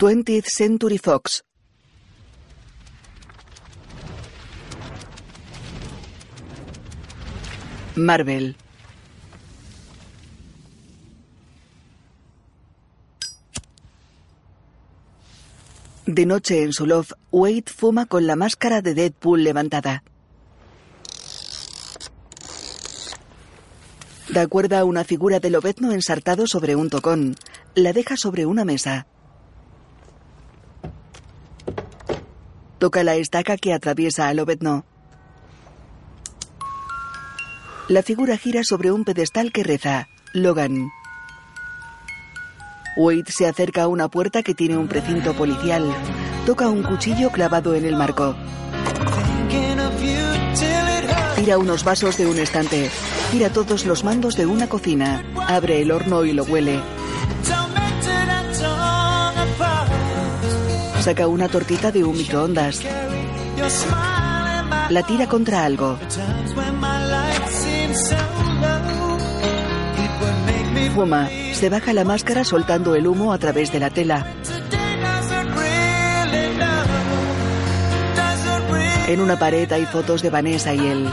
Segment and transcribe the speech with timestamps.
[0.00, 1.44] 20th Century Fox.
[7.96, 8.56] Marvel.
[16.06, 20.02] De noche en su loft, Wade fuma con la máscara de Deadpool levantada.
[24.30, 27.36] Da cuerda a una figura de lobezno ensartado sobre un tocón.
[27.74, 29.06] La deja sobre una mesa.
[32.80, 34.86] Toca la estaca que atraviesa al lobezno.
[37.88, 40.08] La figura gira sobre un pedestal que reza.
[40.32, 40.88] Logan.
[42.96, 45.94] Wade se acerca a una puerta que tiene un precinto policial.
[46.46, 48.34] Toca un cuchillo clavado en el marco.
[51.36, 52.90] Tira unos vasos de un estante.
[53.30, 55.22] Tira todos los mandos de una cocina.
[55.48, 56.80] Abre el horno y lo huele.
[61.00, 62.82] Saca una tortita de un microondas.
[64.90, 65.98] La tira contra algo.
[70.94, 71.28] Fuma.
[71.54, 74.26] Se baja la máscara soltando el humo a través de la tela.
[79.08, 81.08] En una pared hay fotos de Vanessa y él.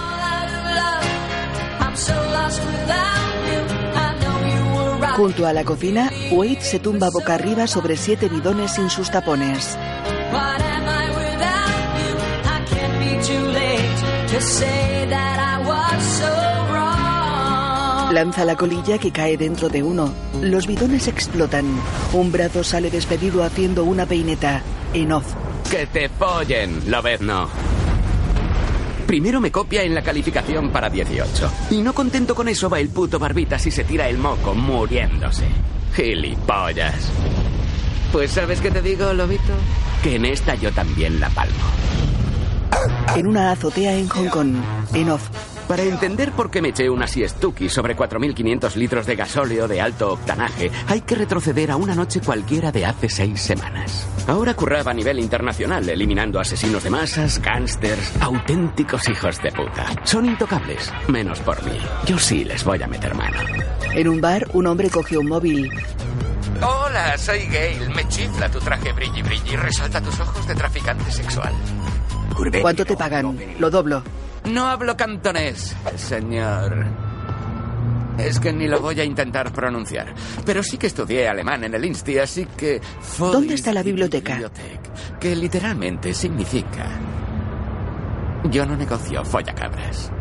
[5.17, 9.75] Junto a la cocina, Wade se tumba boca arriba sobre siete bidones sin sus tapones.
[18.11, 20.13] Lanza la colilla que cae dentro de uno.
[20.39, 21.65] Los bidones explotan.
[22.13, 24.61] Un brazo sale despedido haciendo una peineta.
[24.93, 25.33] En off.
[25.71, 26.83] Que te follen,
[27.21, 27.77] no.
[29.07, 31.51] Primero me copia en la calificación para 18.
[31.71, 35.45] Y no contento con eso va el puto barbitas y se tira el moco muriéndose.
[35.95, 37.09] Gilipollas.
[38.11, 39.53] Pues ¿sabes qué te digo, Lobito?
[40.03, 41.55] Que en esta yo también la palmo.
[43.15, 44.55] En una azotea en Hong Kong.
[44.93, 45.29] En off.
[45.67, 50.14] Para entender por qué me eché una siestuki sobre 4.500 litros de gasóleo de alto
[50.14, 54.08] octanaje, hay que retroceder a una noche cualquiera de hace seis semanas.
[54.28, 59.88] Ahora curraba a nivel internacional, eliminando asesinos de masas, gángsters, auténticos hijos de puta.
[60.05, 61.78] Son intocables, menos por mí.
[62.05, 63.38] Yo sí les voy a meter mano.
[63.94, 65.70] En un bar, un hombre cogió un móvil.
[66.61, 67.89] Hola, soy Gail.
[67.89, 69.55] Me chifla tu traje brilli brilli.
[69.58, 71.54] Resalta tus ojos de traficante sexual.
[72.61, 73.38] ¿Cuánto te pagan?
[73.60, 74.02] Lo doblo.
[74.49, 76.85] No hablo cantonés, señor.
[78.17, 80.13] Es que ni lo voy a intentar pronunciar.
[80.45, 82.81] Pero sí que estudié alemán en el Insti, así que...
[83.19, 84.39] ¿Dónde está la biblioteca?
[85.19, 86.87] Que literalmente significa...
[88.45, 90.11] Yo no negocio follacabras.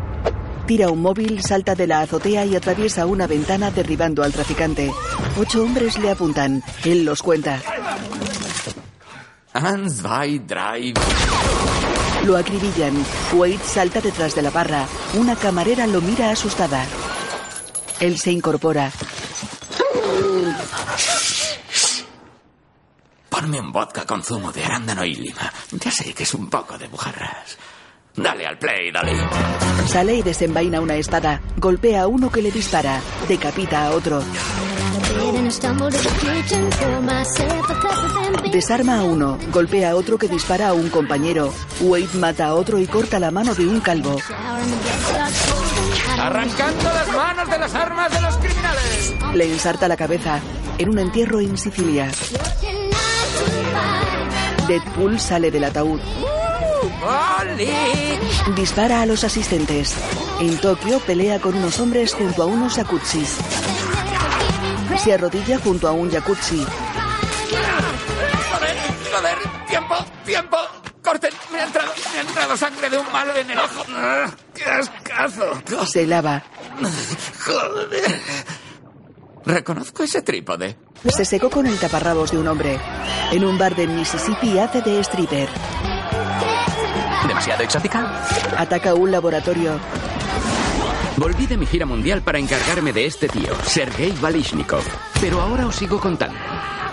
[0.66, 4.90] Tira un móvil, salta de la azotea y atraviesa una ventana derribando al traficante.
[5.38, 6.62] Ocho hombres le apuntan.
[6.84, 7.62] Él los cuenta.
[9.54, 10.92] Eins, zwei, drei...
[12.26, 12.92] Lo acribillan.
[13.34, 14.88] Wade salta detrás de la barra.
[15.14, 16.84] Una camarera lo mira asustada.
[18.00, 18.90] Él se incorpora.
[23.28, 25.52] Ponme un vodka con zumo de arándano y lima.
[25.70, 27.58] Ya sé que es un poco de bujarras.
[28.16, 29.12] Dale al play, dale.
[29.86, 31.40] Sale y desenvaina una espada.
[31.58, 33.00] Golpea a uno que le dispara.
[33.28, 34.20] Decapita a otro.
[38.50, 41.52] Desarma a uno, golpea a otro que dispara a un compañero.
[41.80, 44.16] Wade mata a otro y corta la mano de un calvo.
[46.18, 49.14] Arrancando las manos de las armas de los criminales.
[49.34, 50.40] Le ensarta la cabeza
[50.78, 52.10] en un entierro en Sicilia.
[54.66, 56.00] Deadpool sale del ataúd.
[58.56, 59.94] Dispara a los asistentes.
[60.40, 63.38] En Tokio pelea con unos hombres junto a unos akutsis.
[64.98, 66.64] Se arrodilla junto a un jacuzzi.
[68.52, 68.76] Joder,
[69.12, 69.38] joder,
[69.68, 69.94] tiempo,
[70.24, 70.56] tiempo.
[71.02, 73.84] Corten, me ha entrado, me ha entrado sangre de un malo en el ojo.
[74.54, 75.62] ¡Qué ascazo!
[75.86, 76.42] Se lava.
[77.44, 78.20] Joder.
[79.44, 80.76] Reconozco ese trípode.
[81.08, 82.80] Se secó con el taparrabos de un hombre.
[83.30, 85.48] En un bar de Mississippi hace de stripper.
[87.28, 88.24] ¿Demasiado exótica?
[88.56, 89.78] Ataca un laboratorio.
[91.18, 94.82] Volví de mi gira mundial para encargarme de este tío, Sergei Balishnikov.
[95.20, 96.36] Pero ahora os sigo contando.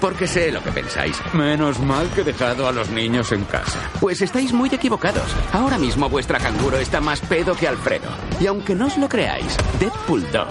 [0.03, 1.15] Porque sé lo que pensáis.
[1.31, 3.89] Menos mal que he dejado a los niños en casa.
[4.01, 5.23] Pues estáis muy equivocados.
[5.53, 8.09] Ahora mismo vuestra canguro está más pedo que Alfredo.
[8.37, 10.47] Y aunque no os lo creáis, Deadpool 2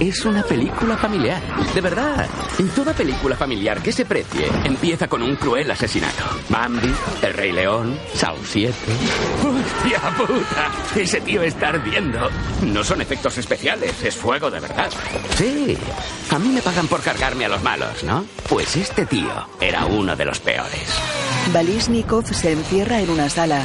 [0.00, 1.42] es una película familiar.
[1.74, 2.26] De verdad.
[2.58, 6.24] Y toda película familiar que se precie empieza con un cruel asesinato.
[6.48, 6.90] Bambi,
[7.20, 8.74] El Rey León, Saw 7.
[9.44, 10.70] ¡Hostia puta!
[10.98, 12.30] Ese tío está ardiendo.
[12.62, 14.88] No son efectos especiales, es fuego de verdad.
[15.36, 15.76] Sí.
[16.30, 18.24] A mí me pagan por cargarme a los malos, ¿no?
[18.48, 20.88] Pues este tío era uno de los peores.
[21.52, 23.64] Balisnikov se encierra en una sala.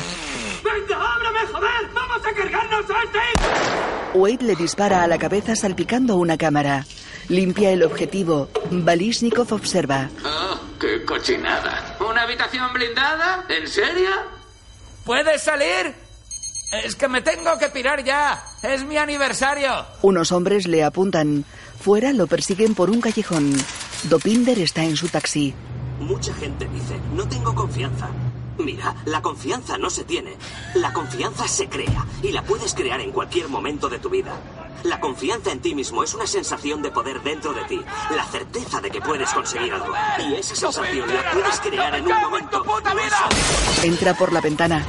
[0.63, 1.93] ¡Venga, ábrame, joder!
[1.93, 4.17] ¡Vamos a cargarnos a este!
[4.17, 6.85] Wade le dispara a la cabeza salpicando una cámara.
[7.29, 8.49] Limpia el objetivo.
[8.71, 10.09] Balisnikov observa.
[10.25, 11.97] Oh, qué cochinada.
[11.99, 13.45] ¿Una habitación blindada?
[13.47, 14.09] ¿En serio?
[15.05, 15.93] ¿Puedes salir?
[16.83, 18.43] Es que me tengo que pirar ya.
[18.63, 19.85] Es mi aniversario.
[20.01, 21.45] Unos hombres le apuntan.
[21.79, 23.53] Fuera lo persiguen por un callejón.
[24.03, 25.53] Dopinder está en su taxi.
[25.99, 28.09] Mucha gente dice, no tengo confianza.
[28.57, 30.37] Mira, la confianza no se tiene.
[30.73, 34.33] La confianza se crea y la puedes crear en cualquier momento de tu vida.
[34.83, 37.79] La confianza en ti mismo es una sensación de poder dentro de ti,
[38.15, 39.93] la certeza de que puedes conseguir algo.
[40.27, 42.65] Y esa sensación la puedes crear en un momento.
[43.83, 44.83] Entra por la ventana.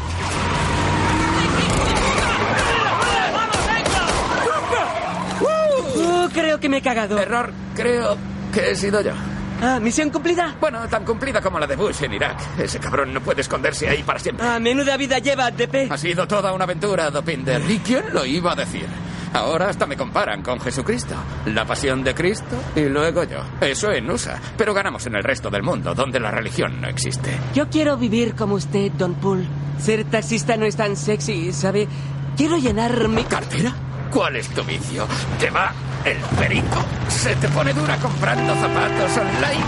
[5.95, 7.19] Uh, creo que me he cagado.
[7.19, 9.13] Error, creo que he sido yo.
[9.61, 10.57] Ah, ¿misión cumplida?
[10.61, 12.37] Bueno, tan cumplida como la de Bush en Irak.
[12.59, 14.45] Ese cabrón no puede esconderse ahí para siempre.
[14.45, 15.91] Ah, menuda vida lleva, DP.
[15.91, 17.63] Ha sido toda una aventura, Dopinder.
[17.71, 18.87] ¿Y quién lo iba a decir?
[19.33, 21.15] Ahora hasta me comparan con Jesucristo.
[21.47, 23.39] La pasión de Cristo y luego yo.
[23.61, 24.39] Eso en USA.
[24.59, 27.31] Pero ganamos en el resto del mundo, donde la religión no existe.
[27.55, 29.47] Yo quiero vivir como usted, Don Poole.
[29.79, 31.89] Ser taxista no es tan sexy, ¿sabe?
[32.37, 33.23] Quiero llenar mi...
[33.25, 33.75] ¿Cartera?
[34.13, 35.07] ¿Cuál es tu vicio?
[35.39, 35.73] ¿Te va
[36.05, 36.85] el perico?
[37.09, 39.65] ¿Se te pone dura comprando zapatos online?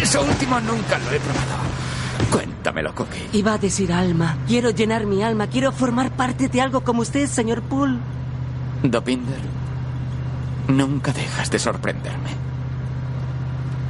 [0.00, 1.68] Eso último nunca lo he probado.
[2.30, 3.28] Cuéntamelo, Cookie.
[3.32, 4.36] Iba a decir alma.
[4.46, 5.48] Quiero llenar mi alma.
[5.48, 7.98] Quiero formar parte de algo como usted, señor Poole.
[8.84, 9.40] Dopinder,
[10.68, 12.47] nunca dejas de sorprenderme.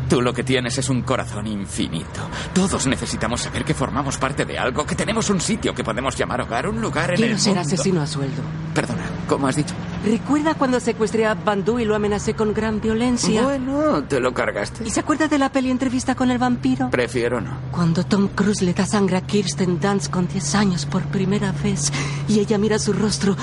[0.08, 2.20] Tú lo que tienes es un corazón infinito.
[2.54, 6.40] Todos necesitamos saber que formamos parte de algo, que tenemos un sitio que podemos llamar
[6.40, 7.60] hogar, un lugar en Quiero el ser mundo.
[7.68, 8.42] asesino a sueldo.
[8.74, 9.74] Perdona, ¿cómo has dicho?
[10.04, 13.42] ¿Recuerda cuando secuestré a Bandú y lo amenacé con gran violencia?
[13.42, 14.84] Bueno, ¿te lo cargaste?
[14.86, 16.88] ¿Y se acuerda de la peli Entrevista con el vampiro?
[16.88, 17.50] Prefiero no.
[17.70, 21.92] Cuando Tom Cruise le da sangre a Kirsten Dunst con 10 años por primera vez
[22.28, 23.36] y ella mira su rostro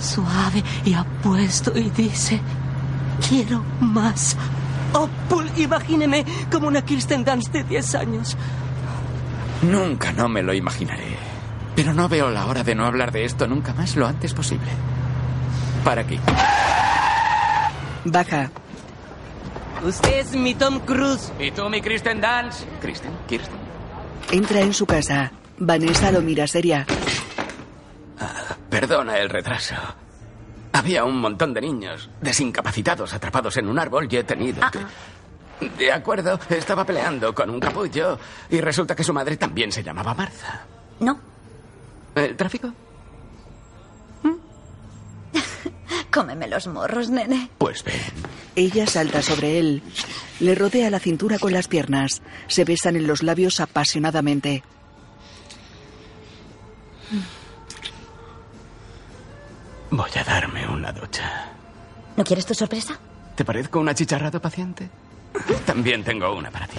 [0.00, 2.40] suave y apuesto y dice,
[3.28, 4.36] quiero más.
[4.94, 8.36] Oh, Paul, imagíneme como una Kirsten Dunst de 10 años.
[9.62, 11.16] Nunca no me lo imaginaré.
[11.74, 14.68] Pero no veo la hora de no hablar de esto nunca más lo antes posible.
[15.84, 16.18] Para aquí.
[18.04, 18.50] Baja.
[19.82, 21.32] Usted es mi Tom Cruise.
[21.38, 22.64] ¿Y tú, mi Kristen Dance?
[22.80, 23.12] ¿Kristen?
[23.26, 23.56] ¿Kirsten?
[24.30, 25.32] Entra en su casa.
[25.58, 26.86] Vanessa lo mira seria.
[28.70, 29.74] Perdona el retraso.
[30.72, 34.80] Había un montón de niños desincapacitados atrapados en un árbol y he tenido que...
[35.78, 38.18] De acuerdo, estaba peleando con un capullo
[38.50, 40.66] y resulta que su madre también se llamaba Martha.
[40.98, 41.20] No.
[42.16, 42.72] ¿El tráfico?
[46.10, 47.50] Cómeme los morros, nene.
[47.58, 47.94] Pues ven.
[48.56, 49.82] Ella salta sobre él.
[50.40, 52.22] Le rodea la cintura con las piernas.
[52.48, 54.62] Se besan en los labios apasionadamente.
[59.92, 61.52] Voy a darme una ducha.
[62.16, 62.98] ¿No quieres tu sorpresa?
[63.36, 64.88] ¿Te parezco un achicharrado paciente?
[65.66, 66.78] También tengo una para ti.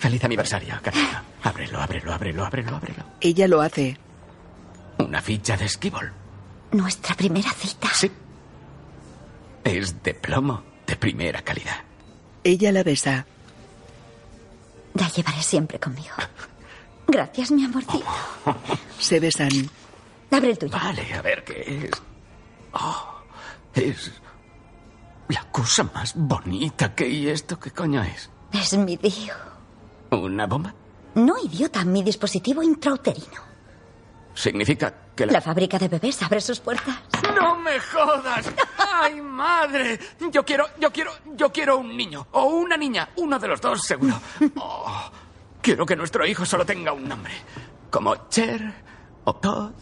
[0.00, 1.22] Feliz aniversario, cariño.
[1.44, 3.04] Ábrelo, ábrelo, ábrelo, ábrelo, ábrelo.
[3.20, 3.96] Ella lo hace.
[4.98, 6.12] Una ficha de esquibol.
[6.72, 7.88] Nuestra primera cita.
[7.94, 8.10] Sí.
[9.62, 11.84] Es de plomo, de primera calidad.
[12.42, 13.26] Ella la besa.
[14.94, 16.14] La llevaré siempre conmigo.
[17.06, 18.04] Gracias, mi amorcito.
[18.98, 19.70] Se besan.
[20.30, 20.72] Abre el tuyo.
[20.72, 22.02] Vale, a ver qué es.
[22.72, 23.22] Oh,
[23.74, 24.12] es
[25.28, 27.08] la cosa más bonita que...
[27.08, 28.30] ¿Y esto qué coño es?
[28.52, 29.34] Es mi Dio.
[30.10, 30.74] ¿Una bomba?
[31.14, 33.42] No, idiota, mi dispositivo intrauterino.
[34.34, 35.32] Significa que la...
[35.32, 36.96] La fábrica de bebés abre sus puertas.
[37.34, 38.50] ¡No me jodas!
[38.78, 39.98] ¡Ay, madre!
[40.30, 42.26] Yo quiero, yo quiero, yo quiero un niño.
[42.32, 43.08] O una niña.
[43.16, 44.20] Uno de los dos, seguro.
[44.56, 45.10] Oh,
[45.62, 47.32] quiero que nuestro hijo solo tenga un nombre.
[47.90, 48.74] Como Cher
[49.24, 49.72] o Todd.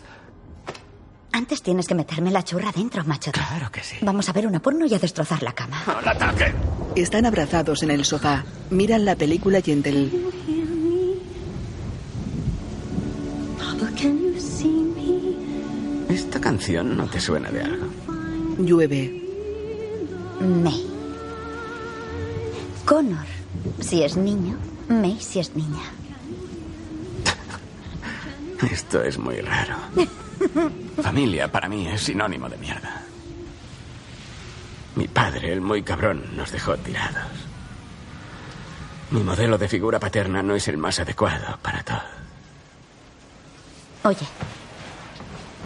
[1.34, 3.32] Antes tienes que meterme la churra dentro, macho.
[3.32, 3.96] Claro que sí.
[4.02, 5.82] Vamos a ver una porno y a destrozar la cama.
[5.84, 6.54] ¡Al ataque!
[6.94, 8.44] Están abrazados en el sofá.
[8.70, 10.12] Miran la película Gentle.
[16.08, 17.86] ¿Esta canción no te suena de algo?
[18.58, 19.20] Llueve.
[20.38, 20.86] May.
[22.84, 23.26] Connor,
[23.80, 24.56] si es niño.
[24.88, 25.82] May, si es niña.
[28.70, 29.74] Esto es muy raro.
[31.02, 33.02] Familia para mí es sinónimo de mierda.
[34.96, 37.32] Mi padre, el muy cabrón, nos dejó tirados.
[39.10, 42.02] Mi modelo de figura paterna no es el más adecuado para todo.
[44.04, 44.26] Oye,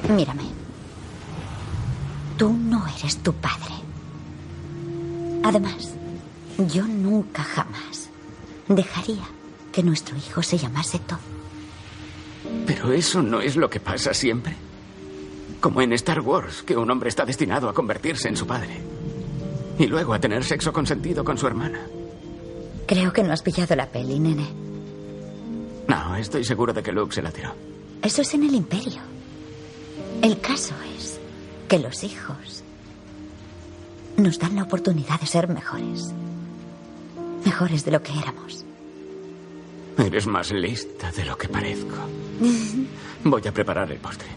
[0.09, 0.45] mírame.
[2.37, 3.75] Tú no eres tu padre.
[5.45, 5.95] Además,
[6.59, 8.11] Yo nunca jamás
[8.67, 9.23] dejaría
[9.73, 11.38] que nuestro hijo se llamase Todd.
[12.67, 14.55] Pero eso no es lo que pasa siempre.
[15.61, 18.81] Como en Star Wars, que un hombre está destinado a convertirse en su padre.
[19.79, 21.81] Y luego a tener sexo consentido con su hermana.
[22.87, 24.47] Creo que no has pillado la peli, nene.
[25.89, 27.55] No, estoy seguro de que Luke se la tiró.
[28.03, 29.01] Eso es en el imperio.
[30.23, 31.19] El caso es
[31.69, 32.63] que los hijos
[34.17, 36.13] nos dan la oportunidad de ser mejores.
[37.45, 38.65] Mejores de lo que éramos.
[39.99, 41.97] Eres más lista de lo que parezco.
[43.25, 44.29] Voy a preparar el postre.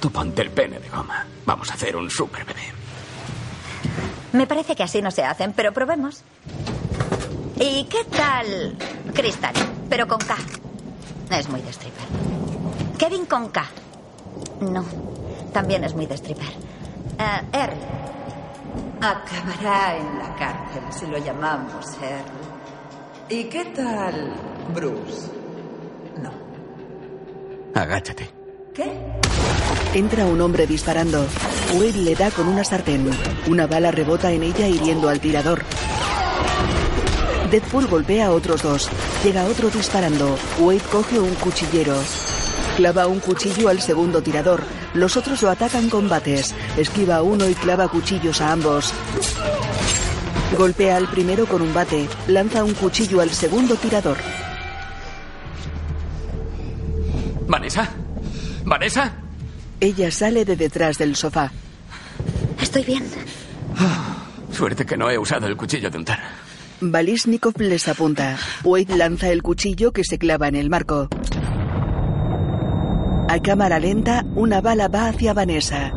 [0.00, 1.26] Tú ponte el pene de goma.
[1.44, 2.72] Vamos a hacer un super bebé.
[4.32, 6.22] Me parece que así no se hacen, pero probemos.
[7.56, 8.76] ¿Y qué tal
[9.14, 9.54] Cristal?
[9.88, 10.36] Pero con K.
[11.30, 12.04] Es muy de stripper.
[12.98, 13.66] Kevin con K.
[14.60, 14.84] No,
[15.52, 16.48] también es muy de stripper.
[16.48, 17.74] Eh, R.
[19.00, 22.24] Acabará en la cárcel si lo llamamos Earl.
[23.28, 25.30] ¿Y qué tal Bruce?
[26.22, 26.30] No.
[27.74, 28.30] Agáchate.
[28.72, 28.92] ¿Qué?
[29.94, 31.26] Entra un hombre disparando.
[31.74, 33.08] Wade le da con una sartén.
[33.48, 35.62] Una bala rebota en ella hiriendo al tirador.
[37.50, 38.88] Deadpool golpea a otros dos.
[39.22, 40.36] Llega otro disparando.
[40.58, 41.94] Wade coge un cuchillero.
[42.76, 44.62] Clava un cuchillo al segundo tirador.
[44.94, 46.54] Los otros lo atacan con bates.
[46.76, 48.92] Esquiva a uno y clava cuchillos a ambos.
[50.58, 52.08] Golpea al primero con un bate.
[52.26, 54.16] Lanza un cuchillo al segundo tirador.
[58.64, 59.12] ¿Vanessa?
[59.80, 61.52] Ella sale de detrás del sofá.
[62.60, 63.04] Estoy bien.
[64.50, 66.20] Suerte que no he usado el cuchillo de untar.
[66.80, 68.38] Balisnikov les apunta.
[68.62, 71.08] Wade lanza el cuchillo que se clava en el marco.
[73.28, 75.92] A cámara lenta, una bala va hacia Vanessa.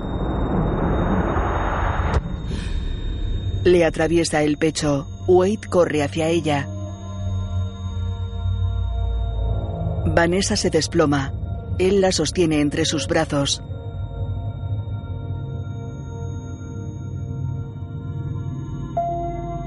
[3.64, 5.08] Le atraviesa el pecho.
[5.28, 6.68] Wade corre hacia ella.
[10.06, 11.37] Vanessa se desploma.
[11.80, 13.62] Él la sostiene entre sus brazos.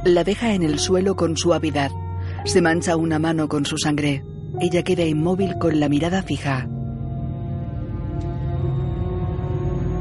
[0.04, 1.90] La deja en el suelo con suavidad.
[2.44, 4.24] Se mancha una mano con su sangre.
[4.60, 6.68] Ella queda inmóvil con la mirada fija.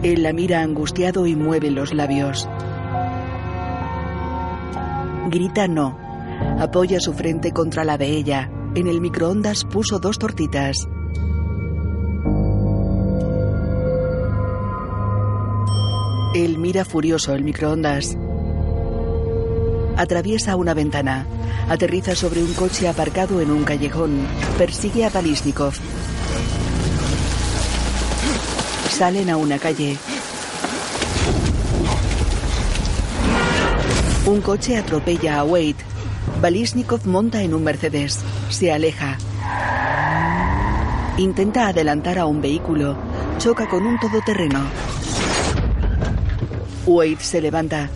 [0.02, 2.50] Él la mira angustiado y mueve los labios.
[5.30, 5.98] Grita no.
[6.58, 8.50] Apoya su frente contra la de ella.
[8.74, 10.88] En el microondas puso dos tortitas.
[16.34, 18.16] Él mira furioso el microondas.
[19.98, 21.26] Atraviesa una ventana.
[21.68, 24.28] Aterriza sobre un coche aparcado en un callejón.
[24.58, 25.74] Persigue a Balisnikov.
[28.92, 29.98] Salen a una calle.
[34.28, 35.78] Un coche atropella a Wade.
[36.42, 38.20] Balisnikov monta en un Mercedes.
[38.50, 39.18] Se aleja.
[41.18, 42.96] Intenta adelantar a un vehículo.
[43.40, 44.89] Choca con un todoterreno.
[46.86, 47.90] Wade se levanta.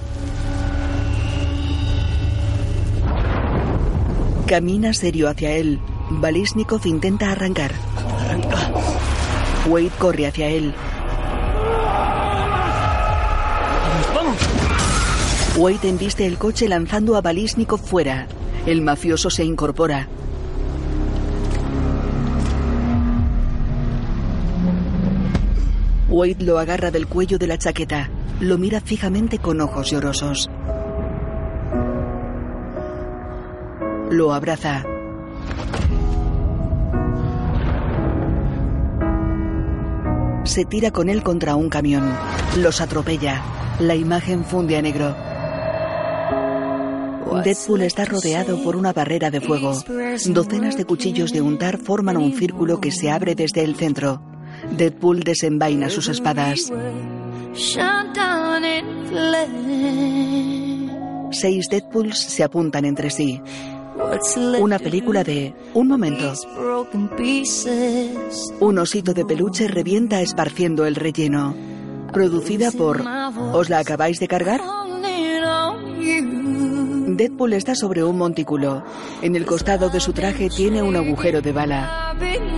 [4.45, 5.79] Camina serio hacia él.
[6.09, 7.71] Balisnikov intenta arrancar.
[9.67, 10.73] Wade corre hacia él.
[15.57, 18.27] Wade embiste el coche lanzando a Balisnikov fuera.
[18.65, 20.07] El mafioso se incorpora.
[26.09, 28.09] Wade lo agarra del cuello de la chaqueta.
[28.43, 30.49] Lo mira fijamente con ojos llorosos.
[34.09, 34.83] Lo abraza.
[40.43, 42.03] Se tira con él contra un camión.
[42.57, 43.41] Los atropella.
[43.79, 45.15] La imagen funde a negro.
[47.45, 49.73] Deadpool está rodeado por una barrera de fuego.
[50.27, 54.21] Docenas de cuchillos de untar forman un círculo que se abre desde el centro.
[54.77, 56.73] Deadpool desenvaina sus espadas.
[61.31, 63.41] Seis Deadpools se apuntan entre sí.
[64.59, 66.33] Una película de un momento.
[68.59, 71.55] Un osito de peluche revienta esparciendo el relleno.
[72.11, 73.03] Producida por
[73.53, 74.61] ¿Os la acabáis de cargar?
[77.15, 78.83] Deadpool está sobre un montículo.
[79.21, 82.15] En el costado de su traje tiene un agujero de bala.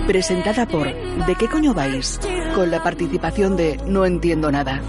[0.07, 2.19] Presentada por ¿De qué coño vais?
[2.55, 4.81] Con la participación de No entiendo nada.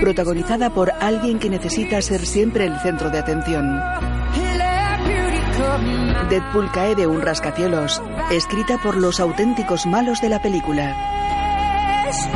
[0.00, 3.78] Protagonizada por alguien que necesita ser siempre el centro de atención.
[6.30, 10.96] Deadpool cae de un rascacielos, escrita por los auténticos malos de la película.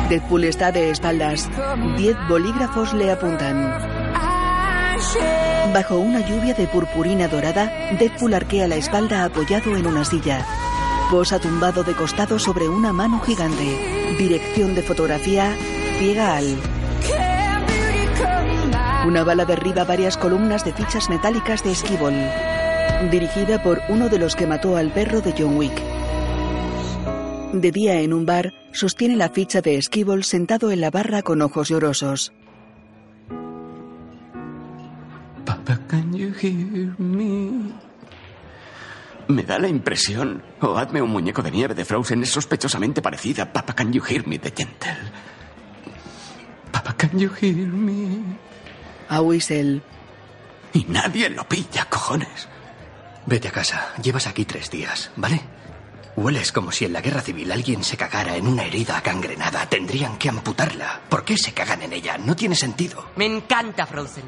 [0.09, 1.49] Deadpool está de espaldas.
[1.97, 3.71] Diez bolígrafos le apuntan.
[5.73, 10.45] Bajo una lluvia de purpurina dorada, Deadpool arquea la espalda apoyado en una silla.
[11.11, 14.15] Posa tumbado de costado sobre una mano gigante.
[14.17, 15.53] Dirección de fotografía,
[15.99, 16.55] ciega al.
[19.05, 22.13] Una bala derriba varias columnas de fichas metálicas de esquibol.
[23.11, 25.83] Dirigida por uno de los que mató al perro de John Wick.
[27.51, 31.41] De día en un bar, sostiene la ficha de esquibol sentado en la barra con
[31.41, 32.31] ojos llorosos.
[35.43, 37.90] Papa, can you hear me?
[39.31, 43.43] Me da la impresión, o hazme un muñeco de nieve de Frozen, es sospechosamente parecida
[43.43, 44.97] a Papa, can you hear me de Gentle.
[46.71, 48.37] Papa, can you hear me?
[49.07, 49.81] A Whistle.
[50.73, 52.49] Y nadie lo pilla, cojones.
[53.25, 53.93] Vete a casa.
[54.03, 55.39] Llevas aquí tres días, ¿vale?
[56.17, 59.65] Hueles como si en la guerra civil alguien se cagara en una herida gangrenada.
[59.69, 60.99] Tendrían que amputarla.
[61.07, 62.17] ¿Por qué se cagan en ella?
[62.17, 63.05] No tiene sentido.
[63.15, 64.25] Me encanta Frozen.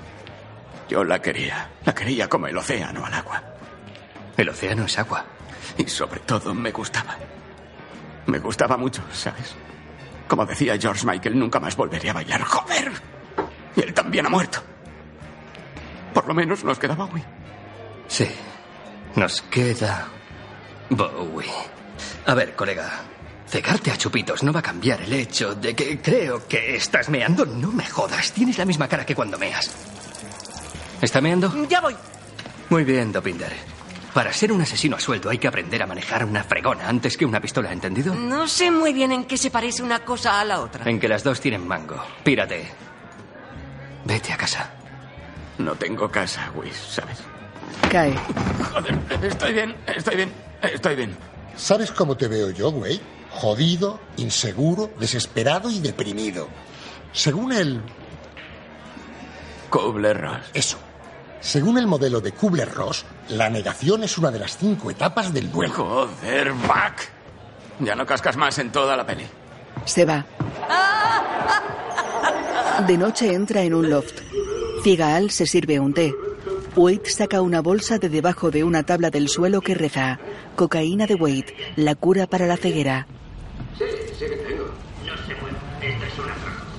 [0.90, 1.72] Yo la quería.
[1.84, 3.44] La quería como el océano al agua.
[4.38, 5.25] El océano es agua.
[5.78, 7.18] Y sobre todo me gustaba.
[8.25, 9.56] Me gustaba mucho, ¿sabes?
[10.28, 12.42] Como decía George Michael, nunca más volveré a bailar.
[12.44, 12.92] ¡Joder!
[13.75, 14.60] Y él también ha muerto.
[16.13, 17.24] Por lo menos nos queda Bowie.
[18.08, 18.28] Sí.
[19.16, 20.08] Nos queda
[20.90, 21.52] Bowie.
[22.25, 22.90] A ver, colega.
[23.48, 27.46] Cegarte a chupitos no va a cambiar el hecho de que creo que estás meando.
[27.46, 28.32] No me jodas.
[28.32, 29.72] Tienes la misma cara que cuando meas.
[31.02, 31.68] ¿Está meando?
[31.68, 31.96] Ya voy.
[32.70, 33.73] Muy bien, Dopinder.
[34.13, 37.25] Para ser un asesino a sueldo hay que aprender a manejar una fregona antes que
[37.25, 38.13] una pistola, ¿entendido?
[38.13, 40.88] No sé muy bien en qué se parece una cosa a la otra.
[40.88, 42.01] En que las dos tienen mango.
[42.24, 42.67] Pírate.
[44.05, 44.72] Vete a casa.
[45.58, 47.20] No tengo casa, Whis, ¿sabes?
[47.89, 48.15] Cae.
[48.72, 51.17] Joder, estoy bien, estoy bien, estoy bien.
[51.56, 53.02] ¿Sabes cómo te veo yo, güey?
[53.32, 56.49] Jodido, inseguro, desesperado y deprimido.
[57.13, 57.82] Según el...
[59.69, 60.52] Kubler-Ross.
[60.54, 60.78] Eso.
[61.43, 65.73] Según el modelo de Kubler-Ross, la negación es una de las cinco etapas del duelo.
[65.73, 67.82] Joder, Buck.
[67.82, 69.25] Ya no cascas más en toda la peli.
[69.84, 70.25] Se va.
[72.88, 74.21] De noche entra en un loft.
[74.84, 76.15] Cigaal se sirve un té.
[76.77, 80.19] Wade saca una bolsa de debajo de una tabla del suelo que reza.
[80.56, 83.06] Cocaína de Wade, la cura para la ceguera.
[83.77, 83.84] Sí,
[84.17, 84.63] sí que tengo.
[85.06, 85.58] No se mueva.
[85.82, 86.36] Esto es una.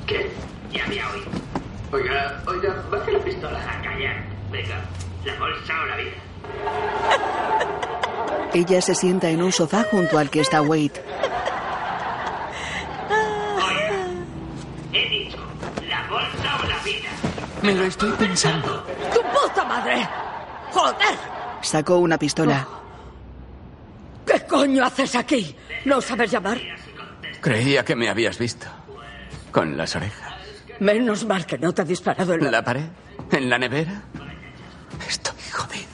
[0.06, 0.30] ¿Qué?
[0.72, 1.26] Ya me ha oído.
[1.92, 3.60] Oiga, oiga, baje la pistola.
[4.54, 4.84] Venga,
[5.24, 6.12] la bolsa o la vida.
[8.54, 10.92] Ella se sienta en un sofá junto al que está Wade.
[13.56, 14.06] Oiga,
[14.92, 15.38] he dicho,
[15.88, 17.10] la bolsa o la vida.
[17.62, 18.86] Me lo estoy pensando.
[19.12, 20.08] ¡Tu puta madre!
[20.70, 21.18] ¡Joder!
[21.60, 22.64] Sacó una pistola.
[24.24, 25.56] ¿Qué coño haces aquí?
[25.84, 26.60] ¿No sabes llamar?
[27.40, 28.68] Creía que me habías visto.
[29.50, 30.32] Con las orejas.
[30.78, 32.50] Menos mal que no te ha disparado en la...
[32.52, 32.84] ¿La pared?
[33.32, 34.02] ¿En la nevera?
[35.06, 35.88] Estoy jodido.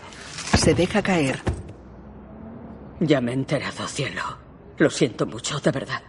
[0.56, 1.40] Se deja caer.
[3.00, 4.22] Ya me he enterado, cielo.
[4.78, 6.02] Lo siento mucho, de verdad.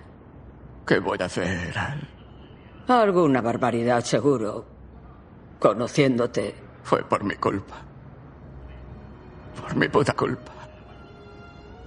[0.85, 2.07] ¿Qué voy a hacer, Al?
[2.87, 4.65] Alguna barbaridad, seguro.
[5.59, 6.55] Conociéndote.
[6.83, 7.81] Fue por mi culpa.
[9.61, 10.51] Por mi puta culpa.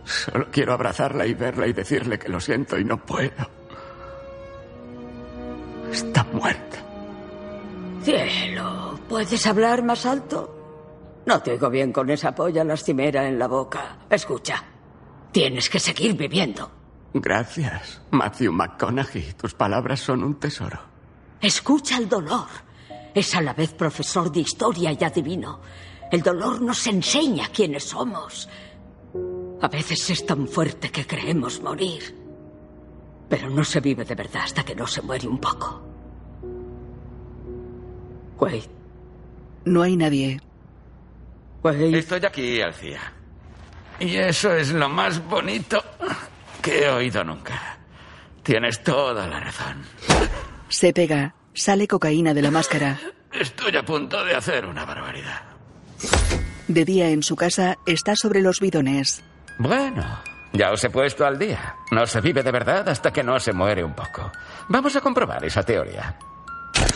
[0.05, 3.33] Solo quiero abrazarla y verla y decirle que lo siento y no puedo.
[5.91, 6.79] Está muerta.
[8.03, 10.54] Cielo, ¿puedes hablar más alto?
[11.27, 13.99] No te oigo bien con esa polla lastimera en la boca.
[14.11, 14.63] Escucha,
[15.33, 16.71] tienes que seguir viviendo.
[17.15, 19.33] Gracias, Matthew McConaughey.
[19.35, 20.79] Tus palabras son un tesoro.
[21.41, 22.47] Escucha el dolor.
[23.15, 25.61] Es a la vez profesor de historia y adivino.
[26.11, 28.49] El dolor nos enseña quiénes somos.
[29.63, 32.03] A veces es tan fuerte que creemos morir.
[33.29, 35.83] Pero no se vive de verdad hasta que no se muere un poco.
[38.39, 38.65] Wade,
[39.65, 40.41] No hay nadie.
[41.73, 43.01] Estoy aquí, Alcía.
[43.99, 45.83] Y eso es lo más bonito
[46.61, 47.79] que he oído nunca.
[48.43, 49.83] Tienes toda la razón.
[50.69, 51.35] Se pega.
[51.55, 52.99] Sale cocaína de la máscara.
[53.33, 55.43] Estoy a punto de hacer una barbaridad.
[56.67, 59.23] De día en su casa está sobre los bidones.
[59.59, 60.05] Bueno,
[60.53, 61.77] ya os he puesto al día.
[61.93, 64.33] No se vive de verdad hasta que no se muere un poco.
[64.69, 66.19] Vamos a comprobar esa teoría.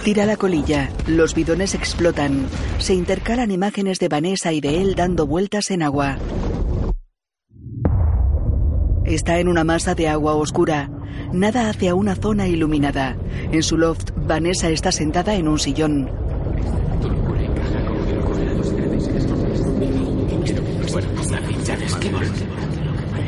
[0.05, 0.90] Tira la colilla.
[1.07, 2.46] Los bidones explotan.
[2.79, 6.18] Se intercalan imágenes de Vanessa y de él dando vueltas en agua.
[9.05, 10.90] Está en una masa de agua oscura.
[11.33, 13.16] Nada hacia una zona iluminada.
[13.53, 16.11] En su loft, Vanessa está sentada en un sillón.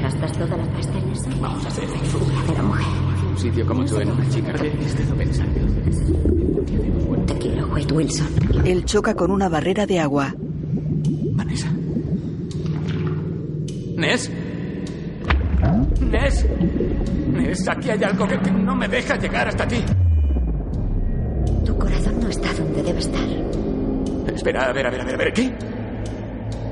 [0.02, 1.28] ¿Gastas toda la pasta en eso?
[1.40, 1.84] Vamos a hacer
[3.40, 5.60] sitio como tú en una chica he estado pensando.
[7.26, 8.28] Te quiero, Wade Wilson.
[8.66, 10.34] Él choca con una barrera de agua.
[11.32, 11.70] Vanessa.
[13.96, 14.30] ¿Ness?
[16.00, 16.46] ¿Ness?
[17.32, 19.82] Ness, aquí hay algo que, que no me deja llegar hasta ti.
[21.64, 23.28] Tu corazón no está donde debe estar.
[24.34, 25.52] Espera, a ver, a ver, a ver, a ver, ¿qué?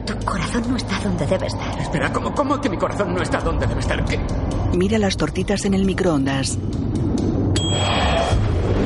[0.08, 1.78] Tu corazón no está donde debe estar.
[1.78, 4.02] Espera, ¿cómo, cómo que mi corazón no está donde debe estar?
[4.06, 4.18] ¿Qué?
[4.74, 6.58] Mira las tortitas en el microondas.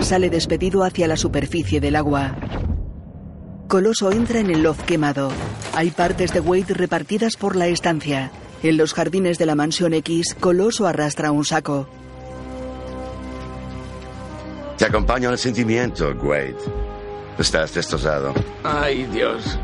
[0.01, 2.35] Sale despedido hacia la superficie del agua.
[3.69, 5.31] Coloso entra en el loft quemado.
[5.75, 8.33] Hay partes de Wade repartidas por la estancia.
[8.65, 11.89] En los jardines de la mansión X, Coloso arrastra un saco.
[14.77, 16.57] Te acompaño el sentimiento, Wade.
[17.39, 18.35] Estás destrozado.
[18.65, 19.57] Ay, Dios.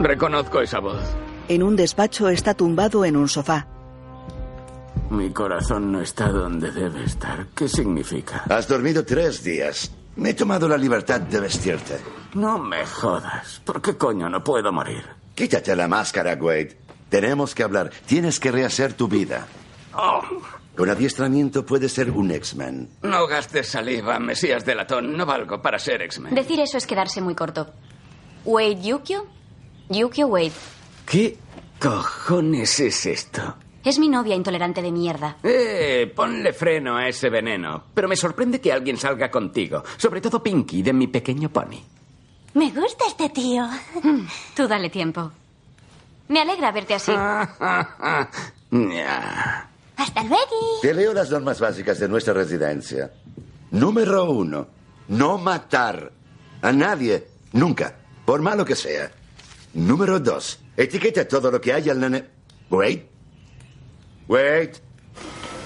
[0.00, 1.00] Reconozco esa voz.
[1.48, 3.66] En un despacho está tumbado en un sofá.
[5.10, 7.46] Mi corazón no está donde debe estar.
[7.54, 8.44] ¿Qué significa?
[8.48, 9.92] Has dormido tres días.
[10.16, 11.98] Me he tomado la libertad de vestirte.
[12.34, 13.60] No me jodas.
[13.64, 15.04] ¿Por qué coño no puedo morir?
[15.34, 16.76] Quítate la máscara, Wade.
[17.08, 17.90] Tenemos que hablar.
[18.06, 19.46] Tienes que rehacer tu vida.
[19.94, 20.22] Oh,
[20.76, 22.88] Con adiestramiento puedes ser un X-Men.
[23.02, 25.14] no gastes saliva, Mesías de latón.
[25.16, 26.34] No valgo para ser X-Men.
[26.34, 27.68] Decir eso es quedarse muy corto.
[28.46, 29.26] Wade Yukio.
[29.92, 30.52] Yukio Wade.
[31.06, 31.36] ¿Qué
[31.80, 33.56] cojones es esto?
[33.84, 35.36] Es mi novia intolerante de mierda.
[35.42, 37.84] Eh, ponle freno a ese veneno.
[37.92, 39.82] Pero me sorprende que alguien salga contigo.
[39.96, 41.80] Sobre todo Pinky, de mi pequeño pony.
[42.54, 43.66] Me gusta este tío.
[44.54, 45.32] Tú dale tiempo.
[46.28, 47.12] Me alegra verte así.
[49.96, 50.80] Hasta luego.
[50.80, 53.10] Te leo las normas básicas de nuestra residencia.
[53.72, 54.68] Número uno,
[55.08, 56.12] no matar
[56.60, 59.10] a nadie, nunca, por malo que sea.
[59.74, 62.24] Número dos, etiqueta todo lo que haya al nene.
[62.68, 63.06] Wait.
[64.28, 64.76] Wait.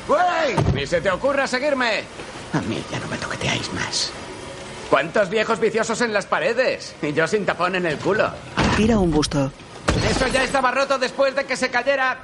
[0.08, 0.74] Wait.
[0.74, 2.04] Ni se te ocurra seguirme.
[2.52, 4.12] A mí ya no me toqueteáis más.
[4.88, 6.94] ¿Cuántos viejos viciosos en las paredes?
[7.02, 8.30] Y yo sin tapón en el culo.
[8.76, 9.50] Tira un busto.
[10.08, 12.18] Eso ya estaba roto después de que se cayera.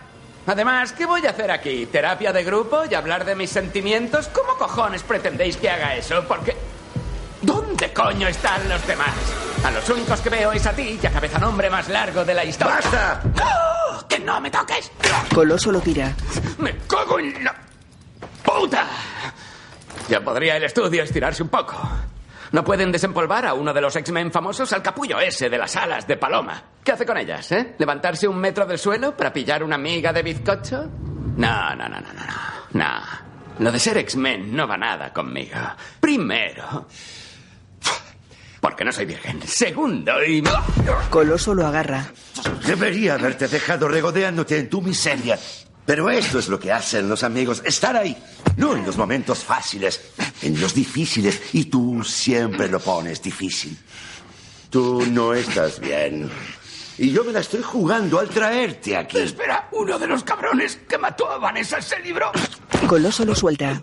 [0.47, 1.87] Además, ¿qué voy a hacer aquí?
[1.87, 4.29] ¿Terapia de grupo y hablar de mis sentimientos?
[4.29, 6.25] ¿Cómo cojones pretendéis que haga eso?
[6.29, 6.57] Porque...
[7.43, 9.15] ¿Dónde coño están los demás?
[9.65, 12.35] A los únicos que veo es a ti y a cabeza nombre más largo de
[12.35, 12.77] la historia.
[12.77, 13.21] ¡Basta!
[13.35, 14.09] ¡No!
[14.09, 14.91] ¡Que no me toques!
[15.35, 16.15] Coloso lo tira.
[16.59, 17.55] ¡Me cago en la...
[18.45, 18.87] puta!
[20.09, 21.77] Ya podría el estudio estirarse un poco.
[22.53, 26.07] ¿No pueden desempolvar a uno de los X-Men famosos al capullo ese de las alas
[26.07, 26.63] de paloma?
[26.85, 27.75] ¿Qué hace con ellas, eh?
[27.79, 30.85] ¿Levantarse un metro del suelo para pillar una miga de bizcocho?
[31.37, 32.85] No, no, no, no, no, no.
[32.85, 33.01] No.
[33.59, 35.59] Lo de ser X-Men no va nada conmigo.
[36.01, 36.87] Primero...
[38.63, 39.43] Porque no soy virgen.
[39.45, 40.41] Segundo y...
[41.11, 42.13] Coloso lo agarra.
[42.65, 45.37] Debería haberte dejado regodeándote en tu miseria.
[45.85, 48.17] Pero esto es lo que hacen los amigos, estar ahí.
[48.57, 51.43] No en los momentos fáciles, en los difíciles.
[51.55, 53.77] Y tú siempre lo pones difícil.
[54.71, 56.31] Tú no estás bien.
[56.99, 59.19] Y yo me la estoy jugando al traerte aquí.
[59.19, 62.31] Espera, uno de los cabrones que mató a Vanessa se libró.
[62.87, 63.83] Coloso lo suelta.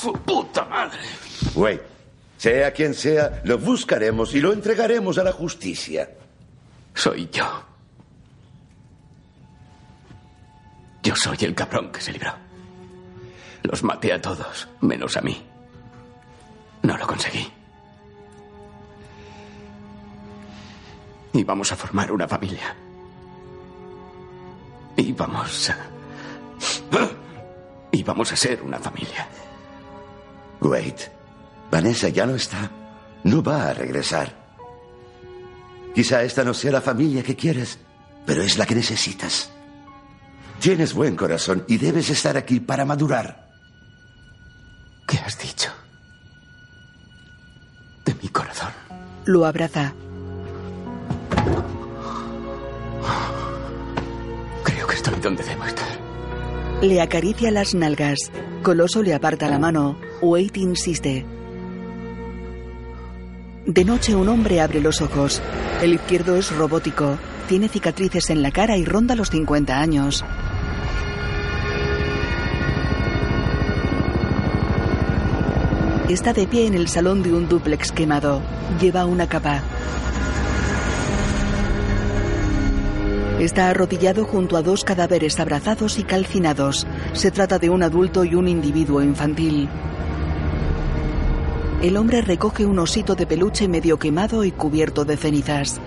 [0.00, 1.00] Su puta madre.
[1.52, 1.78] Güey,
[2.44, 6.10] sea quien sea, lo buscaremos y lo entregaremos a la justicia.
[6.92, 7.46] Soy yo.
[11.02, 12.34] Yo soy el cabrón que se libró.
[13.62, 15.42] Los maté a todos, menos a mí.
[16.82, 17.50] No lo conseguí.
[21.32, 22.76] Y vamos a formar una familia.
[24.98, 25.78] Y vamos a...
[27.90, 29.26] Y vamos a ser una familia.
[30.60, 31.08] Wait,
[31.74, 32.70] Vanessa ya no está.
[33.24, 34.32] No va a regresar.
[35.92, 37.80] Quizá esta no sea la familia que quieres,
[38.24, 39.50] pero es la que necesitas.
[40.60, 43.48] Tienes buen corazón y debes estar aquí para madurar.
[45.04, 45.72] ¿Qué has dicho?
[48.04, 48.70] De mi corazón.
[49.24, 49.94] Lo abraza.
[54.62, 55.98] Creo que estoy donde debo estar.
[56.82, 58.30] Le acaricia las nalgas.
[58.62, 59.98] Coloso le aparta la mano.
[60.22, 61.34] Wade insiste.
[63.66, 65.40] De noche un hombre abre los ojos.
[65.80, 67.16] El izquierdo es robótico.
[67.48, 70.22] Tiene cicatrices en la cara y ronda los 50 años.
[76.10, 78.42] Está de pie en el salón de un dúplex quemado.
[78.78, 79.62] Lleva una capa.
[83.40, 86.86] Está arrodillado junto a dos cadáveres abrazados y calcinados.
[87.14, 89.70] Se trata de un adulto y un individuo infantil.
[91.84, 95.82] El hombre recoge un osito de peluche medio quemado y cubierto de cenizas.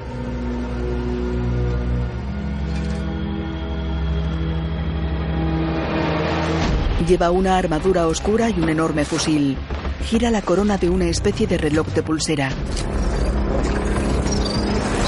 [7.07, 9.57] Lleva una armadura oscura y un enorme fusil.
[10.05, 12.51] Gira la corona de una especie de reloj de pulsera.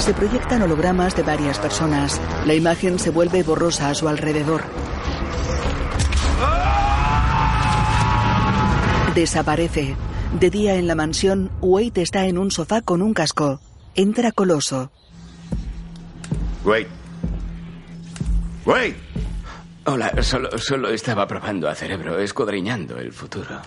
[0.00, 2.20] Se proyectan hologramas de varias personas.
[2.46, 4.62] La imagen se vuelve borrosa a su alrededor.
[9.14, 10.09] Desaparece.
[10.38, 13.60] De día en la mansión, Wade está en un sofá con un casco.
[13.94, 14.90] Entra Coloso.
[16.64, 16.86] Wade.
[18.64, 18.96] Wade.
[19.86, 23.60] Hola, solo, solo estaba probando a cerebro, escudriñando el futuro.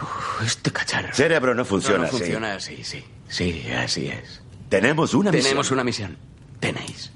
[0.00, 1.14] Uf, este cacharro.
[1.14, 2.18] Cerebro no funciona No, no así.
[2.18, 3.02] funciona así, sí.
[3.28, 4.42] Sí, así es.
[4.68, 5.72] Tenemos una Tenemos misión.
[5.74, 6.16] una misión.
[6.60, 7.10] ¿Tenéis?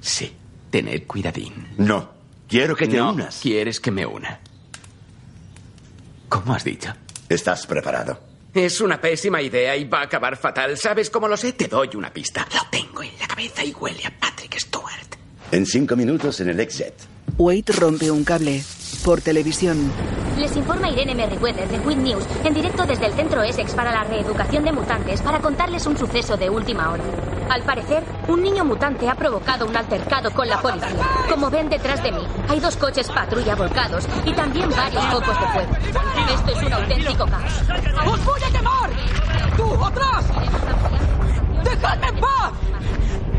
[0.00, 0.32] Sí.
[0.70, 1.52] Tened cuidadín.
[1.76, 2.10] No.
[2.48, 3.40] Quiero que te No, unas.
[3.40, 4.40] Quieres que me una.
[6.28, 6.92] ¿Cómo has dicho?
[7.28, 8.18] ¿Estás preparado?
[8.52, 10.76] Es una pésima idea y va a acabar fatal.
[10.78, 11.54] ¿Sabes cómo lo sé?
[11.54, 12.46] Te doy una pista.
[12.54, 15.16] Lo tengo en la cabeza y huele a Patrick Stewart.
[15.50, 16.94] En cinco minutos en el exit.
[17.36, 18.62] Wade rompe un cable.
[19.04, 19.90] Por televisión,
[20.38, 24.04] Les informa Irene Merriweather de Queen News en directo desde el centro Essex para la
[24.04, 27.02] reeducación de mutantes para contarles un suceso de última hora.
[27.50, 31.06] Al parecer, un niño mutante ha provocado un altercado con la policía.
[31.30, 35.46] Como ven detrás de mí, hay dos coches patrulla volcados y también varios focos de
[35.46, 35.76] fuego.
[36.34, 37.52] Esto es un auténtico caos.
[38.06, 38.90] ¡Os voy a quemar!
[39.56, 40.24] ¡Tú, atrás!
[41.64, 42.52] ¡Dejadme en paz!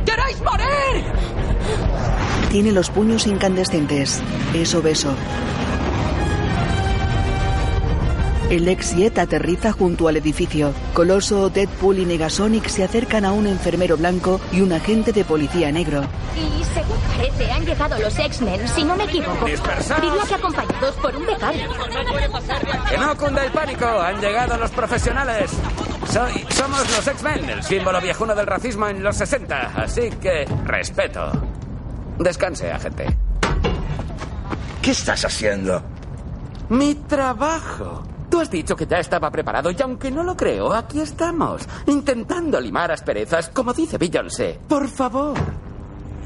[0.06, 0.66] ¡Queréis morir!
[2.56, 4.22] tiene los puños incandescentes.
[4.54, 5.14] Es obeso.
[8.50, 10.72] El ex-jet aterriza junto al edificio.
[10.94, 15.72] Coloso, Deadpool y Negasonic se acercan a un enfermero blanco y un agente de policía
[15.72, 16.04] negro.
[16.36, 19.48] Y según parece, han llegado los X-Men, si no me equivoco.
[19.48, 20.00] Dispersaos.
[20.00, 21.70] Diría que acompañados por un becario.
[22.88, 23.86] Que no cunda el pánico.
[23.88, 25.50] Han llegado los profesionales.
[26.12, 29.72] Soy, somos los X-Men, el símbolo viejuno del racismo en los 60.
[29.76, 31.32] Así que, respeto.
[32.20, 33.08] Descanse, agente.
[34.84, 35.82] ¿Qué estás haciendo?
[36.70, 38.04] Mi trabajo.
[38.36, 42.60] Tú has dicho que ya estaba preparado y aunque no lo creo, aquí estamos, intentando
[42.60, 44.60] limar asperezas, como dice Beyoncé.
[44.68, 45.38] Por favor,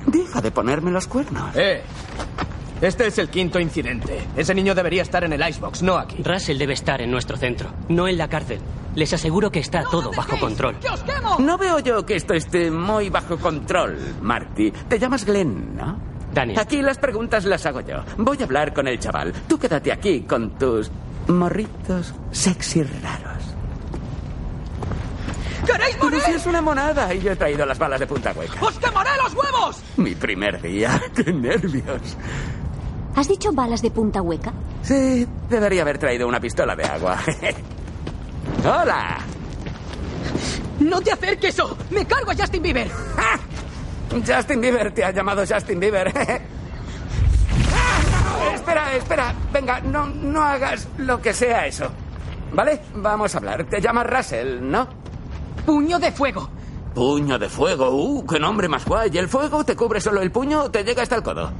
[0.07, 1.55] deja de ponerme los cuernos.
[1.55, 1.83] Eh.
[2.81, 4.27] Este es el quinto incidente.
[4.35, 6.23] Ese niño debería estar en el Icebox, no aquí.
[6.23, 8.59] Russell debe estar en nuestro centro, no en la cárcel.
[8.95, 10.77] Les aseguro que está todo bajo control.
[11.37, 14.71] No veo yo que esto esté muy bajo control, Marty.
[14.71, 15.99] Te llamas Glenn, ¿no?
[16.33, 16.57] Daniel.
[16.57, 18.03] Aquí las preguntas las hago yo.
[18.17, 19.31] Voy a hablar con el chaval.
[19.47, 20.91] Tú quédate aquí con tus
[21.29, 23.43] morritos sexy raros.
[25.65, 26.21] ¿Queréis Pero morir?
[26.25, 28.59] si es una monada y yo he traído las balas de punta hueca.
[28.61, 29.77] ¡Os quemaré los huevos!
[29.97, 31.01] Mi primer día.
[31.15, 32.01] ¡Qué nervios!
[33.15, 34.53] ¿Has dicho balas de punta hueca?
[34.81, 37.17] Sí, debería haber traído una pistola de agua.
[38.63, 39.17] ¡Hola!
[40.79, 42.89] ¡No te acerques o me cargo a Justin Bieber!
[44.25, 46.11] Justin Bieber te ha llamado Justin Bieber.
[48.53, 49.33] Espera, espera.
[49.51, 51.89] Venga, no, no hagas lo que sea eso.
[52.53, 52.81] ¿Vale?
[52.95, 53.63] Vamos a hablar.
[53.65, 54.87] Te llamas Russell, ¿no?
[55.65, 56.49] ¡Puño de fuego!
[56.93, 57.91] Puño de fuego.
[57.91, 59.15] ¡Uh, qué nombre más guay!
[59.17, 61.51] ¿El fuego te cubre solo el puño o te llega hasta el codo?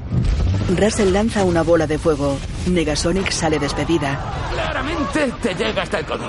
[0.76, 2.38] Russell lanza una bola de fuego.
[2.68, 4.20] Negasonic sale despedida.
[4.52, 6.26] Claramente te llega hasta el codo.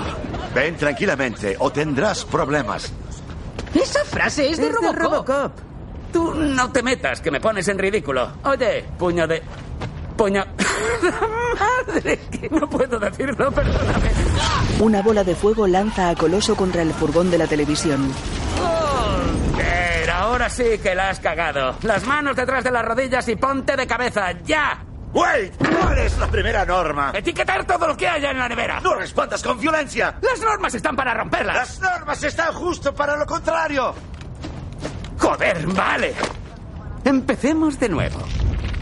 [0.53, 2.93] Ven tranquilamente o tendrás problemas.
[3.73, 4.91] Esa frase es de Es de.
[4.91, 5.51] Robocop.
[6.11, 8.33] Tú no te metas, que me pones en ridículo.
[8.43, 9.41] Oye, puño de...
[10.15, 10.43] Puño...
[11.87, 14.11] Madre, que no puedo decirlo, perdóname.
[14.79, 18.11] Una bola de fuego lanza a Coloso contra el furgón de la televisión.
[19.57, 21.75] Pero ahora sí que la has cagado.
[21.83, 24.83] Las manos detrás de las rodillas y ponte de cabeza, ya.
[25.13, 25.53] ¡Wait!
[25.57, 27.11] ¿Cuál es la primera norma?
[27.13, 28.79] Etiquetar todo lo que haya en la nevera.
[28.79, 30.15] ¡No respondas con violencia!
[30.21, 31.55] Las normas están para romperlas.
[31.55, 33.93] Las normas están justo para lo contrario.
[35.19, 36.13] Joder, vale.
[37.03, 38.19] Empecemos de nuevo.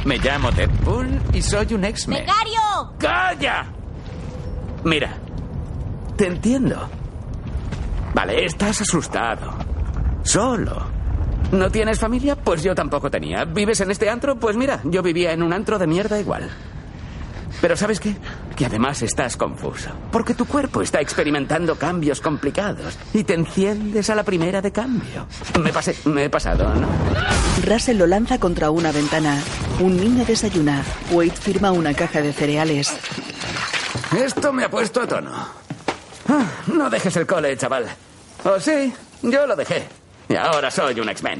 [0.05, 2.25] Me llamo Deadpool y soy un X-Men.
[2.25, 2.93] ¡Becario!
[2.97, 3.65] ¡Calla!
[4.83, 5.17] Mira,
[6.15, 6.89] te entiendo.
[8.13, 9.53] Vale, estás asustado.
[10.23, 10.88] Solo.
[11.51, 12.35] ¿No tienes familia?
[12.35, 13.43] Pues yo tampoco tenía.
[13.43, 14.38] ¿Vives en este antro?
[14.38, 16.49] Pues mira, yo vivía en un antro de mierda igual.
[17.62, 18.15] Pero ¿sabes qué?
[18.60, 19.89] Que además estás confuso.
[20.12, 25.28] Porque tu cuerpo está experimentando cambios complicados y te enciendes a la primera de cambio.
[25.62, 26.89] Me pasé, me he pasado, ¿no?
[27.65, 29.41] Russell lo lanza contra una ventana.
[29.80, 30.84] Un niño desayuna.
[31.10, 32.93] Wade firma una caja de cereales.
[34.22, 35.32] Esto me ha puesto a tono.
[36.28, 37.86] Ah, no dejes el cole, chaval.
[38.43, 38.93] ¿O sí?
[39.22, 39.88] Yo lo dejé.
[40.28, 41.39] Y ahora soy un X-Men.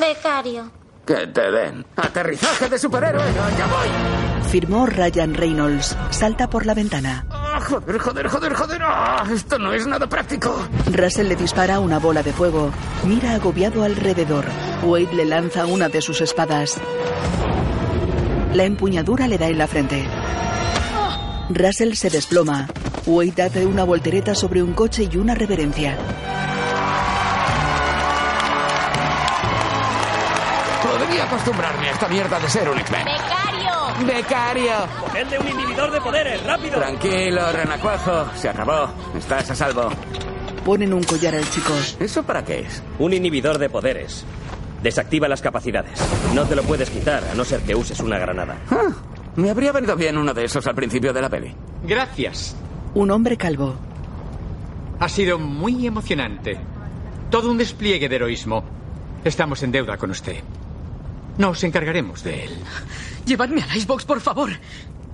[0.00, 0.70] Becario.
[1.04, 1.84] Que te den.
[1.94, 3.22] Aterrizaje de superhéroe.
[3.58, 4.27] ¡Ya voy!
[4.50, 5.94] Firmó Ryan Reynolds.
[6.08, 7.26] Salta por la ventana.
[7.30, 8.80] Ah, joder, joder, joder, joder.
[8.82, 10.66] Ah, esto no es nada práctico.
[10.90, 12.70] Russell le dispara una bola de fuego.
[13.04, 14.46] Mira agobiado alrededor.
[14.82, 16.80] Wade le lanza una de sus espadas.
[18.54, 20.08] La empuñadura le da en la frente.
[21.50, 22.68] Russell se desploma.
[23.04, 25.94] Wade hace una voltereta sobre un coche y una reverencia.
[30.82, 33.06] Podría acostumbrarme a esta mierda de ser un X-Men.
[34.06, 34.72] ¡Becario!
[35.00, 36.78] ¡Ponedle un inhibidor de poderes, rápido!
[36.78, 38.26] Tranquilo, renacuajo.
[38.36, 38.88] Se acabó.
[39.16, 39.90] Estás a salvo.
[40.64, 41.72] Ponen un collar al chico.
[41.98, 42.82] ¿Eso para qué es?
[42.98, 44.24] Un inhibidor de poderes.
[44.82, 45.98] Desactiva las capacidades.
[46.34, 48.56] No te lo puedes quitar a no ser que uses una granada.
[48.70, 48.92] Ah,
[49.36, 51.54] me habría venido bien uno de esos al principio de la peli.
[51.84, 52.56] Gracias.
[52.94, 53.74] Un hombre calvo.
[55.00, 56.58] Ha sido muy emocionante.
[57.30, 58.64] Todo un despliegue de heroísmo.
[59.24, 60.42] Estamos en deuda con usted.
[61.38, 62.50] Nos encargaremos de él.
[63.24, 64.50] Llevadme al Icebox, por favor.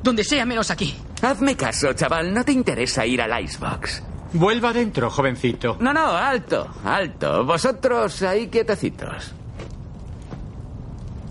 [0.03, 0.95] Donde sea menos aquí.
[1.23, 2.33] Hazme caso, chaval.
[2.33, 4.03] No te interesa ir al Icebox.
[4.33, 5.77] Vuelva adentro, jovencito.
[5.81, 7.45] No, no, alto, alto.
[7.45, 9.33] Vosotros ahí quietecitos.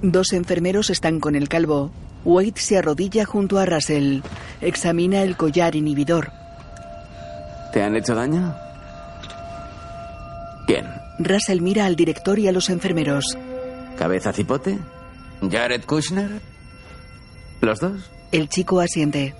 [0.02, 1.92] Dos enfermeros están con el calvo.
[2.26, 4.22] Wade se arrodilla junto a Russell.
[4.62, 6.32] Examina el collar inhibidor.
[7.74, 8.56] ¿Te han hecho daño?
[10.68, 10.86] ¿Quién?
[11.20, 13.38] Russell mira al director y a los enfermeros.
[13.98, 14.78] ¿Cabeza cipote?
[15.50, 16.42] ¿Jared Kushner?
[17.62, 18.12] ¿Los dos?
[18.32, 19.34] El chico asiente.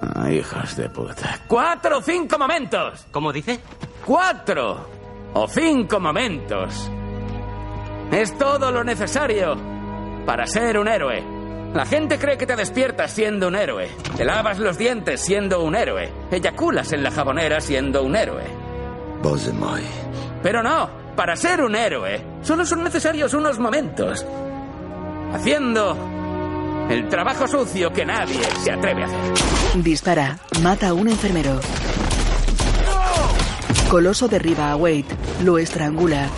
[0.00, 1.40] Ah, hijos de puta.
[1.48, 3.06] ¡Cuatro o cinco momentos!
[3.10, 3.58] ¿Cómo dice?
[4.06, 4.88] ¡Cuatro
[5.34, 6.90] o cinco momentos!
[8.12, 9.56] Es todo lo necesario
[10.24, 11.22] para ser un héroe.
[11.74, 13.88] La gente cree que te despiertas siendo un héroe.
[14.16, 16.10] Te lavas los dientes siendo un héroe.
[16.30, 18.44] Eyaculas en la jabonera siendo un héroe.
[19.22, 19.82] Bosemoy.
[20.42, 24.24] Pero no, para ser un héroe solo son necesarios unos momentos.
[25.34, 25.98] Haciendo
[26.88, 29.82] el trabajo sucio que nadie se atreve a hacer.
[29.82, 30.38] Dispara.
[30.62, 31.58] Mata a un enfermero.
[33.90, 35.06] Coloso derriba a Wade.
[35.42, 36.28] Lo estrangula.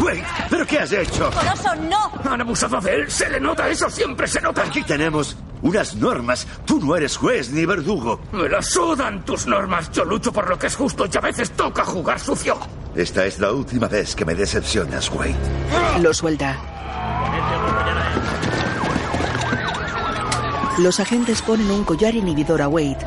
[0.00, 1.28] Wade, ¿pero qué has hecho?
[1.32, 2.30] ¡Coloso, no!
[2.30, 3.10] Han abusado de él.
[3.10, 3.90] Se le nota eso.
[3.90, 4.62] Siempre se nota.
[4.62, 6.46] Aquí tenemos unas normas.
[6.64, 8.20] Tú no eres juez ni verdugo.
[8.30, 9.90] Me la sudan tus normas.
[9.90, 12.56] Yo lucho por lo que es justo y a veces toca jugar sucio.
[13.00, 15.34] Esta es la última vez que me decepcionas, Wade.
[16.02, 16.58] Lo suelta.
[20.78, 22.98] Los agentes ponen un collar inhibidor a Wade.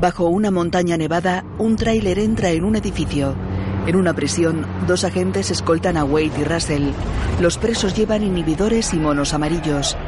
[0.00, 3.34] Bajo una montaña nevada, un tráiler entra en un edificio.
[3.86, 6.92] En una prisión, dos agentes escoltan a Wade y Russell.
[7.42, 9.98] Los presos llevan inhibidores y monos amarillos.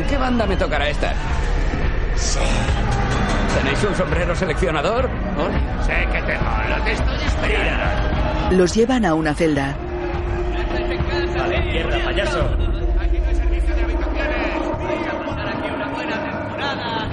[0.00, 1.14] ¿En qué banda me tocará estar?
[3.54, 5.10] ¿Tenéis un sombrero seleccionador?
[5.84, 8.56] Sé que te mola, te estoy esperando.
[8.56, 9.76] Los llevan a una celda.
[11.38, 12.48] A la izquierda, payaso.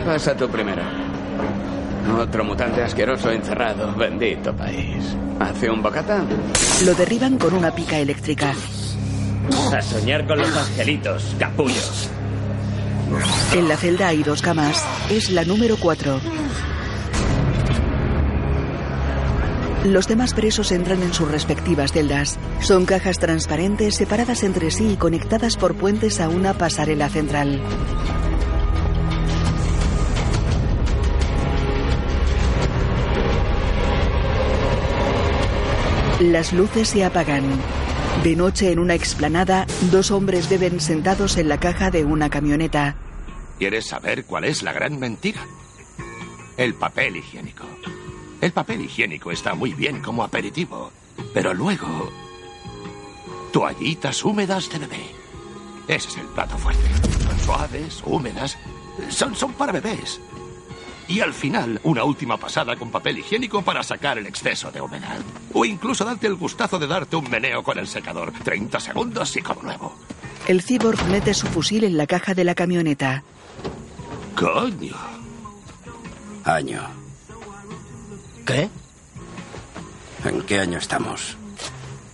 [0.06, 0.84] Pasa tú primero.
[2.17, 3.93] Otro mutante asqueroso encerrado.
[3.95, 5.13] Bendito país.
[5.41, 6.23] ¿Hace un bocata?
[6.86, 8.54] Lo derriban con una pica eléctrica.
[9.76, 12.12] A soñar con los angelitos, capullos.
[13.54, 14.84] En la celda hay dos camas.
[15.10, 16.20] Es la número 4.
[19.86, 22.38] Los demás presos entran en sus respectivas celdas.
[22.60, 27.62] Son cajas transparentes separadas entre sí y conectadas por puentes a una pasarela central.
[36.20, 37.44] Las luces se apagan.
[38.24, 42.96] De noche en una explanada, dos hombres beben sentados en la caja de una camioneta.
[43.58, 45.46] ¿Quieres saber cuál es la gran mentira?
[46.58, 47.65] El papel higiénico.
[48.39, 50.91] El papel higiénico está muy bien como aperitivo,
[51.34, 52.12] pero luego...
[53.52, 55.06] Toallitas húmedas de bebé.
[55.88, 56.88] Ese es el plato fuerte.
[57.43, 58.58] Suaves, húmedas.
[59.10, 60.20] Son, son para bebés.
[61.08, 65.18] Y al final, una última pasada con papel higiénico para sacar el exceso de humedad.
[65.53, 68.34] O incluso darte el gustazo de darte un meneo con el secador.
[68.43, 69.95] 30 segundos y como nuevo.
[70.47, 73.24] El cyborg mete su fusil en la caja de la camioneta.
[74.38, 74.96] Coño.
[76.44, 76.82] Año.
[78.46, 78.70] ¿Qué?
[80.24, 81.36] ¿En qué año estamos?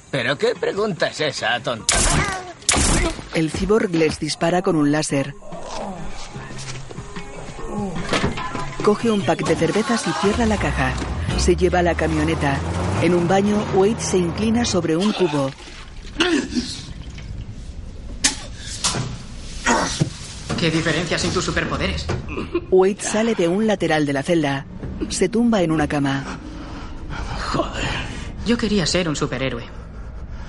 [0.10, 1.96] ¿Pero qué pregunta es esa, tonta?
[3.34, 5.36] El cyborg les dispara con un láser.
[8.86, 10.94] Coge un pack de cervezas y cierra la caja.
[11.38, 12.58] Se lleva a la camioneta.
[13.02, 15.52] En un baño, Wade se inclina sobre un cubo.
[20.64, 22.08] ¿Qué diferencia sin tus superpoderes?
[22.72, 24.66] Wade sale de un lateral de la celda.
[25.10, 26.24] Se tumba en una cama.
[27.52, 27.84] Joder.
[28.46, 29.66] Yo quería ser un superhéroe.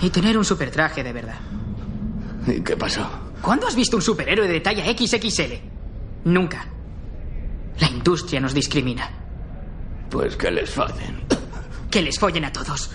[0.00, 1.40] Y tener un supertraje de verdad.
[2.46, 3.10] ¿Y qué pasó?
[3.42, 5.54] ¿Cuándo has visto un superhéroe de talla XXL?
[6.26, 6.64] Nunca.
[7.80, 9.10] La industria nos discrimina.
[10.10, 11.24] Pues que les follen.
[11.90, 12.88] Que les follen a todos.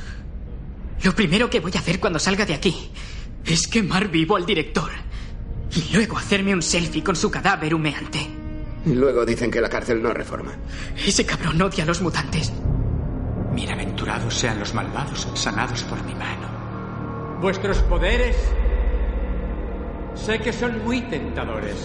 [1.03, 2.91] Lo primero que voy a hacer cuando salga de aquí
[3.43, 5.08] es quemar vivo al director.
[5.75, 8.27] Y luego hacerme un selfie con su cadáver humeante.
[8.85, 10.51] Y luego dicen que la cárcel no reforma.
[11.05, 12.51] Ese cabrón odia a los mutantes.
[13.53, 17.39] Bienaventurados sean los malvados sanados por mi mano.
[17.41, 18.35] Vuestros poderes
[20.15, 21.75] sé que son muy tentadores.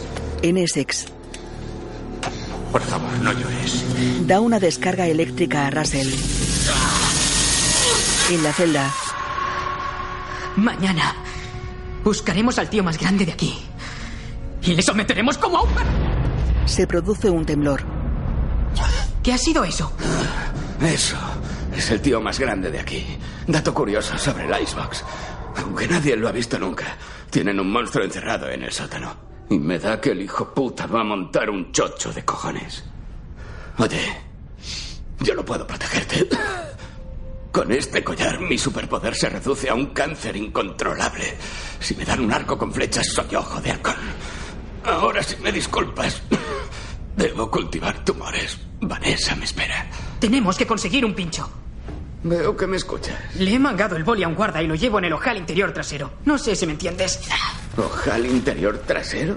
[0.43, 1.07] En Essex,
[2.73, 4.27] Por favor, no llores.
[4.27, 6.09] da una descarga eléctrica a Russell.
[8.31, 8.91] En la celda,
[10.57, 11.15] Mañana
[12.05, 13.59] buscaremos al tío más grande de aquí.
[14.65, 15.71] Y le someteremos como a un...
[16.67, 17.83] se produce un temblor.
[19.23, 19.93] ¿Qué ha sido eso?
[20.81, 21.17] Eso
[21.75, 23.05] es el tío más grande de aquí.
[23.47, 25.05] Dato curioso sobre el Icebox.
[25.57, 26.97] Aunque nadie lo ha visto nunca,
[27.31, 29.15] tienen un monstruo encerrado en el sótano.
[29.51, 32.85] Y me da que el hijo puta va a montar un chocho de cojones.
[33.79, 34.01] Oye,
[35.21, 36.29] yo no puedo protegerte.
[37.53, 41.37] Con este collar, mi superpoder se reduce a un cáncer incontrolable.
[41.79, 43.95] Si me dan un arco con flechas, soy ojo de halcón.
[44.85, 46.23] Ahora, si me disculpas,
[47.17, 48.59] debo cultivar tumores.
[48.81, 49.87] Vanessa me espera.
[50.19, 51.49] Tenemos que conseguir un pincho.
[52.23, 53.19] Veo que me escuchas.
[53.37, 55.73] Le he mangado el boli a un guarda y lo llevo en el ojal interior
[55.73, 56.13] trasero.
[56.25, 57.21] No sé si me entiendes.
[57.77, 59.37] ¿Ojal interior trasero?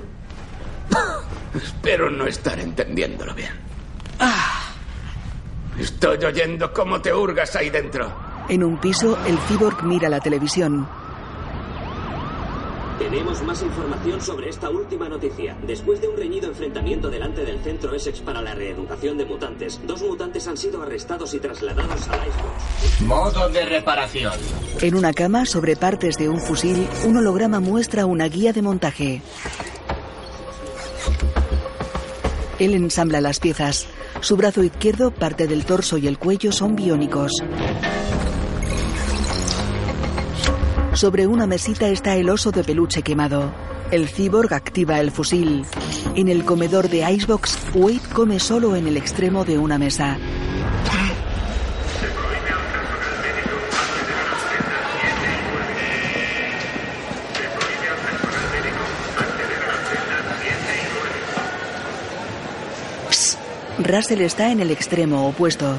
[1.54, 3.52] Espero no estar entendiéndolo bien.
[5.78, 8.12] Estoy oyendo cómo te hurgas ahí dentro.
[8.50, 10.88] En un piso, el cyborg mira la televisión.
[13.00, 15.56] Tenemos más información sobre esta última noticia.
[15.68, 20.02] Después de un reñido enfrentamiento delante del Centro Essex para la Reeducación de Mutantes, dos
[20.02, 23.02] mutantes han sido arrestados y trasladados al Icebox.
[23.02, 24.34] Modo de reparación.
[24.82, 29.22] En una cama, sobre partes de un fusil, un holograma muestra una guía de montaje.
[32.58, 33.86] Él ensambla las piezas.
[34.22, 37.32] Su brazo izquierdo, parte del torso y el cuello son biónicos.
[40.98, 43.54] Sobre una mesita está el oso de peluche quemado.
[43.92, 45.64] El cyborg activa el fusil.
[46.16, 50.18] En el comedor de Icebox, Wade come solo en el extremo de una mesa.
[63.12, 63.38] Psst.
[63.78, 65.78] Russell está en el extremo opuesto.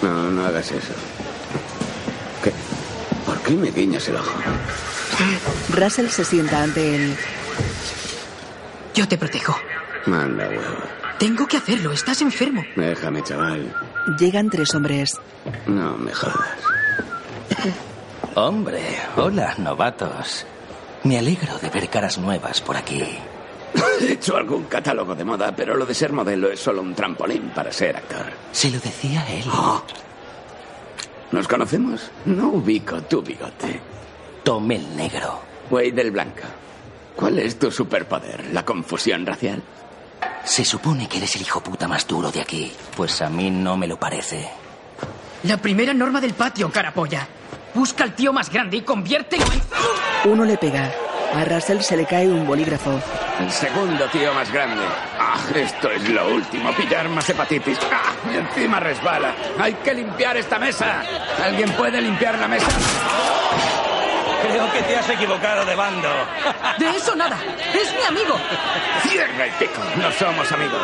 [0.00, 0.94] No, no hagas eso.
[3.44, 3.52] ¿Qué?
[3.54, 4.32] ¿Por qué me guiñas el ojo?
[5.70, 7.16] Russell se sienta ante él.
[8.94, 9.56] Yo te protejo.
[10.06, 10.62] Manda huevo.
[11.18, 11.92] Tengo que hacerlo.
[11.92, 12.64] Estás enfermo.
[12.76, 13.74] Déjame, chaval.
[14.18, 15.18] Llegan tres hombres.
[15.66, 16.58] No me jodas.
[18.34, 18.82] Hombre,
[19.16, 20.46] hola, novatos.
[21.04, 23.02] Me alegro de ver caras nuevas por aquí.
[24.00, 27.50] He hecho algún catálogo de moda, pero lo de ser modelo es solo un trampolín
[27.54, 28.26] para ser actor.
[28.52, 29.44] Se lo decía él.
[31.34, 32.12] ¿Nos conocemos?
[32.26, 33.80] No ubico tu bigote.
[34.44, 35.40] Tome el negro.
[35.68, 36.44] Wade del Blanco.
[37.16, 38.52] ¿Cuál es tu superpoder?
[38.52, 39.60] ¿La confusión racial?
[40.44, 42.72] Se supone que eres el hijo puta más duro de aquí.
[42.96, 44.48] Pues a mí no me lo parece.
[45.42, 47.26] La primera norma del patio, carapolla.
[47.74, 50.30] Busca al tío más grande y conviértelo en...
[50.30, 50.92] Uno le pega.
[51.34, 52.92] A Russell se le cae un bolígrafo.
[53.40, 54.84] El segundo tío más grande.
[55.34, 56.72] Ah, esto es lo último.
[56.74, 57.76] Pillar más hepatitis.
[57.90, 59.34] Ah, y encima resbala.
[59.58, 61.02] Hay que limpiar esta mesa.
[61.42, 62.68] ¿Alguien puede limpiar la mesa?
[64.48, 66.08] Creo que te has equivocado de bando.
[66.78, 67.36] De eso nada.
[67.74, 68.36] Es mi amigo.
[69.02, 69.80] Cierra el pico.
[69.96, 70.82] No somos amigos.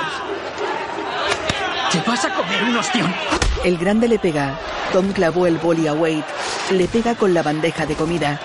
[1.93, 3.15] Te vas a comer un ostión.
[3.63, 4.59] El grande le pega.
[4.93, 6.25] Tom clavó el boli a Wade.
[6.73, 8.41] Le pega con la bandeja de comida.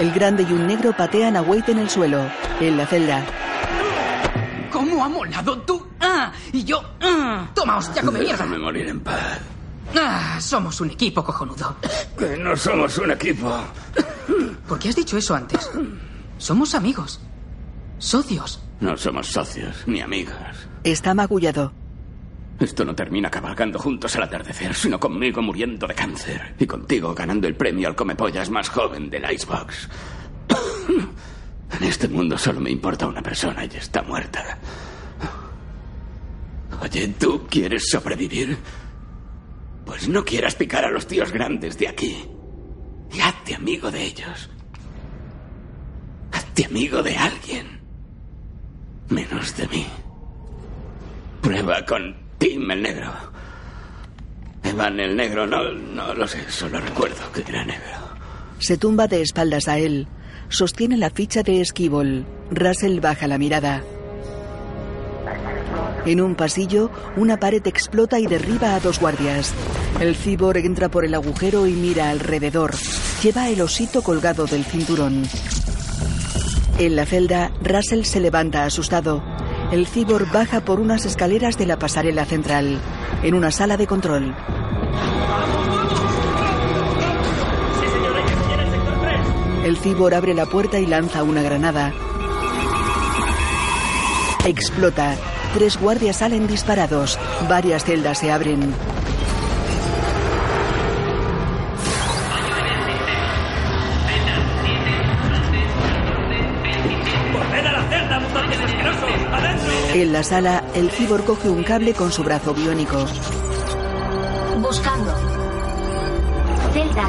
[0.00, 2.22] El grande y un negro patean a Wade en el suelo.
[2.58, 3.22] En la celda.
[5.08, 5.86] ¿Cómo ha molado tú?
[6.00, 6.82] Ah, y yo...
[7.00, 7.48] ah.
[7.54, 8.44] Toma, hostia, come mierda.
[8.44, 9.40] Déjame morir en paz.
[9.96, 11.76] Ah, somos un equipo cojonudo.
[12.18, 13.50] Que no somos un equipo.
[14.68, 15.70] ¿Por qué has dicho eso antes?
[16.36, 17.22] Somos amigos.
[17.96, 18.62] Socios.
[18.80, 20.34] No somos socios ni amigos.
[20.84, 21.72] Está magullado.
[22.60, 27.48] Esto no termina cabalgando juntos al atardecer, sino conmigo muriendo de cáncer y contigo ganando
[27.48, 29.88] el premio al comepollas más joven del Icebox.
[31.70, 34.58] En este mundo solo me importa una persona y está muerta.
[36.80, 38.56] Oye, ¿tú quieres sobrevivir?
[39.84, 42.24] Pues no quieras picar a los tíos grandes de aquí.
[43.12, 44.50] Y hazte amigo de ellos.
[46.32, 47.80] Hazte amigo de alguien.
[49.08, 49.86] Menos de mí.
[51.40, 53.12] Prueba con Tim el negro.
[54.62, 58.08] Evan el negro, no, no lo sé, solo recuerdo que era negro.
[58.58, 60.06] Se tumba de espaldas a él.
[60.48, 62.26] Sostiene la ficha de esquibol.
[62.50, 63.82] Russell baja la mirada.
[66.06, 69.52] En un pasillo, una pared explota y derriba a dos guardias.
[70.00, 72.74] El cibor entra por el agujero y mira alrededor.
[73.22, 75.24] Lleva el osito colgado del cinturón.
[76.78, 79.22] En la celda, Russell se levanta asustado.
[79.72, 82.78] El cibor baja por unas escaleras de la pasarela central,
[83.22, 84.34] en una sala de control.
[89.64, 91.92] El cibor abre la puerta y lanza una granada.
[94.46, 95.14] Explota.
[95.54, 97.18] Tres guardias salen disparados.
[97.48, 98.74] Varias celdas se abren.
[109.94, 113.04] En la sala, el cibor coge un cable con su brazo biónico.
[114.58, 115.14] Buscando.
[116.72, 117.08] Celda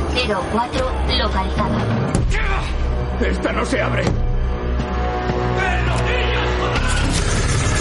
[0.51, 2.13] 04 localizada.
[3.21, 4.28] Esta no se abre.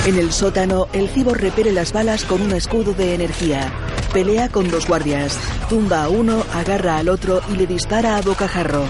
[0.08, 3.70] En el sótano, el cibor repele las balas con un escudo de energía.
[4.14, 5.38] Pelea con dos guardias.
[5.68, 8.84] Tumba a uno, agarra al otro y le dispara a bocajarro.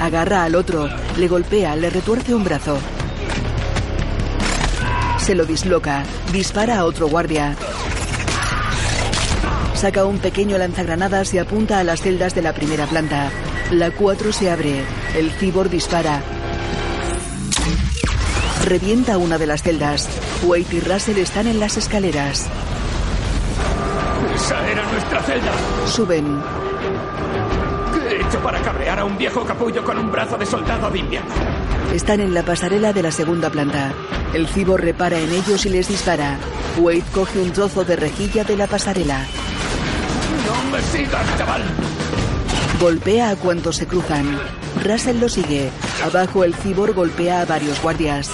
[0.00, 0.88] Agarra al otro,
[1.18, 2.78] le golpea, le retuerce un brazo.
[5.18, 7.56] Se lo disloca, dispara a otro guardia.
[9.74, 13.32] Saca un pequeño lanzagranadas y apunta a las celdas de la primera planta.
[13.72, 14.84] La 4 se abre.
[15.16, 16.22] El cibor dispara.
[18.64, 20.08] Revienta una de las celdas.
[20.44, 22.48] Wade y Russell están en las escaleras.
[24.34, 25.52] Esa era nuestra celda.
[25.86, 26.40] Suben.
[27.92, 30.98] ¿Qué he hecho para cabrear a un viejo capullo con un brazo de soldado de
[30.98, 31.30] invierno?
[31.94, 33.92] Están en la pasarela de la segunda planta.
[34.34, 36.38] El cibor repara en ellos y les dispara.
[36.78, 39.24] Wade coge un trozo de rejilla de la pasarela.
[40.46, 41.62] ¡No me sigas, chaval!
[42.80, 44.40] Golpea a cuantos se cruzan.
[44.82, 45.70] Russell lo sigue.
[46.02, 48.30] Abajo el cibor golpea a varios guardias.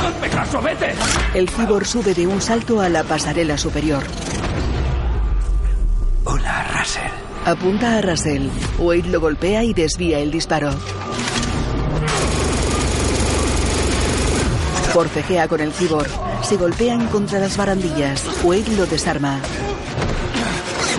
[0.00, 0.94] ¡Hazme caso, vete!
[1.34, 4.02] El cibor sube de un salto a la pasarela superior.
[6.24, 7.10] Hola, Russell.
[7.44, 8.48] Apunta a Russell.
[8.78, 10.70] Wade lo golpea y desvía el disparo.
[14.94, 16.06] Forcejea con el cibor.
[16.42, 18.24] Se golpean contra las barandillas.
[18.42, 19.40] Wade lo desarma.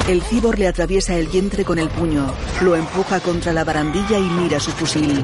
[0.07, 2.25] El cibor le atraviesa el vientre con el puño.
[2.61, 5.23] Lo empuja contra la barandilla y mira su fusil.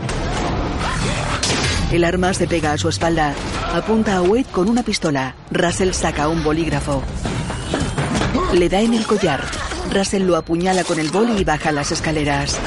[1.91, 3.33] El arma se pega a su espalda.
[3.73, 5.35] Apunta a Wade con una pistola.
[5.51, 7.01] Russell saca un bolígrafo.
[8.53, 9.43] Le da en el collar.
[9.91, 12.57] Russell lo apuñala con el boli y baja las escaleras.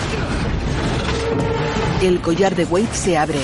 [2.02, 3.40] El collar de Wade se abre.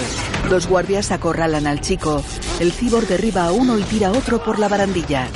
[0.50, 2.22] Dos guardias acorralan al chico.
[2.58, 5.28] El cibor derriba a uno y tira a otro por la barandilla.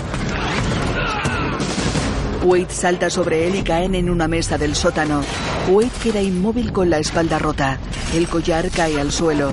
[2.43, 5.23] Wade salta sobre él y caen en una mesa del sótano.
[5.69, 7.79] Wade queda inmóvil con la espalda rota.
[8.15, 9.53] El collar cae al suelo.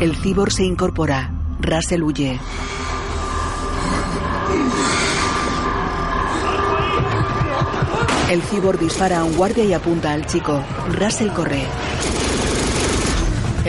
[0.00, 1.32] El cibor se incorpora.
[1.60, 2.38] Russell huye.
[8.30, 10.62] El cibor dispara a un guardia y apunta al chico.
[10.92, 11.64] Russell corre.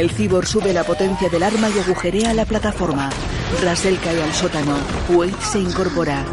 [0.02, 3.12] El cibor sube la potencia del arma y agujerea la plataforma.
[3.62, 4.76] Russell cae al sótano.
[5.10, 6.26] Wade se incorpora.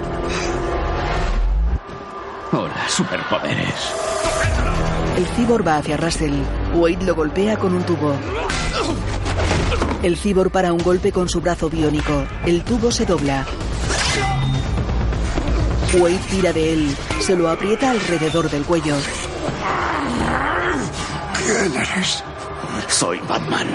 [2.51, 3.75] Hola, superpoderes.
[5.19, 6.33] El cibor va hacia Russell.
[6.77, 8.15] Wade lo golpea con un tubo.
[10.03, 12.25] El cibor para un golpe con su brazo biónico.
[12.47, 13.45] El tubo se dobla.
[15.93, 16.97] Wade tira de él.
[17.21, 18.97] Se lo aprieta alrededor del cuello.
[21.45, 22.25] ¿Quién eres?
[22.89, 23.69] Soy Batman.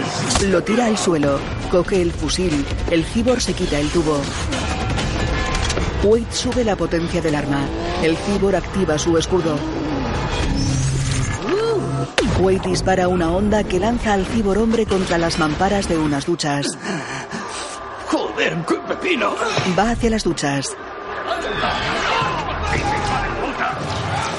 [0.48, 1.40] Lo tira al suelo.
[1.72, 2.66] Coge el fusil.
[2.92, 4.22] El cibor se quita el tubo.
[6.04, 7.66] Wade sube la potencia del arma.
[8.02, 9.58] El cibor activa su escudo.
[12.40, 16.68] Wade dispara una onda que lanza al cibor hombre contra las mamparas de unas duchas.
[18.08, 19.36] Joder, qué pepino.
[19.78, 20.76] Va hacia las duchas.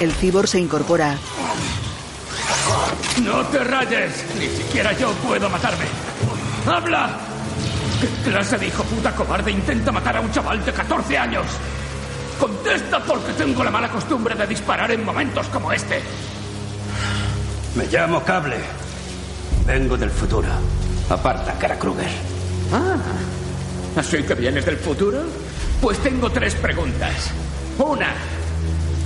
[0.00, 1.16] El cibor se incorpora.
[3.22, 4.24] No te rayes.
[4.38, 5.84] Ni siquiera yo puedo matarme.
[6.66, 7.10] ¡Habla!
[8.00, 11.46] ¿Qué clase de hijo puta cobarde intenta matar a un chaval de 14 años?
[12.38, 16.02] Contesta porque tengo la mala costumbre de disparar en momentos como este.
[17.76, 18.56] Me llamo Cable.
[19.66, 20.48] Vengo del futuro.
[21.08, 22.10] Aparta, cara Kruger.
[22.72, 22.96] Ah,
[24.00, 25.22] ¿así que vienes del futuro?
[25.80, 27.30] Pues tengo tres preguntas.
[27.78, 28.12] Una,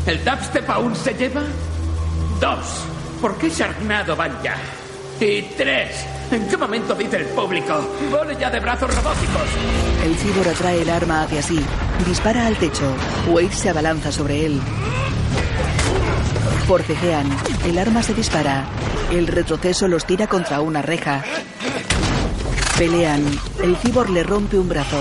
[0.06, 1.42] ¿el dubstep aún se lleva?
[2.40, 2.84] Dos,
[3.20, 4.56] ¿por qué Sharknado van ya?
[5.20, 7.74] Y tres, ¿en qué momento dice el público?
[8.10, 9.48] ¡Vole ya de brazos robóticos!
[10.04, 11.60] El cibor atrae el arma hacia sí.
[12.06, 12.94] Dispara al techo.
[13.28, 14.60] Wade se abalanza sobre él.
[16.66, 17.26] Forcejean.
[17.64, 18.64] El arma se dispara.
[19.10, 21.24] El retroceso los tira contra una reja.
[22.78, 23.24] Pelean.
[23.62, 25.00] El cibor le rompe un brazo.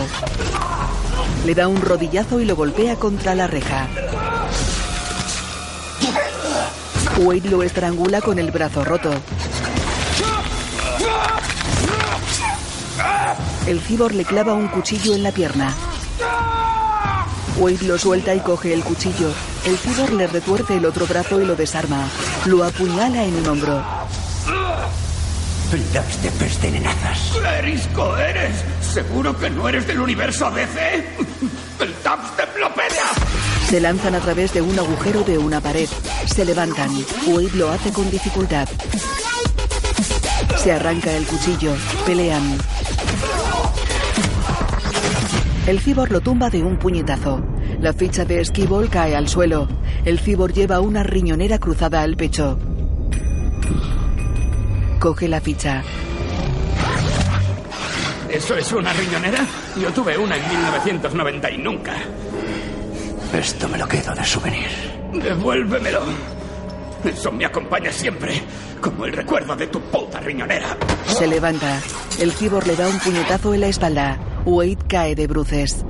[1.46, 3.88] Le da un rodillazo y lo golpea contra la reja.
[7.18, 9.12] Wade lo estrangula con el brazo roto.
[13.66, 15.74] El cibor le clava un cuchillo en la pierna.
[17.58, 19.32] Wade lo suelta y coge el cuchillo.
[19.66, 22.08] El cibor le retuerce el otro brazo y lo desarma.
[22.46, 23.84] Lo apuñala en un hombro.
[25.74, 27.34] El dubstep es de nenazas.
[27.60, 28.64] ¡Erisco eres!
[28.82, 30.78] ¿Seguro que no eres del universo ABC?
[31.80, 33.12] ¡El dubstep lo pelea!
[33.68, 35.90] Se lanzan a través de un agujero de una pared.
[36.26, 36.90] Se levantan.
[37.28, 38.66] Wade lo hace con dificultad.
[40.56, 41.74] Se arranca el cuchillo.
[42.06, 42.58] Pelean.
[45.68, 47.46] El cibor lo tumba de un puñetazo.
[47.82, 49.68] La ficha de esquibol cae al suelo.
[50.06, 52.58] El cibor lleva una riñonera cruzada al pecho.
[54.98, 55.84] Coge la ficha.
[58.30, 59.46] ¿Eso es una riñonera?
[59.82, 61.94] Yo tuve una en 1990 y nunca.
[63.34, 64.68] Esto me lo quedo de souvenir.
[65.14, 66.02] Devuélvemelo.
[67.04, 68.42] Eso me acompaña siempre,
[68.82, 70.78] como el recuerdo de tu puta riñonera.
[71.06, 71.80] Se levanta.
[72.20, 74.18] El cibor le da un puñetazo en la espalda.
[74.46, 75.86] Wade cae de bruces.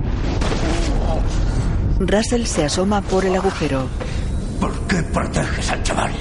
[2.00, 3.88] Russell se asoma por el agujero.
[4.60, 6.12] ¿Por qué proteges al chaval?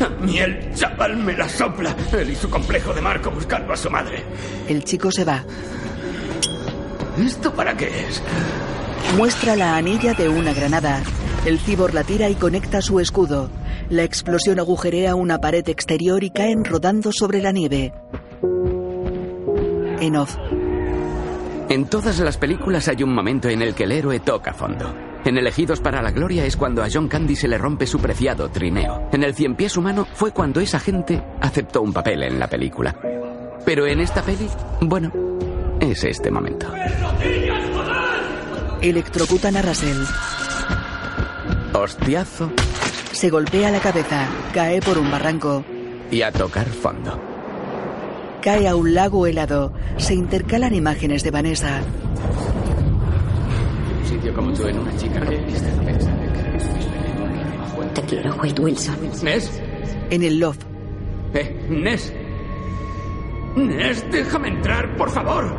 [0.00, 1.94] A mí el chaval me la sopla.
[2.12, 4.24] Él y su complejo de marco buscando a su madre.
[4.68, 5.44] El chico se va.
[7.18, 8.20] ¿Esto para qué es?
[9.16, 11.00] Muestra la anilla de una granada.
[11.46, 13.48] El cibor la tira y conecta su escudo.
[13.90, 17.92] La explosión agujerea una pared exterior y caen rodando sobre la nieve.
[20.00, 20.36] En off.
[21.68, 24.92] En todas las películas hay un momento en el que el héroe toca fondo.
[25.24, 28.50] En Elegidos para la Gloria es cuando a John Candy se le rompe su preciado
[28.50, 29.08] trineo.
[29.12, 32.94] En El Cien Pies Humano fue cuando esa gente aceptó un papel en la película.
[33.64, 34.46] Pero en esta peli,
[34.82, 35.10] bueno,
[35.80, 36.66] es este momento.
[38.82, 40.02] Electrocutan a Russell.
[41.72, 42.52] Hostiazo
[43.12, 44.26] Se golpea la cabeza.
[44.52, 45.64] Cae por un barranco.
[46.10, 47.18] y a tocar fondo.
[48.42, 49.72] Cae a un lago helado.
[49.96, 51.80] Se intercalan imágenes de Vanessa.
[54.00, 55.20] Un sitio como tú en una chica.
[57.94, 58.96] Te quiero, Wade Wilson.
[59.22, 59.50] ¿Ness?
[60.10, 60.62] En el loft.
[61.32, 62.12] Eh, Ness.
[63.56, 65.56] Ness, déjame entrar, por favor.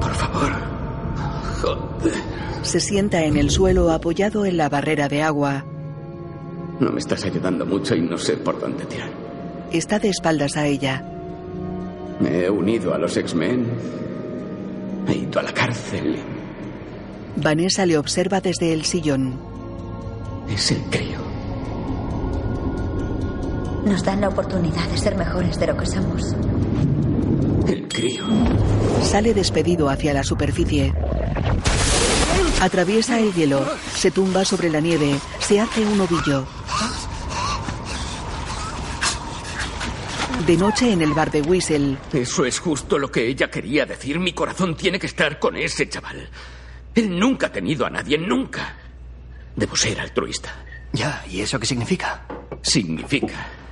[0.00, 0.52] Por favor.
[1.64, 2.14] Joder.
[2.62, 5.64] Se sienta en el suelo apoyado en la barrera de agua.
[6.80, 9.10] No me estás ayudando mucho y no sé por dónde tirar.
[9.70, 11.02] Está de espaldas a ella.
[12.20, 13.66] Me he unido a los X-Men.
[15.08, 16.16] He ido a la cárcel.
[17.36, 19.38] Vanessa le observa desde el sillón.
[20.48, 21.18] Es el crío.
[23.84, 26.34] Nos dan la oportunidad de ser mejores de lo que somos.
[27.66, 28.26] El crío.
[29.02, 30.92] Sale despedido hacia la superficie.
[32.60, 33.64] Atraviesa el hielo.
[33.94, 35.18] Se tumba sobre la nieve.
[35.40, 36.46] Se hace un ovillo.
[40.46, 41.96] De noche en el bar de Whistle.
[42.12, 44.18] Eso es justo lo que ella quería decir.
[44.18, 46.28] Mi corazón tiene que estar con ese chaval.
[46.94, 48.76] Él nunca ha tenido a nadie, nunca.
[49.56, 50.54] Debo ser altruista.
[50.92, 52.26] Ya, ¿y eso qué significa?
[52.62, 53.63] Significa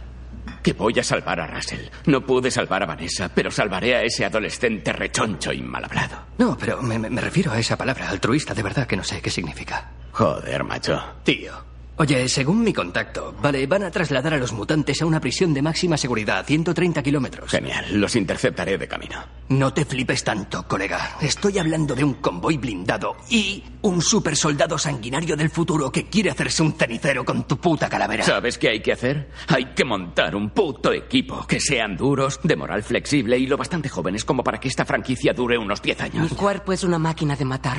[0.62, 1.88] que voy a salvar a Russell.
[2.06, 6.16] No pude salvar a Vanessa, pero salvaré a ese adolescente rechoncho y mal hablado.
[6.38, 9.20] No, pero me, me- me refiero a esa palabra, altruista, de verdad que no sé
[9.20, 9.90] qué significa.
[10.12, 11.02] Joder, macho.
[11.24, 11.71] Tío.
[12.02, 15.62] Oye, según mi contacto, vale, van a trasladar a los mutantes a una prisión de
[15.62, 17.48] máxima seguridad, a 130 kilómetros.
[17.48, 19.22] Genial, los interceptaré de camino.
[19.50, 21.16] No te flipes tanto, colega.
[21.20, 26.30] Estoy hablando de un convoy blindado y un super soldado sanguinario del futuro que quiere
[26.30, 28.24] hacerse un cenicero con tu puta calavera.
[28.24, 29.30] ¿Sabes qué hay que hacer?
[29.46, 31.46] Hay que montar un puto equipo.
[31.46, 35.34] Que sean duros, de moral flexible y lo bastante jóvenes como para que esta franquicia
[35.34, 36.32] dure unos 10 años.
[36.32, 37.78] Mi cuerpo es una máquina de matar.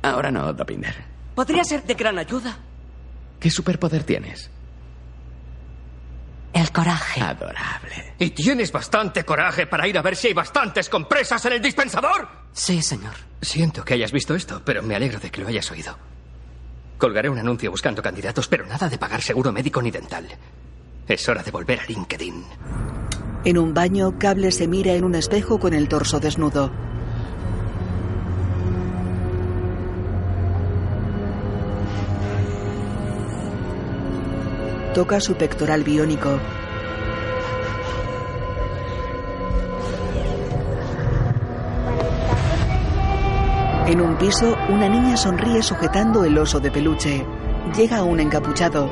[0.00, 1.04] Ahora no, Dopinder.
[1.34, 2.56] Podría ser de gran ayuda.
[3.44, 4.50] ¿Qué superpoder tienes?
[6.54, 7.20] El coraje.
[7.20, 8.14] Adorable.
[8.18, 12.26] ¿Y tienes bastante coraje para ir a ver si hay bastantes compresas en el dispensador?
[12.54, 13.12] Sí, señor.
[13.42, 15.98] Siento que hayas visto esto, pero me alegro de que lo hayas oído.
[16.96, 20.26] Colgaré un anuncio buscando candidatos, pero nada de pagar seguro médico ni dental.
[21.06, 22.44] Es hora de volver a LinkedIn.
[23.44, 26.72] En un baño, Cable se mira en un espejo con el torso desnudo.
[34.94, 36.38] Toca su pectoral biónico.
[43.88, 47.26] En un piso, una niña sonríe sujetando el oso de peluche.
[47.76, 48.88] Llega un encapuchado.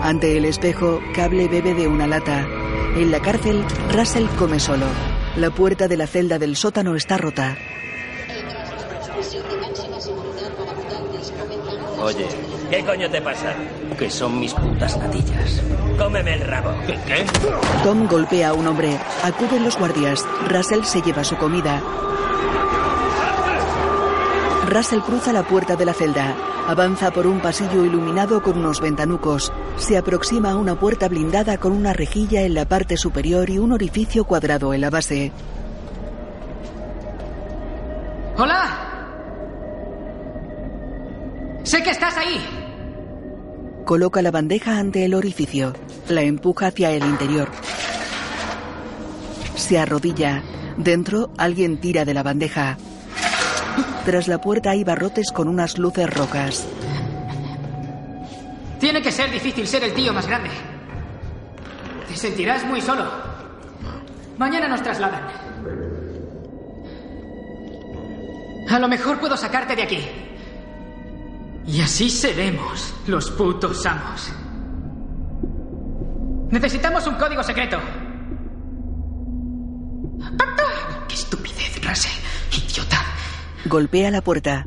[0.00, 2.46] Ante el espejo, Cable bebe de una lata.
[2.96, 4.86] En la cárcel, Russell come solo.
[5.36, 7.56] La puerta de la celda del sótano está rota.
[12.00, 12.26] Oye,
[12.70, 13.54] ¿qué coño te pasa?
[13.98, 15.62] Que son mis putas natillas.
[15.98, 16.72] Cómeme el rabo.
[16.86, 16.98] ¿Qué?
[17.06, 17.26] qué?
[17.82, 18.96] Tom golpea a un hombre.
[19.24, 20.24] Acuden los guardias.
[20.48, 21.82] Russell se lleva su comida.
[24.68, 26.36] Russell cruza la puerta de la celda.
[26.68, 29.50] Avanza por un pasillo iluminado con unos ventanucos.
[29.78, 33.72] Se aproxima a una puerta blindada con una rejilla en la parte superior y un
[33.72, 35.32] orificio cuadrado en la base.
[38.36, 38.87] ¡Hola!
[41.68, 42.40] ¡Sé que estás ahí!
[43.84, 45.74] Coloca la bandeja ante el orificio.
[46.08, 47.50] La empuja hacia el interior.
[49.54, 50.42] Se arrodilla.
[50.78, 52.78] Dentro, alguien tira de la bandeja.
[54.06, 56.66] Tras la puerta hay barrotes con unas luces rocas.
[58.80, 60.48] Tiene que ser difícil ser el tío más grande.
[62.08, 63.04] Te sentirás muy solo.
[64.38, 65.22] Mañana nos trasladan.
[68.70, 70.27] A lo mejor puedo sacarte de aquí.
[71.68, 74.32] Y así seremos los putos amos.
[76.50, 77.78] Necesitamos un código secreto.
[81.06, 82.08] ¡Qué estupidez, Rase!
[82.52, 82.96] ¡Idiota!
[83.66, 84.66] Golpea la puerta.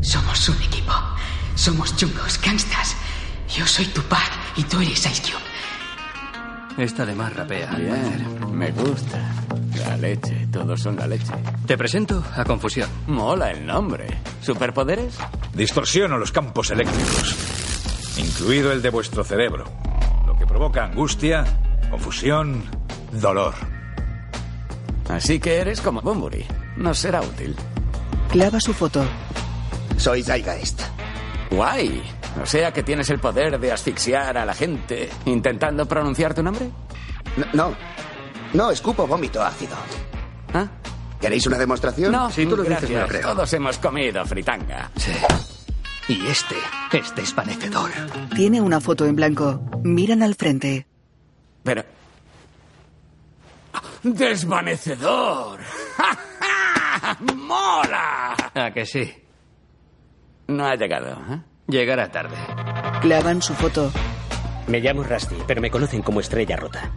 [0.00, 0.92] Somos un equipo.
[1.56, 2.96] Somos chungos, gangstas.
[3.48, 5.42] Yo soy Tupac y tú eres Ice Cube.
[6.84, 7.70] Esta de más rapea.
[7.70, 8.18] al parecer.
[8.24, 9.18] Bien, me gusta.
[9.86, 11.32] La leche, todos son la leche.
[11.66, 12.88] Te presento a Confusión.
[13.06, 14.06] Mola el nombre.
[14.40, 15.18] ¿Superpoderes?
[15.54, 17.36] Distorsiono los campos eléctricos,
[18.18, 19.64] incluido el de vuestro cerebro,
[20.26, 21.44] lo que provoca angustia,
[21.90, 22.62] confusión,
[23.12, 23.54] dolor.
[25.08, 26.44] Así que eres como Bumburi.
[26.76, 27.56] Nos será útil.
[28.30, 29.04] Clava su foto.
[29.96, 30.82] Soy Zygeist.
[31.50, 32.02] Guay.
[32.42, 36.70] O sea que tienes el poder de asfixiar a la gente intentando pronunciar tu nombre.
[37.36, 37.76] No, no,
[38.54, 39.76] no, escupo vómito ácido.
[40.54, 40.66] ¿Ah?
[41.20, 42.12] ¿Queréis una demostración?
[42.12, 42.90] No, Si tú lo dices, gracias.
[42.92, 43.22] me lo creo.
[43.34, 44.90] Todos hemos comido fritanga.
[44.96, 45.12] Sí.
[46.08, 46.54] Y este
[46.92, 47.90] es desvanecedor.
[48.34, 49.60] Tiene una foto en blanco.
[49.82, 50.86] Miran al frente.
[51.62, 51.84] Pero...
[54.02, 55.58] ¡Desvanecedor!
[57.36, 58.34] ¡Mola!
[58.54, 59.12] ¿A que sí?
[60.46, 61.40] No ha llegado, ¿eh?
[61.66, 62.36] Llegará tarde.
[63.02, 63.90] Clavan su foto.
[64.68, 66.90] Me llamo Rusty, pero me conocen como Estrella Rota.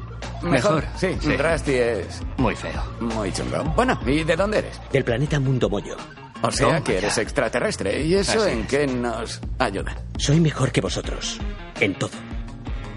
[0.44, 0.84] Mejor.
[0.98, 1.38] Sí, Sí.
[1.38, 2.82] Rusty es Muy feo.
[3.00, 3.64] muy chungo.
[3.76, 4.80] Bueno, ¿y de dónde eres?
[4.92, 5.96] Del planeta Mundo Mollo.
[6.44, 7.22] O sea Toma que eres ya.
[7.22, 8.02] extraterrestre.
[8.04, 8.68] ¿Y eso Así en es.
[8.68, 9.96] qué nos ayuda?
[10.18, 11.40] Soy mejor que vosotros.
[11.80, 12.12] En todo.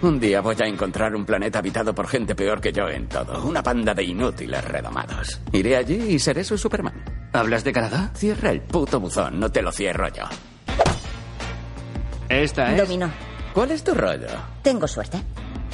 [0.00, 3.42] Un día voy a encontrar un planeta habitado por gente peor que yo en todo.
[3.44, 5.40] Una panda de inútiles redomados.
[5.52, 7.04] Iré allí y seré su Superman.
[7.32, 8.10] ¿Hablas de Canadá?
[8.14, 10.24] Cierra el puto buzón, no te lo cierro yo.
[12.28, 12.78] Esta es.
[12.78, 13.10] Dominó.
[13.52, 14.26] ¿Cuál es tu rollo?
[14.62, 15.18] Tengo suerte.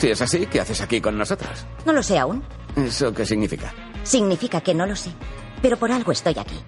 [0.00, 1.66] Si es así, ¿qué haces aquí con nosotros?
[1.84, 2.42] No lo sé aún.
[2.74, 3.72] ¿Eso qué significa?
[4.02, 5.10] Significa que no lo sé.
[5.60, 6.58] Pero por algo estoy aquí.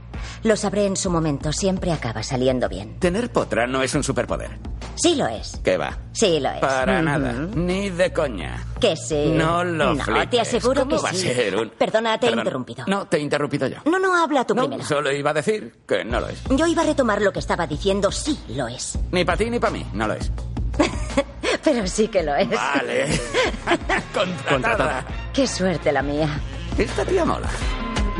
[0.42, 1.50] Lo sabré en su momento.
[1.50, 2.98] Siempre acaba saliendo bien.
[2.98, 4.58] Tener potra no es un superpoder.
[4.96, 5.58] Sí lo es.
[5.64, 5.98] ¿Qué va?
[6.12, 6.58] Sí lo es.
[6.60, 7.32] Para nada.
[7.32, 8.66] Ni de coña.
[8.78, 9.32] Que sí.
[9.34, 10.28] No lo No, flipes.
[10.30, 11.30] te aseguro ¿Cómo que va sí.
[11.30, 11.70] a ser un...
[11.70, 12.84] Perdona, te he interrumpido.
[12.86, 13.78] No, te he interrumpido yo.
[13.86, 14.84] No, no, habla tú No, primero.
[14.84, 16.42] solo iba a decir que no lo es.
[16.50, 18.12] Yo iba a retomar lo que estaba diciendo.
[18.12, 18.98] Sí lo es.
[19.10, 20.30] Ni para ti ni para mí, no lo es.
[21.64, 22.48] Pero sí que lo es.
[22.50, 23.06] Vale.
[24.14, 24.50] Contratada.
[24.50, 25.06] Contratada.
[25.32, 26.28] Qué suerte la mía.
[26.76, 27.48] Esta tía mola.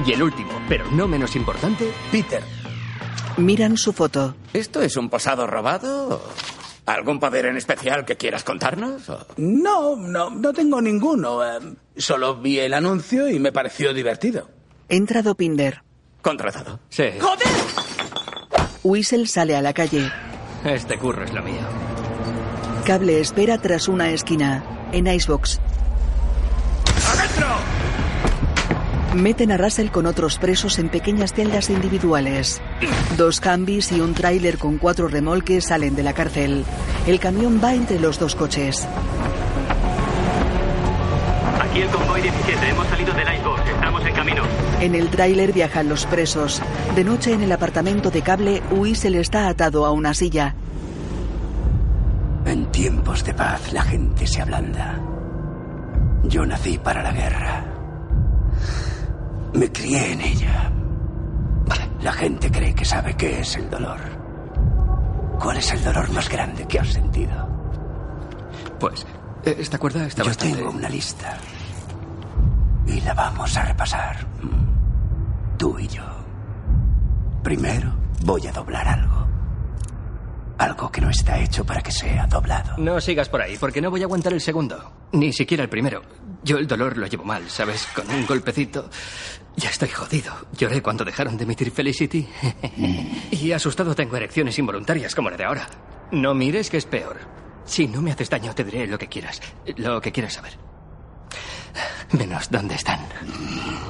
[0.06, 2.42] Y el último, pero no menos importante, Peter,
[3.36, 4.34] Miran su foto.
[4.52, 6.22] ¿Esto es un posado robado?
[6.86, 9.08] ¿Algún poder en especial que quieras contarnos?
[9.08, 11.42] o- No, no, no tengo ninguno.
[11.44, 11.58] eh,
[11.96, 14.48] solo vi el anuncio y me pareció divertido.
[14.88, 15.82] Entra Dopinder.
[16.22, 16.78] Contratado.
[16.90, 17.04] sí.
[18.84, 20.10] Whistle sale a la calle.
[20.64, 21.60] Este curro es lo mío.
[22.84, 24.64] Cable espera tras una esquina.
[24.90, 25.60] En Icebox.
[29.14, 32.60] Meten a Russell con otros presos en pequeñas celdas individuales.
[33.16, 36.64] Dos cambis y un tráiler con cuatro remolques salen de la cárcel.
[37.06, 38.88] El camión va entre los dos coches.
[41.60, 42.68] Aquí el convoy 17.
[42.68, 43.68] Hemos salido del Icebox.
[43.68, 44.42] Estamos en camino.
[44.80, 46.60] En el tráiler viajan los presos.
[46.96, 50.56] De noche en el apartamento de Cable, Whistle está atado a una silla.
[52.82, 55.00] En tiempos de paz la gente se ablanda.
[56.24, 57.64] Yo nací para la guerra.
[59.54, 60.72] Me crié en ella.
[62.00, 64.00] La gente cree que sabe qué es el dolor.
[65.40, 67.48] ¿Cuál es el dolor más grande que has sentido?
[68.80, 69.06] Pues,
[69.44, 70.56] eh, esta cuerda está Yo bastante...
[70.56, 71.38] tengo una lista.
[72.88, 74.26] Y la vamos a repasar.
[74.42, 75.56] Mm.
[75.56, 76.02] Tú y yo.
[77.44, 77.92] Primero,
[78.24, 79.31] voy a doblar algo.
[80.62, 82.76] Algo que no está hecho para que sea doblado.
[82.78, 84.92] No sigas por ahí, porque no voy a aguantar el segundo.
[85.10, 86.02] Ni siquiera el primero.
[86.44, 87.88] Yo el dolor lo llevo mal, ¿sabes?
[87.92, 88.88] Con un golpecito.
[89.56, 90.32] Ya estoy jodido.
[90.56, 92.28] Lloré cuando dejaron de emitir Felicity.
[93.32, 95.66] y asustado tengo erecciones involuntarias como la de ahora.
[96.12, 97.18] No mires que es peor.
[97.64, 99.40] Si no me haces daño, te diré lo que quieras.
[99.78, 100.52] Lo que quieras saber.
[102.12, 103.00] Menos dónde están.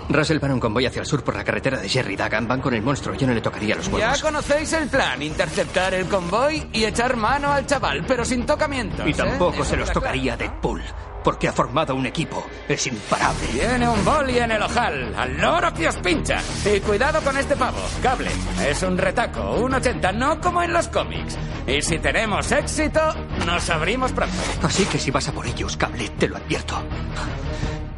[0.08, 2.46] Russell va en un convoy hacia el sur por la carretera de Jerry Dagan.
[2.46, 3.14] Van con el monstruo.
[3.16, 4.22] Yo no le tocaría los Ya huevos.
[4.22, 9.06] conocéis el plan, interceptar el convoy y echar mano al chaval, pero sin tocamientos.
[9.06, 9.14] Y ¿eh?
[9.14, 10.82] tampoco se los tocaría a Deadpool.
[11.24, 12.44] Porque ha formado un equipo.
[12.68, 13.46] Es imparable.
[13.52, 16.40] Tiene un boli en el ojal, al loro que os pincha.
[16.64, 18.28] Y cuidado con este pavo, cable.
[18.66, 21.38] Es un retaco, un 80, no como en los cómics.
[21.64, 23.00] Y si tenemos éxito,
[23.46, 24.34] nos abrimos pronto.
[24.64, 26.82] Así que si vas a por ellos, cable, te lo advierto.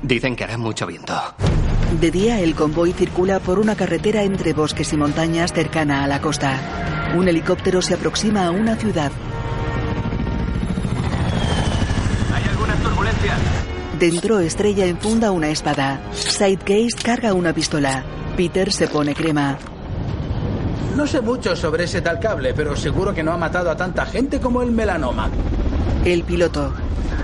[0.04, 1.14] Dicen que hará mucho viento.
[1.98, 6.20] De día, el convoy circula por una carretera entre bosques y montañas cercana a la
[6.20, 6.60] costa.
[7.16, 9.10] Un helicóptero se aproxima a una ciudad.
[12.34, 13.38] Hay algunas turbulencias.
[13.98, 16.00] Dentro, Estrella enfunda una espada.
[16.12, 18.04] Sidecase carga una pistola.
[18.36, 19.56] Peter se pone crema.
[20.96, 24.04] No sé mucho sobre ese tal cable, pero seguro que no ha matado a tanta
[24.04, 25.30] gente como el melanoma.
[26.04, 26.74] El piloto.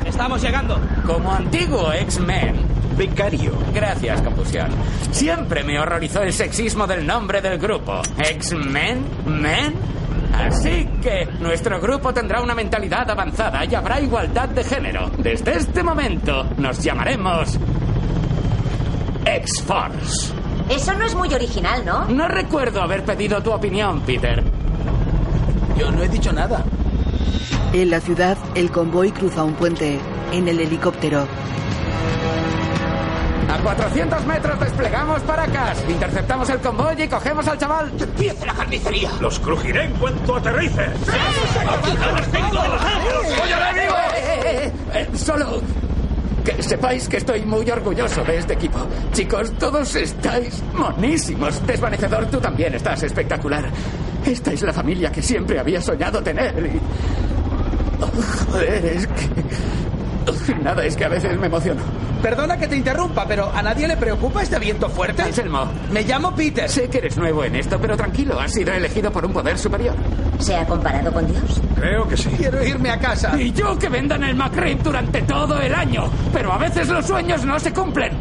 [0.06, 0.80] Estamos llegando.
[1.06, 2.69] Como antiguo X-Men.
[3.00, 3.52] Becario.
[3.72, 4.68] Gracias, confusión.
[5.10, 8.02] Siempre me horrorizó el sexismo del nombre del grupo.
[8.18, 9.06] ¿X-Men?
[9.24, 9.74] ¿Men?
[10.34, 15.10] Así que nuestro grupo tendrá una mentalidad avanzada y habrá igualdad de género.
[15.16, 17.58] Desde este momento nos llamaremos
[19.24, 20.34] X-Force.
[20.68, 22.04] Eso no es muy original, ¿no?
[22.04, 24.44] No recuerdo haber pedido tu opinión, Peter.
[25.78, 26.62] Yo no he dicho nada.
[27.72, 29.98] En la ciudad, el convoy cruza un puente.
[30.32, 31.26] En el helicóptero.
[33.50, 35.84] A 400 metros desplegamos Paracas.
[35.88, 37.90] Interceptamos el convoy y cogemos al chaval.
[37.98, 39.10] ¡Empiece la carnicería!
[39.20, 40.84] Los crujiré en cuanto aterrice.
[44.12, 45.60] Eh, eh, Solo
[46.44, 48.78] que sepáis que estoy muy orgulloso de este equipo.
[49.12, 51.66] Chicos, todos estáis monísimos.
[51.66, 53.68] Desvanecedor, tú también estás espectacular.
[54.24, 56.54] Esta es la familia que siempre había soñado tener.
[56.66, 56.80] Y...
[58.00, 59.89] Oh, joder, es que...
[60.62, 61.80] Nada, es que a veces me emociono.
[62.22, 65.22] Perdona que te interrumpa, pero ¿a nadie le preocupa este viento fuerte?
[65.22, 65.70] Anselmo.
[65.90, 66.68] Me llamo Peter.
[66.68, 69.94] Sé que eres nuevo en esto, pero tranquilo, has sido elegido por un poder superior.
[70.38, 71.60] ¿Se ha comparado con Dios?
[71.76, 72.28] Creo que sí.
[72.36, 73.40] Quiero irme a casa.
[73.40, 76.10] Y yo que vendan el McRib durante todo el año.
[76.32, 78.12] Pero a veces los sueños no se cumplen.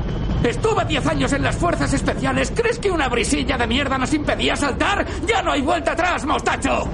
[0.43, 2.53] Estuve 10 años en las fuerzas especiales.
[2.55, 5.05] ¿Crees que una brisilla de mierda nos impedía saltar?
[5.27, 6.87] ¡Ya no hay vuelta atrás, mostacho!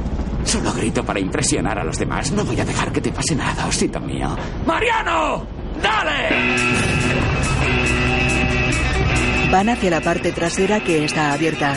[0.45, 2.31] Solo grito para impresionar a los demás.
[2.31, 4.35] No voy a dejar que te pase nada, osito mío.
[4.65, 5.45] ¡Mariano!
[5.81, 6.95] ¡Dale!
[9.51, 11.75] Van hacia la parte trasera que está abierta.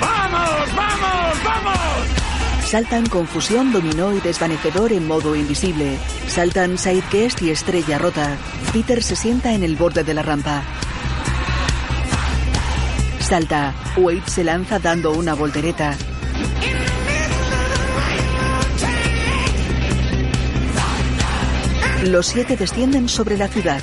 [0.00, 1.78] ¡Vamos, vamos, vamos!
[2.64, 5.96] Saltan confusión, dominó y desvanecedor en modo invisible.
[6.26, 8.36] Saltan Sidecast y estrella rota.
[8.72, 10.62] Peter se sienta en el borde de la rampa.
[13.28, 13.74] Salta.
[13.98, 15.94] Wade se lanza dando una voltereta.
[22.06, 23.82] Los siete descienden sobre la ciudad.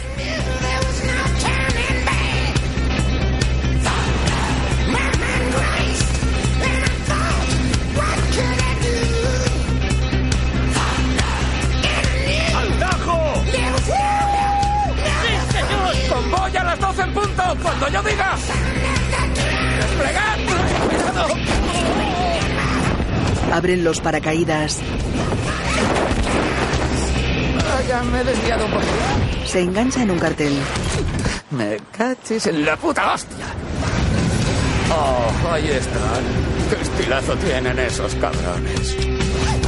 [23.54, 24.80] Abren los paracaídas.
[27.60, 28.84] Ah, ya me he desviado un poco.
[29.46, 30.54] Se engancha en un cartel.
[31.52, 33.46] Me cachis en la puta hostia.
[34.92, 36.24] Oh, ahí están.
[36.70, 38.96] Qué estilazo tienen esos cabrones.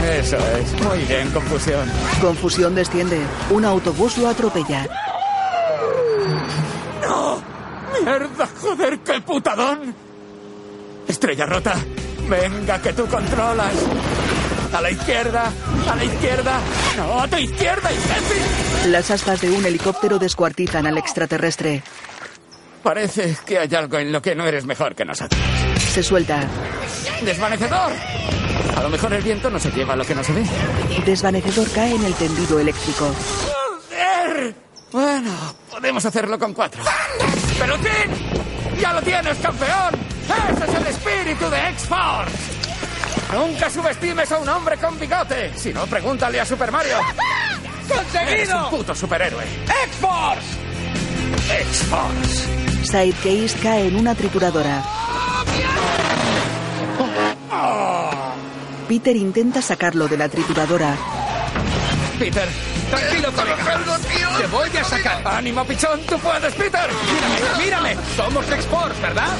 [0.09, 0.81] Eso es.
[0.83, 1.89] Muy bien, confusión.
[2.21, 3.21] Confusión desciende.
[3.49, 4.85] Un autobús lo atropella.
[7.01, 7.41] ¡No!
[7.93, 8.47] ¡Mierda!
[8.61, 10.06] ¡Joder, qué putadón!
[11.07, 11.75] Estrella rota.
[12.29, 13.73] Venga, que tú controlas.
[14.73, 15.51] A la izquierda,
[15.89, 16.59] a la izquierda.
[16.97, 18.91] No, a tu izquierda, imbécil.
[18.91, 21.83] Las aspas de un helicóptero descuartizan al extraterrestre.
[22.83, 25.41] Parece que hay algo en lo que no eres mejor que nosotros.
[25.77, 26.41] Se suelta.
[27.23, 27.91] ¡Desvanecedor!
[28.75, 30.43] A lo mejor el viento no se lleva lo que no se ve.
[31.05, 33.13] Desvanecedor cae en el tendido eléctrico.
[33.89, 34.55] ¡Joder!
[34.91, 35.31] Bueno,
[35.71, 36.83] podemos hacerlo con cuatro.
[37.57, 38.79] ¡Peluchín!
[38.79, 40.16] ¡Ya lo tienes, campeón!
[40.27, 42.57] ¡Ese es el espíritu de X-Force!
[43.33, 45.51] Nunca subestimes a un hombre con bigote.
[45.55, 46.97] Si no, pregúntale a Super Mario.
[47.87, 48.31] ¡Conseguido!
[48.31, 49.43] Eres un puto superhéroe.
[49.85, 50.47] ¡X-Force!
[51.61, 52.57] ¡X-Force!
[52.83, 54.81] Sidekeys cae en una trituradora.
[56.99, 58.09] Oh, oh.
[58.87, 60.95] Peter intenta sacarlo de la trituradora.
[62.17, 62.47] Peter,
[62.89, 63.79] tranquilo, colega.
[64.37, 65.27] Te voy a sacar.
[65.27, 65.99] ¡Ánimo, pichón!
[66.01, 66.89] ¡Tú puedes, Peter!
[67.63, 67.97] ¡Mírame, mírame!
[68.15, 69.33] Somos X-Force, ¿verdad?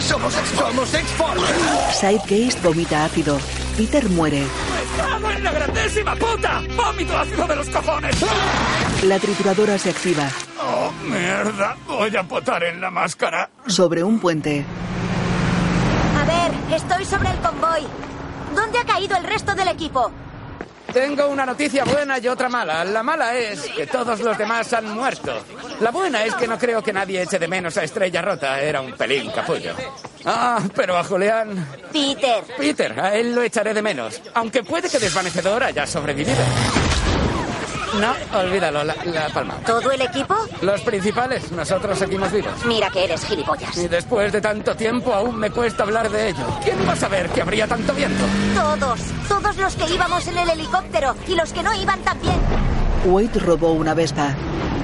[0.00, 0.72] Somos X-Force.
[0.72, 1.54] Somos X-Force.
[1.92, 3.38] Sidegeist vomita ácido.
[3.76, 4.40] Peter muere.
[4.40, 6.62] ¡Me cago en la grandísima puta!
[6.76, 8.16] ¡Vómito ácido de los cojones!
[9.02, 10.28] La trituradora se activa.
[10.60, 11.76] ¡Oh, mierda!
[11.86, 13.50] Voy a potar en la máscara.
[13.66, 14.64] Sobre un puente.
[16.18, 17.86] A ver, estoy sobre el convoy.
[18.54, 20.10] ¿Dónde ha caído el resto del equipo?
[20.96, 22.82] Tengo una noticia buena y otra mala.
[22.82, 25.44] La mala es que todos los demás han muerto.
[25.80, 28.58] La buena es que no creo que nadie eche de menos a Estrella Rota.
[28.62, 29.74] Era un pelín capullo.
[30.24, 31.68] Ah, pero a Julián...
[31.92, 32.42] Peter.
[32.56, 34.22] Peter, a él lo echaré de menos.
[34.32, 36.42] Aunque puede que Desvanecedor haya sobrevivido.
[37.94, 39.54] No, olvídalo, la, la palma.
[39.64, 40.34] ¿Todo el equipo?
[40.60, 42.52] Los principales, nosotros seguimos vivos.
[42.66, 43.76] Mira que eres gilipollas.
[43.78, 46.44] Y después de tanto tiempo aún me cuesta hablar de ello.
[46.62, 48.24] ¿Quién va a saber que habría tanto viento?
[48.54, 49.00] Todos.
[49.28, 52.36] Todos los que íbamos en el helicóptero y los que no iban también.
[53.06, 54.34] Wade robó una Vespa.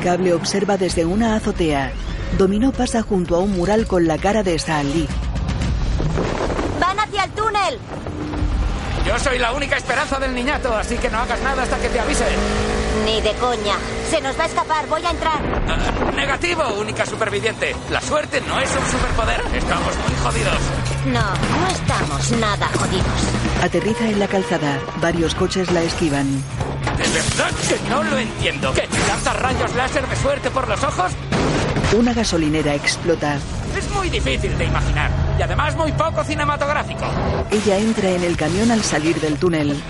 [0.02, 1.92] Cable observa desde una azotea.
[2.38, 5.06] Dominó pasa junto a un mural con la cara de Stan Lee.
[6.80, 7.78] Van hacia el túnel.
[9.06, 12.00] Yo soy la única esperanza del niñato, así que no hagas nada hasta que te
[12.00, 12.24] avise.
[13.04, 13.76] Ni de coña.
[14.10, 14.86] Se nos va a escapar.
[14.86, 15.40] Voy a entrar.
[15.68, 17.74] Ah, negativo, única superviviente.
[17.90, 19.40] La suerte no es un superpoder.
[19.54, 20.58] Estamos muy jodidos.
[21.06, 23.62] No, no estamos nada jodidos.
[23.62, 24.78] Aterriza en la calzada.
[25.00, 26.26] Varios coches la esquivan.
[26.96, 28.72] ¿De verdad que no lo entiendo?
[28.74, 31.12] ¿Que lanzas rayos láser de suerte por los ojos?
[31.96, 33.38] Una gasolinera explota.
[33.76, 35.10] Es muy difícil de imaginar.
[35.38, 37.04] Y además muy poco cinematográfico.
[37.50, 39.82] Ella entra en el camión al salir del túnel.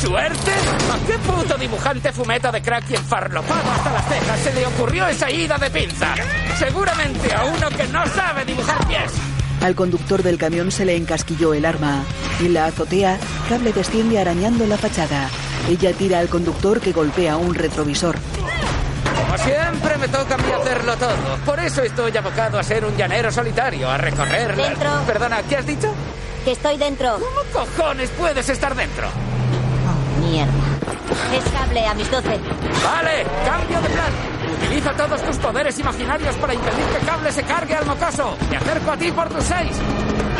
[0.00, 0.50] ¿Suerte?
[0.92, 5.06] ¿A qué puto dibujante fumeta de crack y enfarlopado hasta las cejas se le ocurrió
[5.08, 6.14] esa ida de pinza?
[6.58, 9.12] Seguramente a uno que no sabe dibujar pies.
[9.62, 12.04] Al conductor del camión se le encasquilló el arma.
[12.40, 13.18] En la azotea,
[13.48, 15.28] Cable desciende arañando la fachada.
[15.68, 18.16] Ella tira al conductor que golpea un retrovisor.
[19.16, 21.36] Como siempre me toca a mí hacerlo todo.
[21.46, 24.56] Por eso estoy abocado a ser un llanero solitario, a recorrer...
[24.56, 24.90] la- Dentro.
[25.06, 25.92] Perdona, ¿qué has dicho?
[26.44, 27.14] Que estoy dentro.
[27.18, 29.08] ¿Cómo cojones puedes estar dentro?
[30.30, 30.52] Mierda.
[31.36, 32.28] Es cable a mis 12.
[32.28, 34.12] Vale, cambio de plan.
[34.62, 38.36] Utiliza todos tus poderes imaginarios para impedir que Cable se cargue al mocoso.
[38.50, 39.76] Me acerco a ti por tus seis.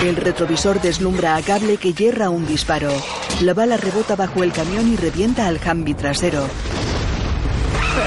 [0.03, 2.91] El retrovisor deslumbra a Cable que yerra un disparo.
[3.41, 6.47] La bala rebota bajo el camión y revienta al Humvee trasero.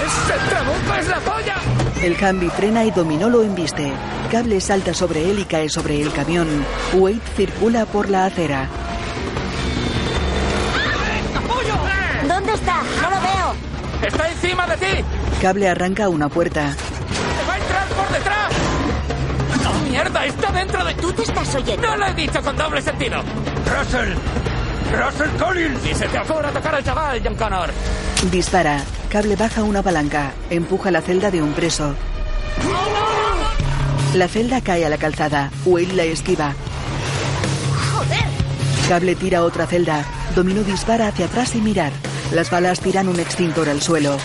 [0.06, 1.56] ¡Ese trabuco es la polla!
[2.04, 3.92] El Humvee frena y Dominó lo embiste.
[4.32, 6.48] Cable salta sobre él y cae sobre el camión.
[6.94, 8.68] Wade circula por la acera.
[12.50, 12.84] ¿Dónde está?
[13.02, 14.08] No lo veo.
[14.08, 15.04] ¡Está encima de ti!
[15.42, 16.74] Cable arranca una puerta.
[16.74, 18.54] ¡Te va a entrar por detrás!
[19.64, 20.26] ¡No, mierda!
[20.26, 20.94] ¡Está dentro de...
[20.96, 21.88] Tú te estás oyendo.
[21.88, 23.22] ¡No lo he dicho con doble sentido!
[23.66, 24.14] ¡Russell!
[24.92, 25.86] ¡Russell Collins!
[25.86, 27.70] ¡Y se te ocurra tocar al chaval, John Connor!
[28.32, 28.82] Dispara.
[29.10, 30.32] Cable baja una palanca.
[30.50, 31.94] Empuja la celda de un preso.
[34.16, 35.52] La celda cae a la calzada.
[35.66, 36.54] Wade la esquiva.
[37.94, 38.26] ¡Joder!
[38.88, 40.04] Cable tira otra celda.
[40.36, 41.92] Dominó dispara hacia atrás y mirar.
[42.32, 44.18] Las balas tiran un extintor al suelo.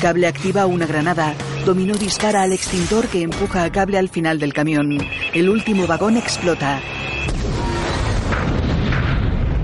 [0.00, 1.34] Cable activa una granada.
[1.64, 4.96] Dominó dispara al extintor que empuja a Cable al final del camión.
[5.34, 6.80] El último vagón explota.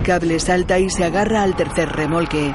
[0.05, 2.53] Cable salta y se agarra al tercer remolque.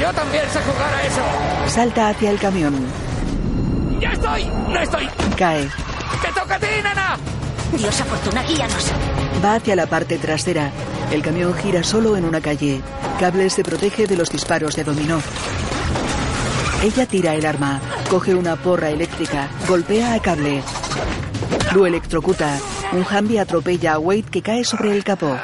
[0.00, 1.74] Yo también sé jugar a eso.
[1.74, 2.74] Salta hacia el camión.
[4.00, 4.44] ¡Ya estoy!
[4.44, 5.08] ¡No estoy!
[5.36, 5.68] Cae.
[6.22, 7.16] ¡Te toca a ti, nena!
[7.76, 8.92] Diosa fortuna, guíanos.
[9.44, 10.70] Va hacia la parte trasera.
[11.10, 12.80] El camión gira solo en una calle.
[13.20, 15.20] Cable se protege de los disparos de Dominó.
[16.82, 17.80] Ella tira el arma,
[18.10, 20.62] coge una porra eléctrica, golpea a Cable.
[21.74, 22.58] Lo electrocuta.
[22.92, 25.36] Un Humvee atropella a Wade que cae sobre el capó.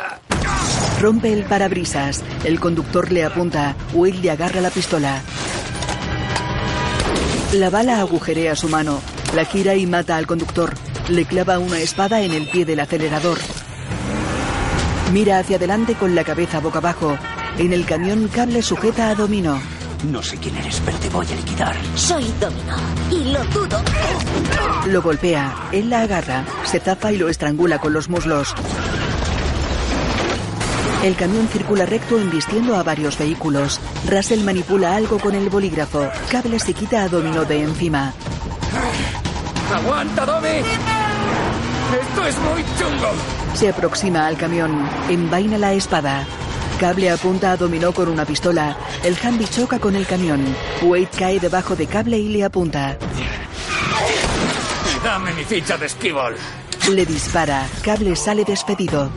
[1.01, 2.23] Rompe el parabrisas.
[2.45, 3.75] El conductor le apunta.
[3.95, 5.23] Wade le agarra la pistola.
[7.55, 9.01] La bala agujerea su mano.
[9.35, 10.75] La gira y mata al conductor.
[11.09, 13.39] Le clava una espada en el pie del acelerador.
[15.13, 17.19] Mira hacia adelante con la cabeza boca abajo.
[17.59, 19.61] En el camión, Cable sujeta a Domino.
[20.05, 21.77] No sé quién eres, pero te voy a liquidar.
[21.97, 22.77] Soy Domino.
[23.11, 23.83] Y lo dudo.
[24.87, 25.69] Lo golpea.
[25.73, 26.45] Él la agarra.
[26.65, 28.55] Se zafa y lo estrangula con los muslos.
[31.03, 33.81] El camión circula recto embistiendo a varios vehículos.
[34.09, 36.09] Russell manipula algo con el bolígrafo.
[36.31, 38.13] Cable se quita a Domino de encima.
[39.75, 40.49] ¡Aguanta, Domi!
[42.01, 43.40] ¡Esto es muy chungo!
[43.55, 44.89] Se aproxima al camión.
[45.09, 46.25] Envaina la espada.
[46.79, 48.77] Cable apunta a Dominó con una pistola.
[49.05, 50.45] El Humvee choca con el camión.
[50.83, 52.97] Wade cae debajo de Cable y le apunta.
[55.05, 56.37] Dame mi ficha de esquivol.
[56.91, 57.67] Le dispara.
[57.83, 59.11] Cable sale despedido.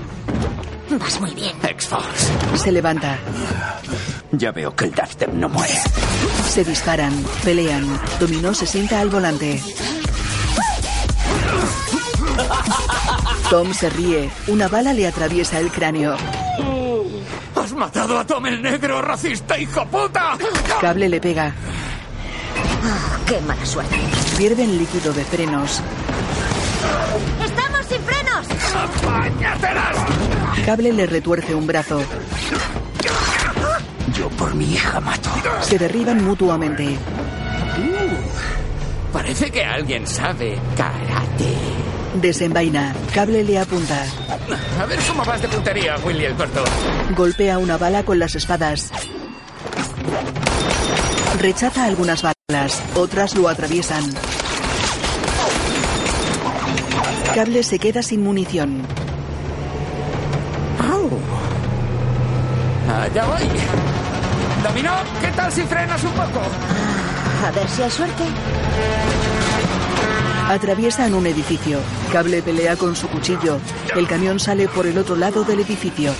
[0.99, 1.55] Vas muy bien.
[1.63, 2.57] X-Force.
[2.57, 3.17] Se levanta.
[4.31, 5.73] Ya veo que el dubstep no muere.
[6.49, 7.13] Se disparan,
[7.43, 7.99] pelean.
[8.19, 9.61] Dominó se sienta al volante.
[13.53, 14.31] Tom se ríe.
[14.47, 16.15] Una bala le atraviesa el cráneo.
[17.55, 20.35] ¡Has matado a Tom el negro, racista, hijo puta!
[20.81, 21.53] Cable le pega.
[23.27, 23.95] ¡Qué mala suerte!
[24.39, 25.81] Pierden líquido de frenos.
[27.45, 28.47] ¡Estamos sin frenos!
[29.05, 29.97] ¡Apáñatelas!
[30.65, 32.01] Cable le retuerce un brazo.
[34.17, 35.29] Yo por mi hija mato.
[35.61, 36.97] Se derriban mutuamente.
[39.13, 41.72] Parece que alguien sabe karate.
[42.21, 42.93] Desenvaina.
[43.13, 44.05] Cable le apunta.
[44.79, 46.63] A ver cómo vas de puntería, Willy el corto.
[47.15, 48.91] Golpea una bala con las espadas.
[51.39, 54.03] Rechaza algunas balas, otras lo atraviesan.
[57.33, 58.85] Cable se queda sin munición.
[62.89, 63.49] Allá voy.
[64.63, 66.41] Dominó, ¿qué tal si frenas un poco?
[67.45, 68.23] A ver si hay suerte.
[70.49, 71.79] Atraviesan un edificio.
[72.11, 73.59] Cable pelea con su cuchillo.
[73.95, 76.13] El camión sale por el otro lado del edificio.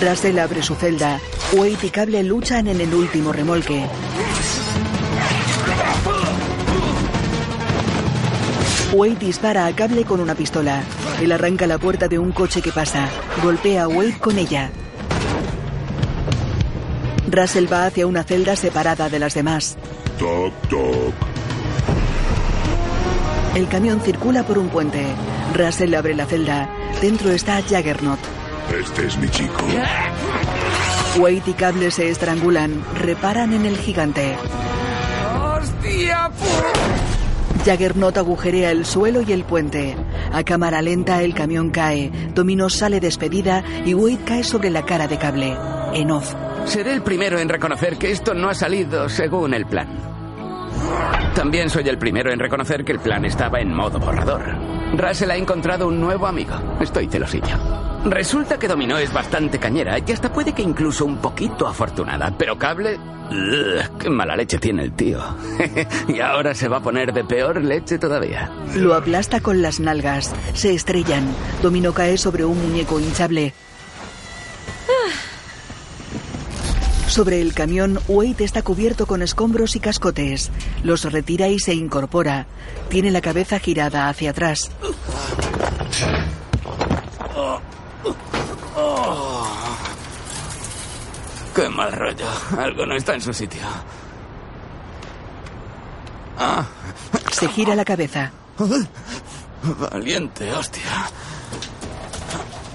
[0.00, 1.20] Russell abre su celda.
[1.52, 3.86] Wade y Cable luchan en el último remolque.
[8.92, 10.82] Wade dispara a Cable con una pistola.
[11.20, 13.08] Él arranca la puerta de un coche que pasa.
[13.42, 14.70] Golpea a Wade con ella.
[17.30, 19.76] Russell va hacia una celda separada de las demás.
[20.18, 21.29] Toc, toc.
[23.54, 25.04] El camión circula por un puente.
[25.54, 26.68] Russell abre la celda.
[27.00, 28.20] Dentro está Jaggernaut.
[28.80, 29.64] Este es mi chico.
[31.18, 32.84] Wade y Cable se estrangulan.
[32.96, 34.36] Reparan en el gigante.
[35.36, 36.30] ¡Hostia!
[37.64, 39.96] Jaggernaut agujerea el suelo y el puente.
[40.32, 42.12] A cámara lenta el camión cae.
[42.32, 45.56] Domino sale despedida y Wade cae sobre la cara de Cable.
[45.92, 46.34] En off.
[46.66, 50.09] Seré el primero en reconocer que esto no ha salido según el plan.
[51.34, 54.42] También soy el primero en reconocer que el plan estaba en modo borrador.
[54.96, 56.54] Russell ha encontrado un nuevo amigo.
[56.80, 57.56] Estoy celosillo.
[58.04, 62.58] Resulta que Dominó es bastante cañera y hasta puede que incluso un poquito afortunada, pero
[62.58, 62.98] Cable...
[64.00, 65.20] ¡Qué mala leche tiene el tío!
[66.08, 68.50] y ahora se va a poner de peor leche todavía.
[68.74, 70.34] Lo aplasta con las nalgas.
[70.54, 71.28] Se estrellan.
[71.62, 73.52] Domino cae sobre un muñeco hinchable.
[77.10, 80.48] Sobre el camión, Wade está cubierto con escombros y cascotes.
[80.84, 82.46] Los retira y se incorpora.
[82.88, 84.70] Tiene la cabeza girada hacia atrás.
[91.52, 92.28] ¡Qué mal rollo!
[92.56, 93.62] Algo no está en su sitio.
[96.38, 96.64] Ah.
[97.32, 98.30] Se gira la cabeza.
[99.90, 101.10] Valiente, hostia.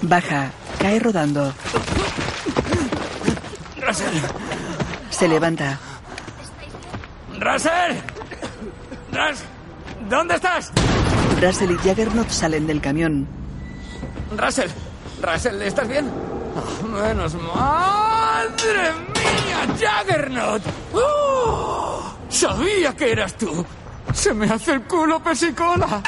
[0.02, 0.50] Baja.
[0.78, 1.54] Cae rodando.
[3.86, 4.18] ¡Russell!
[5.10, 5.78] Se levanta.
[7.38, 7.96] ¡Russell!
[9.12, 9.38] ¡Rus!
[10.08, 10.72] ¿Dónde estás?
[11.40, 13.28] Russell y Jaggernaut salen del camión.
[14.36, 14.70] ¡Russell!
[15.22, 16.10] ¡Russell, ¿estás bien?
[16.56, 19.76] Oh, menos ¡Madre mía!
[19.78, 20.62] ¡Jaggernaut!
[20.92, 22.12] ¡Oh!
[22.28, 23.64] ¡Sabía que eras tú!
[24.12, 26.02] ¡Se me hace el culo pesicola!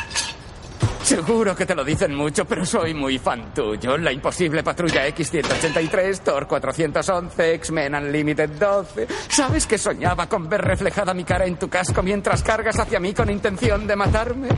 [1.03, 3.97] Seguro que te lo dicen mucho, pero soy muy fan tuyo.
[3.97, 9.07] La imposible patrulla X-183, Thor 411, X-Men Unlimited 12.
[9.29, 13.15] ¿Sabes que soñaba con ver reflejada mi cara en tu casco mientras cargas hacia mí
[13.15, 14.49] con intención de matarme?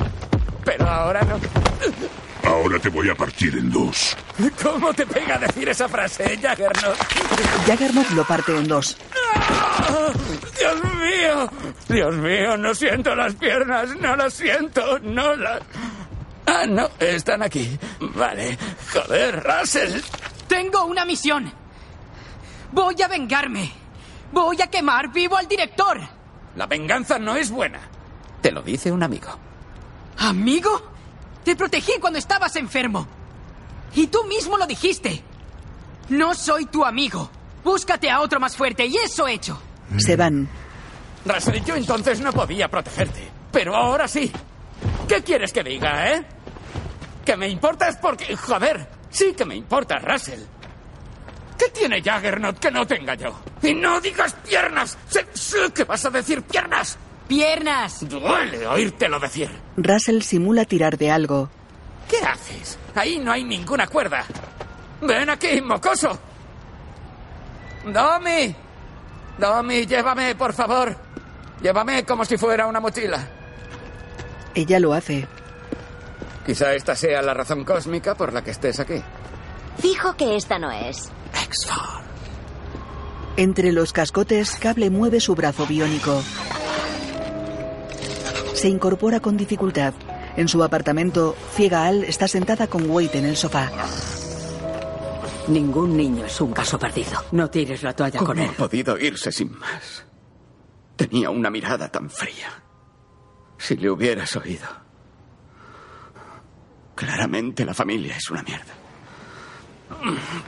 [0.65, 1.39] Pero ahora no.
[2.43, 4.17] Ahora te voy a partir en dos.
[4.63, 6.97] ¿Cómo te pega decir esa frase, Jaggernaut?
[7.67, 8.97] Jaggernaut lo parte en dos.
[9.15, 10.11] ¡Ah!
[10.59, 11.51] ¡Dios mío!
[11.89, 15.61] Dios mío, no siento las piernas, no las siento, no las...
[16.53, 17.79] Ah, no, están aquí.
[18.01, 18.59] Vale.
[18.93, 20.01] Joder, Russell.
[20.49, 21.51] Tengo una misión.
[22.73, 23.71] Voy a vengarme.
[24.33, 26.01] Voy a quemar vivo al director.
[26.57, 27.79] La venganza no es buena.
[28.43, 29.29] Te lo dice un amigo.
[30.19, 30.91] ¿Amigo?
[31.45, 33.07] Te protegí cuando estabas enfermo.
[33.95, 35.23] Y tú mismo lo dijiste.
[36.09, 37.31] No soy tu amigo.
[37.63, 39.61] Búscate a otro más fuerte y eso he hecho.
[39.99, 40.49] Se van.
[41.25, 43.29] Russell, yo entonces no podía protegerte.
[43.53, 44.33] Pero ahora sí.
[45.07, 46.27] ¿Qué quieres que diga, eh?
[47.31, 48.35] Que me importas porque...
[48.35, 50.41] Joder, sí que me importa, Russell.
[51.57, 53.33] ¿Qué tiene Jaggernaut que no tenga yo?
[53.63, 54.99] Y no digas piernas.
[55.73, 56.99] Que vas a decir piernas.
[57.29, 58.09] ¡Piernas!
[58.09, 59.49] Duele oírtelo decir.
[59.77, 61.49] Russell simula tirar de algo.
[62.09, 62.77] ¿Qué haces?
[62.97, 64.25] Ahí no hay ninguna cuerda.
[65.01, 66.19] Ven aquí, mocoso.
[67.85, 68.57] Domi.
[69.39, 70.97] Domi, llévame, por favor.
[71.63, 73.25] Llévame como si fuera una mochila.
[74.53, 75.29] Ella lo hace.
[76.47, 79.03] Quizá esta sea la razón cósmica por la que estés aquí.
[79.79, 81.11] Fijo que esta no es.
[83.37, 86.23] Entre los cascotes, Cable mueve su brazo biónico.
[88.55, 89.95] Se incorpora con dificultad.
[90.37, 93.71] En su apartamento, Ciega Al está sentada con Wade en el sofá.
[95.49, 97.23] Ningún niño es un caso perdido.
[97.33, 98.51] No tires la toalla con ¿Cómo él.
[98.51, 100.05] ha podido irse sin más?
[100.97, 102.63] Tenía una mirada tan fría.
[103.59, 104.67] Si le hubieras oído.
[107.01, 108.75] Claramente la familia es una mierda.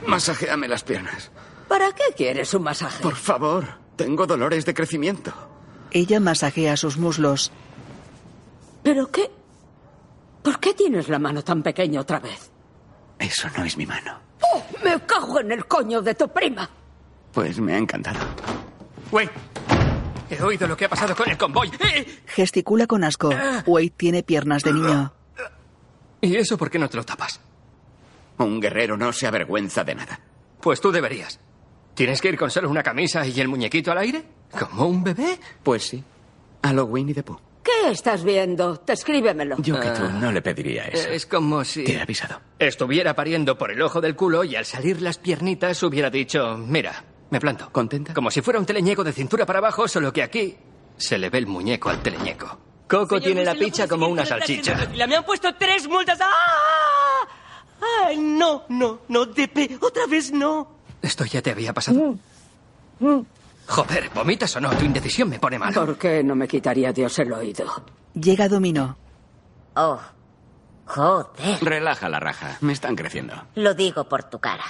[0.05, 1.31] Masajéame las piernas.
[1.67, 3.01] ¿Para qué quieres un masaje?
[3.01, 3.65] Por favor,
[3.95, 5.33] tengo dolores de crecimiento.
[5.89, 7.51] Ella masajea sus muslos.
[8.83, 9.31] ¿Pero qué?
[10.43, 12.51] ¿Por qué tienes la mano tan pequeña otra vez?
[13.17, 14.19] Eso no es mi mano.
[14.53, 16.69] ¡Oh, me cago en el coño de tu prima!
[17.31, 18.19] Pues me ha encantado.
[19.11, 19.31] Wait.
[20.29, 21.71] He oído lo que ha pasado con el convoy.
[21.79, 22.21] ¡Eh!
[22.27, 23.31] Gesticula con asco.
[23.65, 25.13] Wade tiene piernas de niño.
[26.23, 27.41] ¿Y eso por qué no te lo tapas?
[28.37, 30.19] Un guerrero no se avergüenza de nada.
[30.61, 31.37] Pues tú deberías.
[31.95, 34.23] ¿Tienes que ir con solo una camisa y el muñequito al aire?
[34.57, 35.37] ¿Como un bebé?
[35.61, 36.01] Pues sí.
[36.63, 37.37] Halloween y the Pooh.
[37.61, 38.81] ¿Qué estás viendo?
[38.87, 39.57] Descríbemelo.
[39.59, 41.09] Yo que tú no le pediría eso.
[41.09, 41.83] Es como si...
[41.83, 42.39] Te he avisado.
[42.57, 47.03] Estuviera pariendo por el ojo del culo y al salir las piernitas hubiera dicho, mira,
[47.31, 47.69] me planto.
[47.69, 48.13] ¿Contenta?
[48.13, 50.55] Como si fuera un teleñeco de cintura para abajo, solo que aquí
[50.95, 52.57] se le ve el muñeco al teleñeco.
[52.87, 54.89] Coco tiene la picha como una salchicha.
[54.95, 56.19] La me han puesto tres multas.
[56.21, 57.27] ¡Ah!
[58.05, 59.77] ¡Ay, no, no, no, Depe!
[59.81, 60.67] ¡Otra vez no!
[61.01, 62.15] ¿Esto ya te había pasado?
[63.67, 64.69] Joder, ¿vomitas o no?
[64.71, 65.73] Tu indecisión me pone mal.
[65.73, 67.65] ¿Por qué no me quitaría Dios el oído?
[68.13, 68.97] Llega Dominó.
[69.75, 69.99] Oh.
[70.85, 71.59] Joder.
[71.61, 72.57] Relaja la raja.
[72.61, 73.33] Me están creciendo.
[73.55, 74.65] Lo digo por tu cara.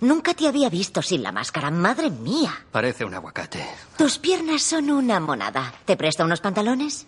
[0.00, 1.70] Nunca te había visto sin la máscara.
[1.70, 2.52] Madre mía.
[2.72, 3.64] Parece un aguacate.
[3.96, 5.72] Tus piernas son una monada.
[5.84, 7.06] ¿Te presto unos pantalones?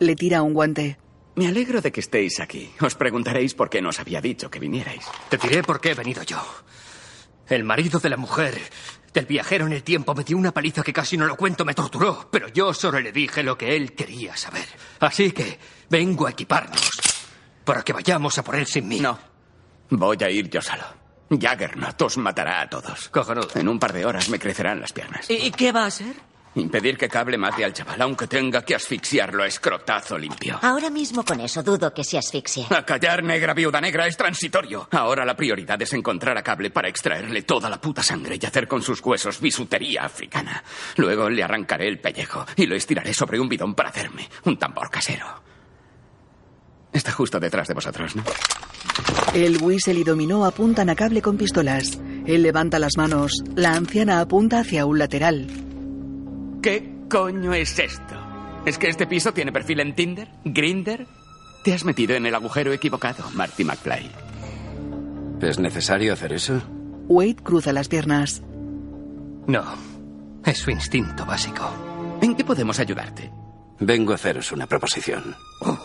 [0.00, 0.98] Le tira un guante.
[1.36, 2.72] Me alegro de que estéis aquí.
[2.80, 5.04] Os preguntaréis por qué no os había dicho que vinierais.
[5.28, 6.38] Te diré por qué he venido yo.
[7.48, 8.58] El marido de la mujer
[9.12, 11.74] del viajero en el tiempo me dio una paliza que casi no lo cuento, me
[11.74, 14.66] torturó, pero yo solo le dije lo que él quería saber.
[15.00, 15.58] Así que
[15.88, 16.90] vengo a equiparnos
[17.64, 19.00] para que vayamos a por él sin mí.
[19.00, 19.18] No.
[19.90, 20.84] Voy a ir yo solo.
[21.30, 23.08] Jaggernaut os matará a todos.
[23.10, 23.48] Cojonudo.
[23.54, 25.28] En un par de horas me crecerán las piernas.
[25.28, 26.14] ¿Y y qué va a hacer?
[26.56, 30.58] Impedir que Cable mate al chaval, aunque tenga que asfixiarlo a escrotazo limpio.
[30.62, 32.66] Ahora mismo con eso dudo que se asfixie.
[32.70, 34.88] A callar, negra viuda negra, es transitorio.
[34.90, 38.66] Ahora la prioridad es encontrar a Cable para extraerle toda la puta sangre y hacer
[38.66, 40.64] con sus huesos bisutería africana.
[40.96, 44.90] Luego le arrancaré el pellejo y lo estiraré sobre un bidón para hacerme un tambor
[44.90, 45.26] casero.
[46.92, 48.24] Está justo detrás de vosotros, ¿no?
[49.34, 52.00] El Whistle y Dominó apuntan a Cable con pistolas.
[52.26, 53.44] Él levanta las manos.
[53.54, 55.69] La anciana apunta hacia un lateral.
[56.62, 58.14] ¿Qué coño es esto?
[58.66, 60.28] ¿Es que este piso tiene perfil en Tinder?
[60.44, 61.06] ¿Grinder?
[61.64, 64.10] Te has metido en el agujero equivocado, Marty McFly.
[65.40, 66.60] ¿Es necesario hacer eso?
[67.08, 68.42] Wade cruza las piernas.
[69.46, 69.64] No,
[70.44, 71.68] es su instinto básico.
[72.20, 73.30] ¿En qué podemos ayudarte?
[73.78, 75.34] Vengo a haceros una proposición.
[75.62, 75.78] Oh,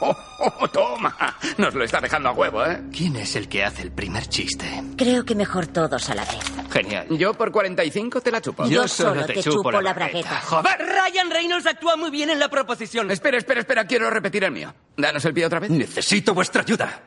[0.00, 1.36] oh, toma.
[1.56, 2.82] Nos lo está dejando a huevo, ¿eh?
[2.92, 4.66] ¿Quién es el que hace el primer chiste?
[4.96, 6.38] Creo que mejor todos a la vez.
[6.70, 7.06] Genial.
[7.16, 8.66] Yo por 45 te la chupo.
[8.68, 10.40] Yo solo te chupo la bragueta.
[10.40, 10.78] ¡Joder!
[10.78, 13.10] Ryan Reynolds actúa muy bien en la proposición.
[13.10, 13.84] Espera, espera, espera.
[13.86, 14.74] Quiero repetir el mío.
[14.96, 15.70] Danos el pie otra vez.
[15.70, 17.02] Necesito vuestra ayuda.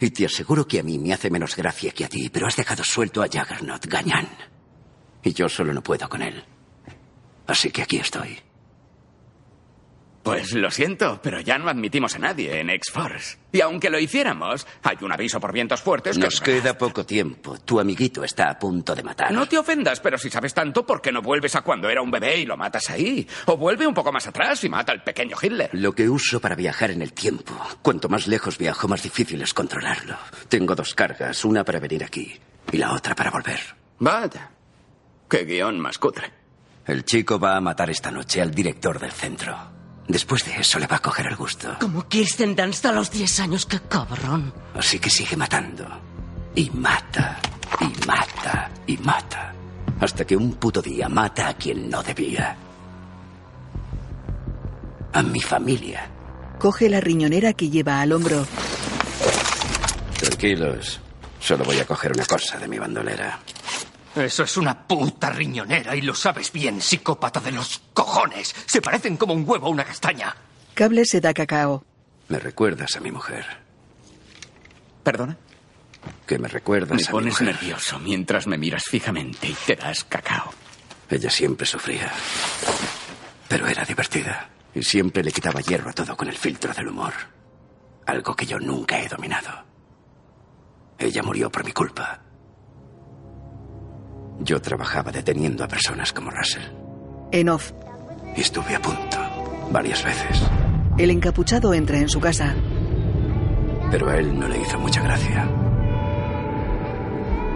[0.00, 2.56] Y te aseguro que a mí me hace menos gracia que a ti, pero has
[2.56, 4.28] dejado suelto a Juggernaut, gañán.
[5.24, 6.44] Y yo solo no puedo con él.
[7.46, 8.38] Así que aquí estoy.
[10.28, 13.38] Pues lo siento, pero ya no admitimos a nadie en X-Force.
[13.52, 16.24] Y aunque lo hiciéramos, hay un aviso por vientos fuertes que...
[16.24, 17.58] Nos queda poco tiempo.
[17.58, 19.32] Tu amiguito está a punto de matar.
[19.32, 22.10] No te ofendas, pero si sabes tanto, ¿por qué no vuelves a cuando era un
[22.10, 23.26] bebé y lo matas ahí?
[23.46, 25.70] O vuelve un poco más atrás y mata al pequeño Hitler.
[25.72, 27.54] Lo que uso para viajar en el tiempo.
[27.80, 30.16] Cuanto más lejos viajo, más difícil es controlarlo.
[30.48, 32.38] Tengo dos cargas, una para venir aquí
[32.70, 33.60] y la otra para volver.
[33.98, 34.50] Vaya.
[35.28, 36.32] Qué guion más cutre.
[36.86, 39.77] El chico va a matar esta noche al director del centro.
[40.08, 41.76] Después de eso le va a coger el gusto.
[41.78, 44.54] Como Kirsten Dunst a los 10 años, qué cabrón.
[44.74, 45.86] Así que sigue matando.
[46.54, 47.38] Y mata,
[47.80, 49.54] y mata, y mata.
[50.00, 52.56] Hasta que un puto día mata a quien no debía.
[55.12, 56.10] A mi familia.
[56.58, 58.46] Coge la riñonera que lleva al hombro.
[60.18, 61.00] Tranquilos.
[61.38, 63.38] Solo voy a coger una cosa de mi bandolera.
[64.22, 68.54] Eso es una puta riñonera y lo sabes bien, psicópata de los cojones.
[68.66, 70.34] Se parecen como un huevo a una castaña.
[70.74, 71.84] Cable se da cacao.
[72.28, 73.44] Me recuerdas a mi mujer.
[75.02, 75.36] ¿Perdona?
[76.26, 77.54] Que me recuerdas Me a mi pones mujer.
[77.54, 80.52] nervioso mientras me miras fijamente y te das cacao.
[81.10, 82.12] Ella siempre sufría.
[83.48, 84.50] Pero era divertida.
[84.74, 87.14] Y siempre le quitaba hierro a todo con el filtro del humor.
[88.06, 89.64] algo que yo nunca he dominado.
[90.98, 92.20] Ella murió por mi culpa.
[94.40, 96.62] Yo trabajaba deteniendo a personas como Russell.
[97.32, 97.72] En off,
[98.36, 99.18] Y estuve a punto,
[99.70, 100.42] varias veces.
[100.96, 102.54] el encapuchado entra en su casa.
[103.90, 105.48] Pero a él no le hizo mucha gracia.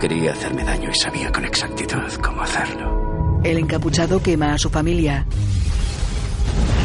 [0.01, 3.41] Quería hacerme daño y sabía con exactitud cómo hacerlo.
[3.45, 5.27] El encapuchado quema a su familia.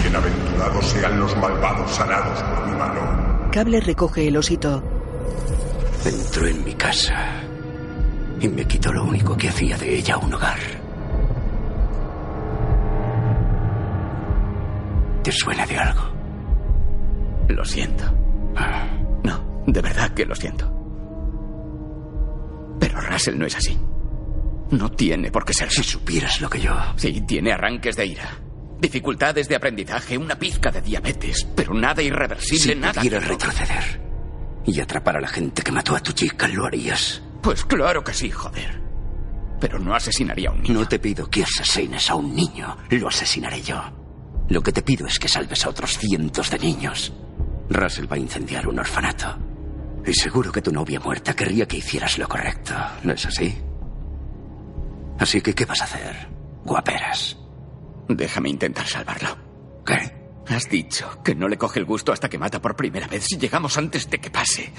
[0.03, 3.49] Bienaventurados sean los malvados sanados por mi mano.
[3.51, 4.83] Cable recoge el osito.
[6.05, 7.46] Entró en mi casa
[8.39, 10.57] y me quitó lo único que hacía de ella un hogar.
[15.23, 16.03] ¿Te suena de algo?
[17.49, 18.05] Lo siento.
[19.23, 20.71] No, de verdad que lo siento.
[22.79, 23.77] Pero Russell no es así.
[24.71, 25.69] No tiene por qué ser.
[25.71, 26.75] Si supieras lo que yo.
[26.97, 28.29] Sí, tiene arranques de ira.
[28.79, 33.01] Dificultades de aprendizaje, una pizca de diabetes, pero nada irreversible, Si nada.
[33.01, 34.01] que no- retroceder
[34.65, 37.23] y atrapar a la gente que mató a tu chica, ¿lo harías?
[37.47, 38.81] Pues claro que sí, joder.
[39.61, 40.81] Pero no asesinaría a un niño.
[40.81, 43.81] No te pido que asesines a un niño, lo asesinaré yo.
[44.49, 47.13] Lo que te pido es que salves a otros cientos de niños.
[47.69, 49.37] Russell va a incendiar un orfanato.
[50.05, 53.57] Y seguro que tu novia muerta querría que hicieras lo correcto, ¿no es así?
[55.17, 56.27] Así que, ¿qué vas a hacer?
[56.65, 57.37] Guaperas.
[58.09, 59.37] Déjame intentar salvarlo.
[59.85, 60.43] ¿Qué?
[60.49, 63.23] Has dicho que no le coge el gusto hasta que mata por primera vez.
[63.23, 64.69] Si llegamos antes de que pase.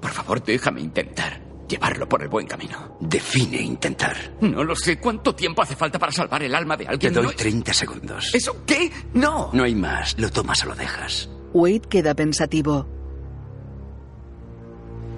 [0.00, 2.96] Por favor, déjame intentar llevarlo por el buen camino.
[3.00, 4.16] Define intentar.
[4.40, 4.98] No lo sé.
[4.98, 7.12] ¿Cuánto tiempo hace falta para salvar el alma de Te alguien?
[7.14, 8.30] doy No es- 30 segundos.
[8.34, 8.90] ¿Eso qué?
[9.14, 9.50] No.
[9.52, 10.18] No hay más.
[10.18, 11.28] Lo tomas o lo dejas.
[11.54, 12.86] Wade queda pensativo.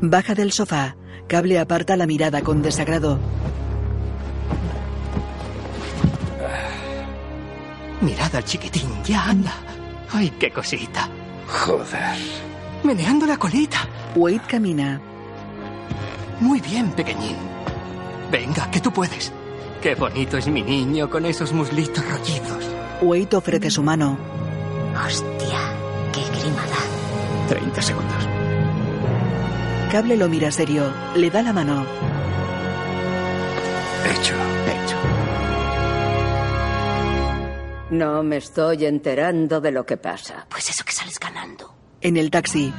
[0.00, 0.96] Baja del sofá.
[1.28, 3.18] Cable aparta la mirada con desagrado.
[8.00, 9.52] Mirad al chiquitín, ya anda.
[10.12, 11.08] Ay, qué cosita.
[11.46, 12.16] Joder.
[12.82, 13.78] Meneando la colita.
[14.16, 15.00] Wade camina.
[16.42, 17.36] Muy bien, pequeñín.
[18.32, 19.32] Venga, que tú puedes.
[19.80, 22.68] Qué bonito es mi niño con esos muslitos rollizos.
[23.00, 24.18] Wade ofrece su mano.
[25.06, 25.60] Hostia,
[26.12, 26.76] qué grimada.
[27.48, 28.28] 30 segundos.
[29.92, 30.92] Cable lo mira serio.
[31.14, 31.86] Le da la mano.
[34.04, 34.34] Hecho.
[34.66, 34.96] Hecho.
[37.90, 40.44] No me estoy enterando de lo que pasa.
[40.48, 41.72] Pues eso que sales ganando.
[42.00, 42.72] En el taxi.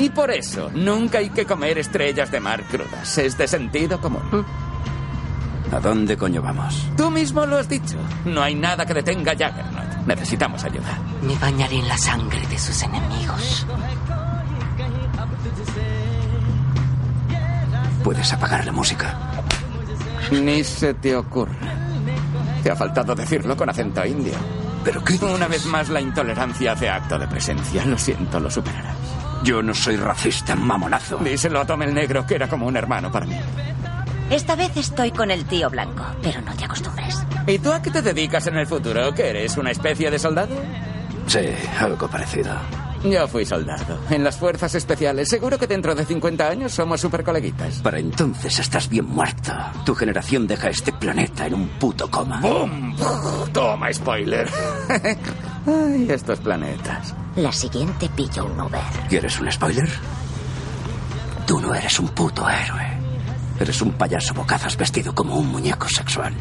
[0.00, 3.18] Y por eso, nunca hay que comer estrellas de mar crudas.
[3.18, 4.46] Es de sentido común.
[5.70, 6.86] ¿A dónde coño vamos?
[6.96, 7.98] Tú mismo lo has dicho.
[8.24, 10.06] No hay nada que detenga a Juggernaut.
[10.06, 10.98] Necesitamos ayuda.
[11.22, 13.66] Me bañaré en la sangre de sus enemigos.
[18.02, 19.18] ¿Puedes apagar la música?
[20.32, 21.76] Ni se te ocurra.
[22.62, 24.34] Te ha faltado decirlo con acento indio.
[24.82, 27.84] ¿Pero qué Una vez más la intolerancia hace acto de presencia.
[27.84, 29.19] Lo siento, lo superarás.
[29.42, 31.18] Yo no soy racista, mamonazo.
[31.18, 33.36] Díselo a Tom el Negro, que era como un hermano para mí.
[34.30, 37.22] Esta vez estoy con el tío blanco, pero no te acostumbres.
[37.46, 39.12] ¿Y tú a qué te dedicas en el futuro?
[39.12, 40.54] ¿Que eres una especie de soldado?
[41.26, 41.40] Sí,
[41.78, 42.54] algo parecido.
[43.02, 43.98] Yo fui soldado.
[44.10, 45.28] En las fuerzas especiales.
[45.28, 47.80] Seguro que dentro de 50 años somos super coleguitas.
[47.80, 49.52] Para entonces estás bien muerto.
[49.86, 52.40] Tu generación deja este planeta en un puto coma.
[52.40, 52.94] ¡Bum!
[53.52, 54.48] Toma, spoiler.
[55.66, 57.14] Ay, estos planetas.
[57.36, 58.80] La siguiente pillo un Uber.
[59.08, 59.88] ¿Quieres un spoiler?
[61.46, 62.86] Tú no eres un puto héroe.
[63.58, 66.34] Eres un payaso bocazas vestido como un muñeco sexual.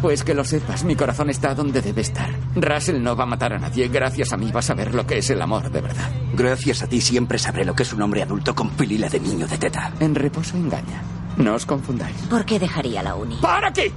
[0.00, 2.30] Pues que lo sepas, mi corazón está donde debe estar.
[2.54, 3.88] Russell no va a matar a nadie.
[3.88, 6.10] Gracias a mí vas a ver lo que es el amor de verdad.
[6.34, 9.46] Gracias a ti siempre sabré lo que es un hombre adulto con pilila de niño
[9.46, 9.92] de teta.
[10.00, 11.02] En reposo engaña.
[11.36, 12.16] No os confundáis.
[12.30, 13.36] ¿Por qué dejaría la uni?
[13.42, 13.92] ¡Para aquí!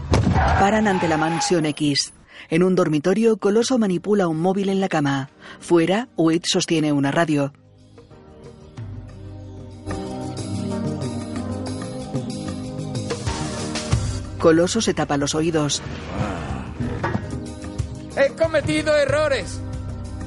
[0.60, 2.14] Paran ante la mansión X.
[2.50, 5.30] En un dormitorio, Coloso manipula un móvil en la cama.
[5.60, 7.54] Fuera, Wade sostiene una radio.
[14.44, 15.82] Coloso se tapa los oídos.
[18.18, 19.62] He cometido errores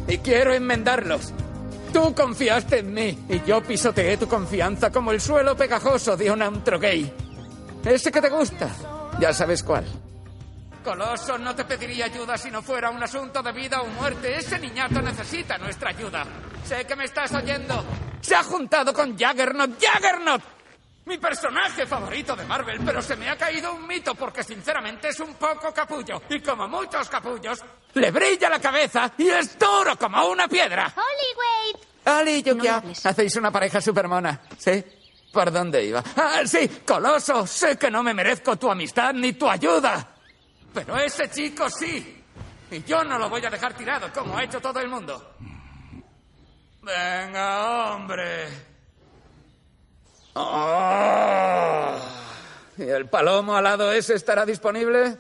[0.09, 1.34] y quiero enmendarlos.
[1.93, 6.40] Tú confiaste en mí y yo pisoteé tu confianza como el suelo pegajoso de un
[6.40, 7.12] antro gay.
[7.84, 8.70] Ese que te gusta,
[9.20, 9.84] ya sabes cuál.
[10.82, 14.38] Coloso, no te pediría ayuda si no fuera un asunto de vida o muerte.
[14.38, 16.24] Ese niñato necesita nuestra ayuda.
[16.64, 17.84] Sé que me estás oyendo.
[18.22, 19.72] Se ha juntado con Juggernaut.
[19.78, 20.56] ¡Juggernaut!
[21.07, 25.20] Mi personaje favorito de Marvel, pero se me ha caído un mito porque sinceramente es
[25.20, 26.20] un poco capullo.
[26.28, 27.65] Y como muchos capullos,
[27.95, 30.93] le brilla la cabeza y es duro como una piedra.
[30.97, 31.87] ¡Holly, Wade!
[32.19, 34.85] Ali, Yukia, hacéis una pareja supermona, ¿sí?
[35.33, 36.03] ¿Por dónde iba?
[36.16, 40.09] Ah, sí, Coloso, sé que no me merezco tu amistad ni tu ayuda.
[40.74, 42.24] Pero ese chico sí.
[42.70, 45.35] Y yo no lo voy a dejar tirado como ha hecho todo el mundo.
[46.83, 48.76] Venga, hombre.
[50.38, 51.96] Oh.
[52.76, 55.16] ¿Y el palomo alado ese estará disponible?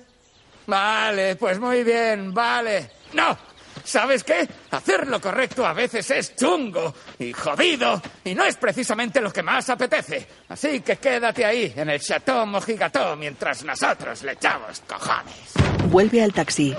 [0.66, 2.90] Vale, pues muy bien, vale.
[3.14, 3.36] ¡No!
[3.82, 4.46] ¿Sabes qué?
[4.72, 9.42] Hacer lo correcto a veces es chungo y jodido y no es precisamente lo que
[9.42, 10.26] más apetece.
[10.48, 15.54] Así que quédate ahí, en el Chateau Mojigató, mientras nosotros le echamos cojones.
[15.88, 16.74] Vuelve al taxi.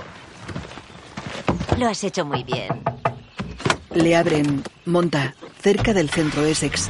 [1.77, 2.83] Lo has hecho muy bien.
[3.93, 4.63] Le abren.
[4.85, 5.33] Monta.
[5.61, 6.89] Cerca del centro Essex.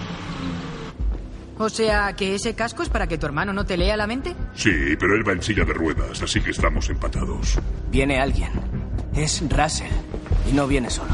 [1.59, 4.35] O sea, que ese casco es para que tu hermano no te lea la mente.
[4.53, 7.57] Sí, pero él va en silla de ruedas, así que estamos empatados.
[7.89, 8.51] Viene alguien.
[9.15, 9.91] Es Russell.
[10.49, 11.13] Y no viene solo.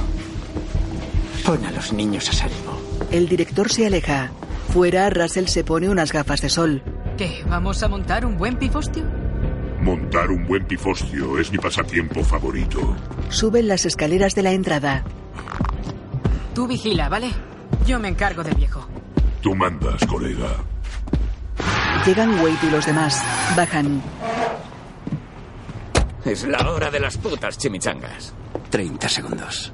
[1.46, 2.82] Pon a los niños a salvo.
[3.12, 4.32] El director se aleja.
[4.74, 6.84] Fuera, Russell se pone unas gafas de sol.
[7.18, 7.44] ¿Qué?
[7.48, 9.04] ¿Vamos a montar un buen pifostio?
[9.82, 12.96] Montar un buen pifostio es mi pasatiempo favorito.
[13.30, 15.04] Suben las escaleras de la entrada.
[16.56, 17.32] Tú vigila, ¿vale?
[17.86, 18.88] Yo me encargo del viejo.
[19.44, 20.56] Tú mandas, colega.
[22.06, 23.22] Llegan Wade y los demás.
[23.58, 24.02] Bajan.
[26.24, 28.34] Es la hora de las putas chimichangas.
[28.70, 29.74] 30 segundos.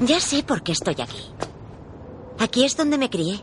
[0.00, 1.30] Ya sé por qué estoy aquí.
[2.40, 3.40] Aquí es donde me crié.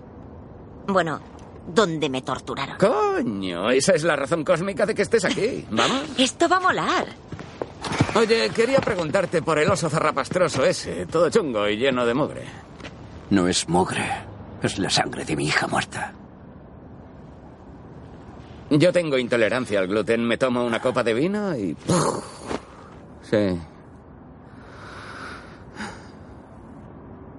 [0.87, 1.21] Bueno,
[1.65, 2.77] donde me torturaron.
[2.77, 5.65] Coño, esa es la razón cósmica de que estés aquí.
[5.71, 6.01] ¿Vamos?
[6.17, 7.05] Esto va a molar.
[8.15, 12.43] Oye, quería preguntarte por el oso zarrapastroso ese, todo chungo y lleno de mugre.
[13.29, 14.05] No es mugre,
[14.61, 16.13] es la sangre de mi hija muerta.
[18.69, 20.25] Yo tengo intolerancia al gluten.
[20.25, 21.75] Me tomo una copa de vino y...
[23.29, 23.59] Sí.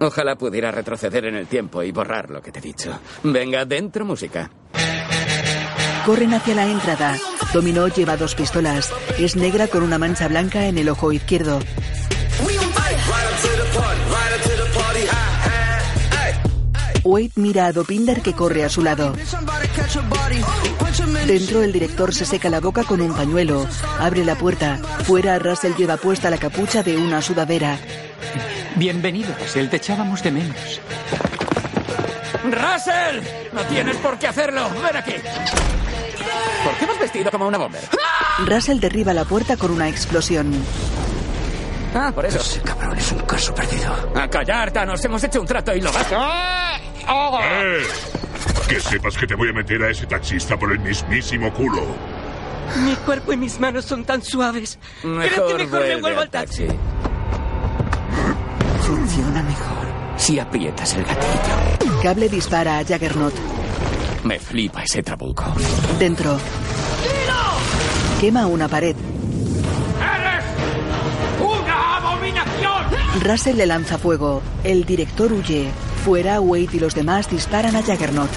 [0.01, 2.99] Ojalá pudiera retroceder en el tiempo y borrar lo que te he dicho.
[3.23, 4.51] Venga, dentro música.
[6.05, 7.17] Corren hacia la entrada.
[7.55, 8.93] Dominó lleva dos pistolas.
[9.19, 11.61] Es negra con una mancha blanca en el ojo izquierdo.
[17.05, 19.15] Wade mira a Dopinder que corre a su lado.
[21.27, 23.67] Dentro el director se seca la boca con un pañuelo.
[23.99, 24.79] Abre la puerta.
[25.05, 27.79] Fuera Russell lleva puesta la capucha de una sudadera.
[28.77, 29.69] Bienvenido, Russell.
[29.69, 30.81] Te echábamos de menos.
[32.45, 33.21] ¡Russell!
[33.53, 34.69] No tienes por qué hacerlo.
[34.71, 35.15] Ven aquí.
[36.65, 37.83] ¿Por qué vas vestido como una bomber?
[38.47, 40.53] Russell derriba la puerta con una explosión.
[41.95, 42.39] Ah, por eso.
[42.39, 43.93] Ese cabrón es un caso perdido.
[44.15, 45.05] A callar, Thanos.
[45.05, 46.07] Hemos hecho un trato y lo vas...
[46.13, 46.79] ¡Ah!
[47.09, 47.83] ¡Eh!
[48.69, 51.87] Que sepas que te voy a meter a ese taxista por el mismísimo culo.
[52.85, 54.79] Mi cuerpo y mis manos son tan suaves.
[55.03, 56.65] Creo que Mejor mejor me vuelvo al taxi.
[56.67, 56.79] taxi.
[58.87, 62.01] Funciona mejor si aprietas el gatillo.
[62.03, 63.35] Cable dispara a Jaggernaut.
[64.25, 65.45] Me flipa ese trabuco.
[65.99, 66.39] Dentro.
[68.21, 68.95] Quema una pared.
[70.01, 70.45] ¡Eres
[71.41, 72.85] una abominación!
[73.23, 74.41] Russell le lanza fuego.
[74.63, 75.69] El director huye.
[76.05, 78.31] Fuera, Wade y los demás disparan a Jaggernaut.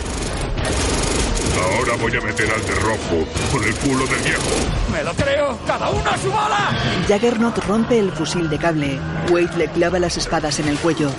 [1.77, 4.49] Ahora voy a meter al de rojo por el culo del viejo.
[4.91, 5.57] ¡Me lo creo!
[5.65, 6.77] ¡Cada uno a su bola!
[7.07, 8.99] Jaggernaut rompe el fusil de cable.
[9.31, 11.09] Wade le clava las espadas en el cuello.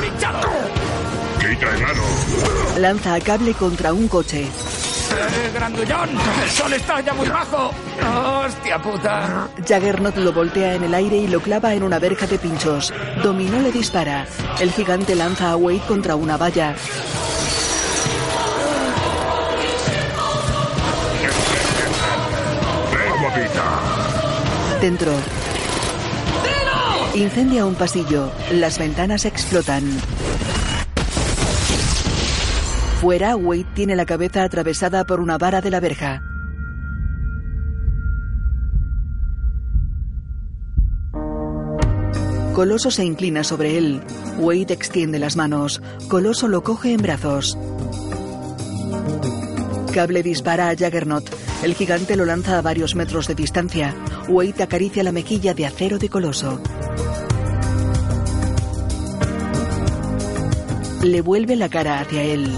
[0.00, 0.40] ¡Pinchado!
[1.38, 2.02] ¡Quita enano!
[2.78, 4.48] Lanza a cable contra un coche.
[5.10, 6.10] ¡Eh, grandullón!
[6.42, 7.70] ¡El sol está ya muy bajo!
[8.44, 9.48] ¡Hostia puta!
[9.66, 12.92] Jaggernaut lo voltea en el aire y lo clava en una verja de pinchos.
[13.22, 14.26] Dominó le dispara.
[14.60, 16.74] El gigante lanza a Wade contra una valla.
[22.92, 24.78] ¡Ven, guapita!
[24.80, 25.12] Dentro.
[27.14, 28.30] Incendia un pasillo.
[28.50, 29.84] Las ventanas explotan.
[33.04, 36.22] Fuera, Wade tiene la cabeza atravesada por una vara de la verja.
[42.54, 44.00] Coloso se inclina sobre él.
[44.38, 45.82] Wade extiende las manos.
[46.08, 47.58] Coloso lo coge en brazos.
[49.92, 51.28] Cable dispara a Jaggernaut.
[51.62, 53.94] El gigante lo lanza a varios metros de distancia.
[54.28, 56.58] Wade acaricia la mejilla de acero de Coloso.
[61.02, 62.50] Le vuelve la cara hacia él.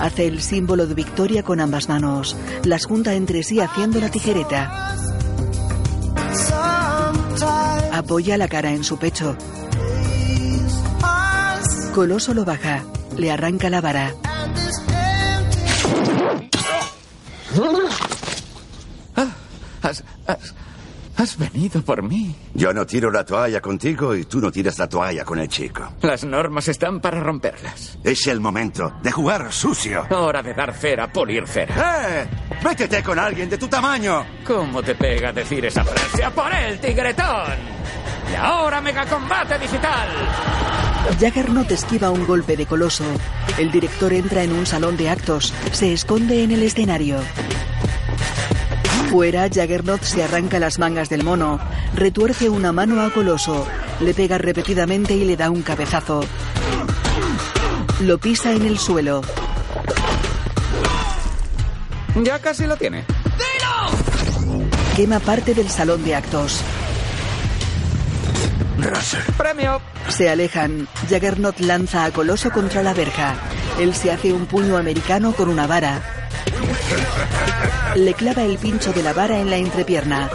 [0.00, 2.34] Hace el símbolo de victoria con ambas manos.
[2.64, 4.96] Las junta entre sí haciendo la tijereta.
[7.92, 9.36] Apoya la cara en su pecho.
[11.94, 12.82] Coloso lo baja.
[13.18, 14.14] Le arranca la vara.
[19.82, 20.54] Has, has,
[21.20, 22.34] has venido por mí.
[22.54, 25.92] Yo no tiro la toalla contigo y tú no tiras la toalla con el chico.
[26.00, 27.98] Las normas están para romperlas.
[28.02, 30.06] Es el momento de jugar sucio.
[30.10, 32.22] Hora de dar cera, pulir cera.
[32.22, 32.28] ¡Eh!
[32.64, 34.24] ¡Métete con alguien de tu tamaño!
[34.46, 36.24] ¿Cómo te pega decir esa frase?
[36.24, 37.80] ¡A por él, tigretón!
[38.32, 40.08] Y ahora, Mega Combate Digital.
[41.18, 43.04] Juggernaut esquiva un golpe de Coloso.
[43.58, 45.52] El director entra en un salón de actos.
[45.72, 47.18] Se esconde en el escenario.
[49.10, 51.58] Fuera, Juggernaut se arranca las mangas del mono.
[51.96, 53.66] Retuerce una mano a Coloso.
[53.98, 56.20] Le pega repetidamente y le da un cabezazo.
[58.02, 59.22] Lo pisa en el suelo.
[62.22, 63.04] Ya casi lo tiene.
[64.94, 66.62] Quema parte del salón de actos.
[69.36, 69.80] ¡Premio!
[70.08, 70.88] Se alejan.
[71.08, 73.34] Juggernaut lanza a Coloso contra la verja.
[73.78, 76.00] Él se hace un puño americano con una vara.
[77.94, 80.28] Le clava el pincho de la vara en la entrepierna.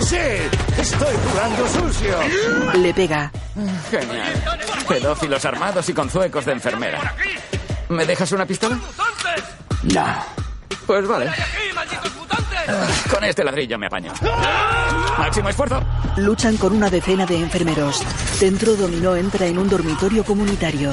[0.00, 0.16] ¡Sí!
[0.78, 2.18] ¡Estoy jugando sucio!
[2.74, 3.30] Le pega.
[3.90, 4.44] Genial.
[4.88, 7.14] Pedófilos armados y con zuecos de enfermera.
[7.88, 8.78] ¿Me dejas una pistola?
[9.82, 10.24] No.
[10.86, 11.30] Pues vale.
[13.10, 14.12] Con este ladrillo me apaño.
[15.18, 15.82] Máximo esfuerzo.
[16.16, 18.02] Luchan con una decena de enfermeros.
[18.40, 20.92] Dentro Dominó entra en un dormitorio comunitario.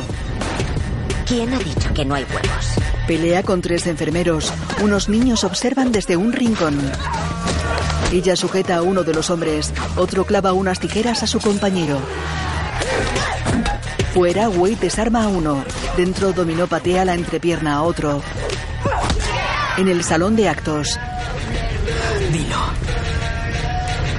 [1.26, 2.78] ¿Quién ha dicho que no hay huevos?
[3.08, 4.52] Pelea con tres enfermeros.
[4.82, 6.80] Unos niños observan desde un rincón.
[8.12, 9.74] Ella sujeta a uno de los hombres.
[9.98, 12.00] Otro clava unas tijeras a su compañero.
[14.14, 15.64] Fuera, Wade desarma a uno.
[15.96, 18.22] Dentro, Dominó patea la entrepierna a otro.
[19.78, 20.98] En el salón de actos,
[22.32, 22.58] Dilo.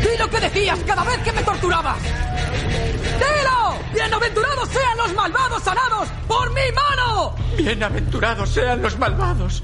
[0.00, 1.98] ¡Di lo que decías cada vez que me torturabas!
[2.02, 3.78] ¡Dilo!
[3.92, 7.34] ¡Bienaventurados sean los malvados sanados por mi mano!
[7.56, 9.62] Bienaventurados sean los malvados,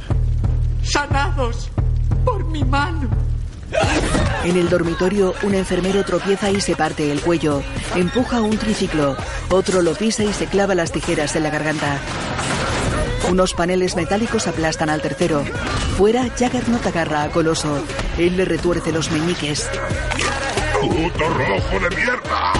[0.82, 1.70] sanados
[2.24, 3.08] por mi mano.
[4.44, 7.62] En el dormitorio, un enfermero tropieza y se parte el cuello.
[7.94, 9.16] Empuja un triciclo.
[9.48, 11.98] Otro lo pisa y se clava las tijeras en la garganta.
[13.30, 15.44] Unos paneles metálicos aplastan al tercero.
[15.96, 17.82] Fuera, Juggernaut agarra a Coloso.
[18.18, 19.68] Él le retuerce los meñiques.
[20.80, 22.52] ¡Puto rojo de mierda!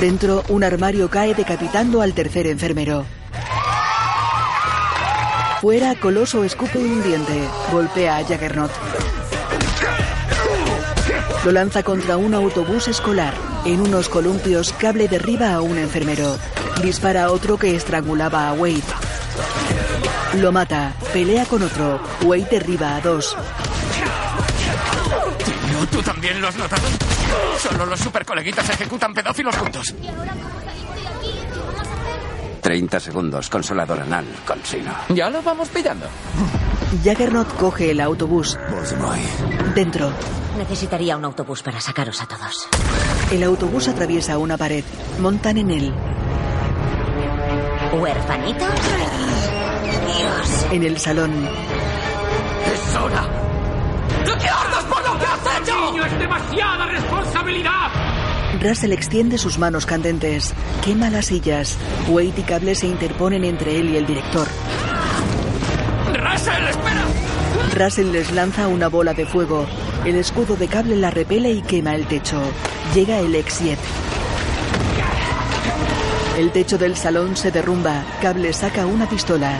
[0.00, 3.04] Dentro, un armario cae decapitando al tercer enfermero.
[5.60, 7.48] Fuera, Coloso escupe un diente.
[7.72, 8.72] Golpea a Juggernaut.
[11.44, 13.34] Lo lanza contra un autobús escolar.
[13.64, 16.36] En unos columpios, Cable derriba a un enfermero.
[16.82, 18.82] Dispara a otro que estrangulaba a Wade.
[20.36, 20.92] Lo mata.
[21.12, 22.00] Pelea con otro.
[22.22, 23.36] Wade derriba a dos.
[25.44, 26.82] Tío, ¿tú también lo has notado?
[27.58, 29.94] Solo los supercoleguitas ejecutan pedófilos juntos.
[32.60, 34.92] 30 segundos, consolador anal, consino.
[35.10, 36.06] Ya lo vamos pillando.
[37.04, 38.58] Juggernaut coge el autobús.
[39.74, 40.10] Dentro,
[40.56, 42.68] Necesitaría un autobús para sacaros a todos.
[43.32, 44.84] el autobús atraviesa una pared.
[45.18, 45.92] Montan en él.
[47.92, 48.64] ¿Huerfanito?
[50.72, 51.32] En el salón,
[52.66, 53.22] ¡Es hora!
[54.26, 55.90] ¡No te ardas por lo que has hecho!
[55.92, 57.90] ¡Niño, es demasiada responsabilidad!
[58.60, 60.54] Russell extiende sus manos candentes.
[60.84, 61.76] Quema las sillas.
[62.08, 64.48] Wade y Cable se interponen entre él y el director.
[66.12, 67.04] ¡Russell, espera!
[67.74, 69.66] Russell les lanza una bola de fuego.
[70.04, 72.40] El escudo de Cable la repele y quema el techo.
[72.94, 73.76] Llega el X-7.
[76.38, 78.04] El techo del salón se derrumba.
[78.20, 79.58] Cable saca una pistola.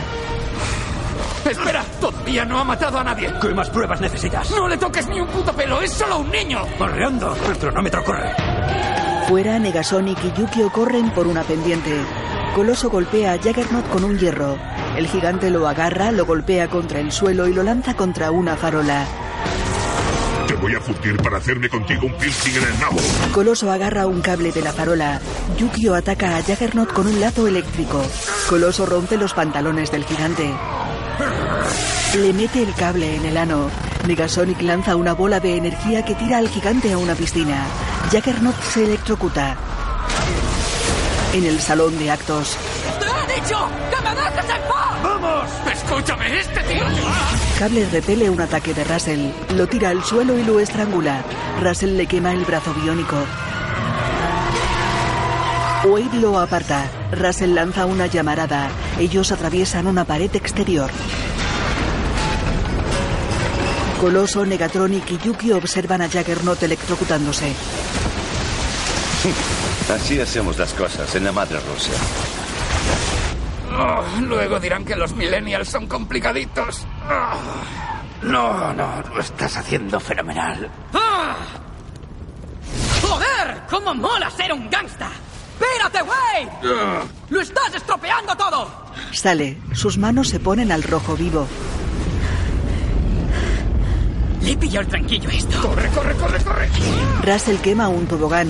[1.49, 1.83] ¡Espera!
[2.01, 3.31] ¡Todavía no ha matado a nadie!
[3.39, 4.49] ¿Qué más pruebas necesitas?
[4.51, 5.79] ¡No le toques ni un puto pelo!
[5.81, 6.61] ¡Es solo un niño!
[6.77, 8.31] Correando, el cronómetro corre.
[9.27, 11.95] Fuera, Negasonic y Yukio corren por una pendiente.
[12.55, 14.57] Coloso golpea a Juggernaut con un hierro.
[14.97, 19.05] El gigante lo agarra, lo golpea contra el suelo y lo lanza contra una farola.
[20.47, 22.97] Te voy a fundir para hacerme contigo un piercing en el nabo.
[23.33, 25.19] Coloso agarra un cable de la farola.
[25.57, 28.01] Yukio ataca a Juggernaut con un lazo eléctrico.
[28.47, 30.53] Coloso rompe los pantalones del gigante.
[32.15, 33.69] Le mete el cable en el ano.
[34.07, 37.65] Negasonic lanza una bola de energía que tira al gigante a una piscina.
[38.11, 39.57] Juggernaut se electrocuta.
[41.33, 42.55] En el salón de actos,
[42.99, 43.57] ¡Te he dicho
[43.89, 45.03] que me dejes en paz!
[45.03, 45.49] ¡Vamos!
[45.73, 46.39] ¡Escúchame!
[46.39, 46.83] ¡Este tío!
[47.59, 49.31] Cable repele un ataque de Russell.
[49.55, 51.23] Lo tira al suelo y lo estrangula.
[51.61, 53.17] Russell le quema el brazo biónico.
[55.85, 56.89] Wade lo aparta.
[57.11, 58.69] Russell lanza una llamarada.
[58.99, 60.89] Ellos atraviesan una pared exterior.
[64.01, 67.53] Coloso, Negatronic y Yuki observan a Juggernaut electrocutándose.
[69.93, 71.93] Así hacemos las cosas en la madre Rusia.
[73.77, 76.85] Oh, luego dirán que los millennials son complicaditos.
[77.07, 77.35] Ah.
[78.23, 80.67] No, no, lo estás haciendo fenomenal.
[80.93, 81.35] ¡Ah!
[83.01, 83.61] ¡Joder!
[83.69, 85.11] ¡Cómo mola ser un gangsta!
[85.59, 86.47] ¡Pírate, güey!
[87.29, 88.85] ¡Lo estás estropeando todo!
[89.11, 89.57] Sale.
[89.73, 91.47] Sus manos se ponen al rojo vivo.
[94.41, 95.61] Le he pillado el tranquillo esto.
[95.61, 96.69] ¡Corre, corre, corre, corre!
[97.23, 98.47] Russell quema un tobogán.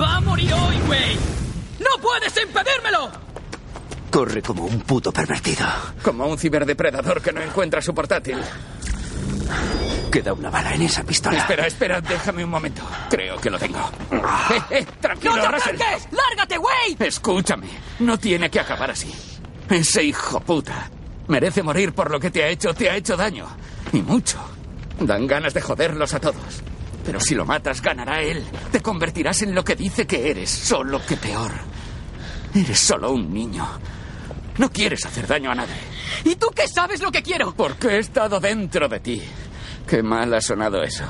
[0.00, 1.16] ¡Va a morir hoy, güey!
[1.78, 3.10] ¡No puedes impedírmelo!
[4.10, 5.66] Corre como un puto pervertido.
[6.02, 8.38] Como un ciberdepredador que no encuentra su portátil.
[10.10, 11.38] Queda una bala en esa pistola.
[11.38, 12.82] Espera, espera, déjame un momento.
[13.10, 13.78] Creo que lo tengo.
[14.50, 15.76] Eh, eh, tranquilo, ¡No te Russell.
[15.80, 16.08] acerques!
[16.12, 17.08] ¡Lárgate, Wade!
[17.08, 17.66] Escúchame,
[18.00, 19.12] no tiene que acabar así.
[19.70, 20.90] Ese hijo puta
[21.28, 23.46] merece morir por lo que te ha hecho, te ha hecho daño.
[23.92, 24.38] Y mucho.
[25.00, 26.62] Dan ganas de joderlos a todos.
[27.04, 28.44] Pero si lo matas, ganará él.
[28.70, 31.52] Te convertirás en lo que dice que eres, solo que peor.
[32.54, 33.66] Eres solo un niño.
[34.58, 35.74] No quieres hacer daño a nadie.
[36.24, 37.54] ¿Y tú qué sabes lo que quiero?
[37.54, 39.22] Porque he estado dentro de ti.
[39.86, 41.04] Qué mal ha sonado eso.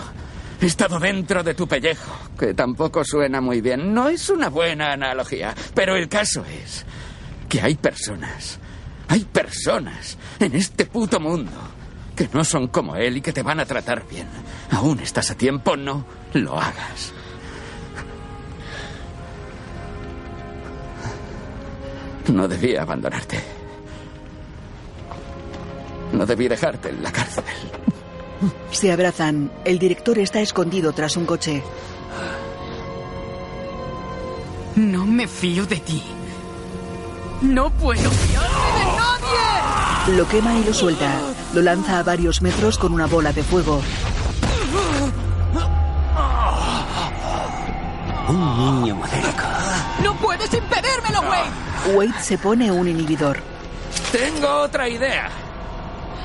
[0.61, 3.93] He estado dentro de tu pellejo, que tampoco suena muy bien.
[3.93, 6.87] No es una buena analogía, pero el caso es
[7.49, 8.59] que hay personas,
[9.09, 11.53] hay personas en este puto mundo
[12.17, 14.27] que no son como él y que te van a tratar bien.
[14.71, 17.13] Aún estás a tiempo, no lo hagas.
[22.29, 23.41] No debía abandonarte.
[26.13, 27.45] No debí dejarte en la cárcel.
[28.71, 29.51] Se abrazan.
[29.65, 31.63] El director está escondido tras un coche.
[34.77, 36.03] No me fío de ti.
[37.43, 40.17] No puedo fiarme de nadie.
[40.17, 41.21] Lo quema y lo suelta.
[41.53, 43.81] Lo lanza a varios metros con una bola de fuego.
[48.29, 49.45] Un niño modélico.
[50.03, 51.74] ¡No puedes impedírmelo, Wade!
[51.93, 53.39] Wade se pone un inhibidor.
[54.11, 55.29] Tengo otra idea.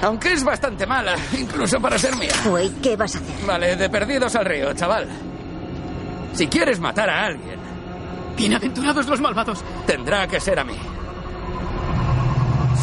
[0.02, 2.32] Aunque es bastante mala, incluso para ser mía.
[2.46, 3.46] Wade, ¿qué vas a hacer?
[3.46, 5.08] Vale, de perdidos al río, chaval.
[6.34, 7.60] Si quieres matar a alguien,
[8.38, 9.60] Bienaventurados los malvados.
[9.86, 10.78] tendrá que ser a mí.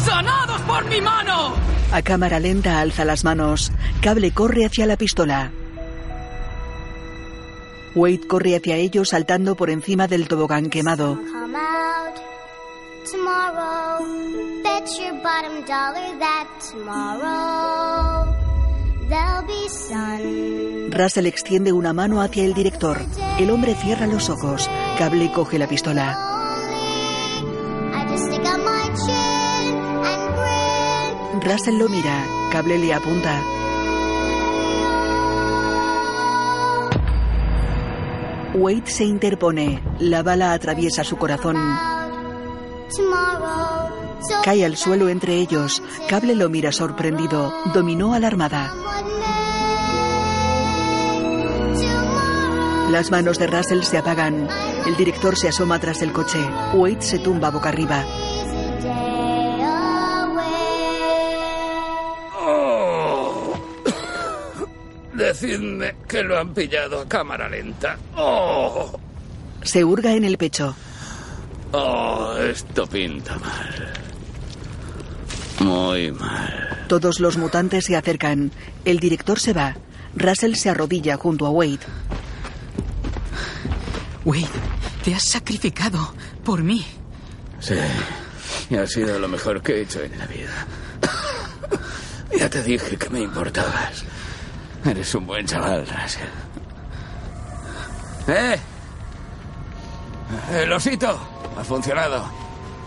[0.05, 1.53] ¡Sanados por mi mano!
[1.91, 3.71] A cámara lenta alza las manos.
[4.01, 5.51] Cable corre hacia la pistola.
[7.95, 11.19] Wade corre hacia ellos saltando por encima del tobogán quemado.
[13.11, 14.03] Tomorrow.
[14.63, 18.25] Bet your bottom dollar that tomorrow
[19.07, 20.91] there'll be sun.
[20.91, 22.99] Russell extiende una mano hacia el director.
[23.39, 24.69] El hombre cierra los ojos.
[24.97, 26.17] Cable coge la pistola.
[31.41, 32.25] Russell lo mira.
[32.51, 33.41] Cable le apunta.
[38.53, 39.81] Wade se interpone.
[39.99, 41.55] La bala atraviesa su corazón.
[44.43, 45.81] Cae al suelo entre ellos.
[46.09, 47.53] Cable lo mira sorprendido.
[47.73, 48.73] Dominó alarmada.
[52.89, 54.47] Las manos de Russell se apagan.
[54.85, 56.39] El director se asoma tras el coche.
[56.73, 58.05] Wade se tumba boca arriba.
[62.39, 63.53] Oh.
[65.13, 67.97] Decidme que lo han pillado a cámara lenta.
[68.15, 68.91] Oh,
[69.63, 70.75] Se hurga en el pecho.
[71.71, 73.93] Oh, esto pinta mal.
[75.59, 76.85] Muy mal.
[76.87, 78.51] Todos los mutantes se acercan.
[78.85, 79.75] El director se va.
[80.15, 81.79] Russell se arrodilla junto a Wade.
[84.25, 84.47] Wade,
[85.03, 86.13] te has sacrificado
[86.43, 86.85] por mí.
[87.59, 87.75] Sí,
[88.69, 90.67] y ha sido lo mejor que he hecho en la vida.
[92.37, 94.03] Ya te dije que me importabas.
[94.85, 96.27] Eres un buen chaval, Russell.
[98.27, 98.59] ¡Eh!
[100.51, 101.17] El osito
[101.57, 102.23] ha funcionado.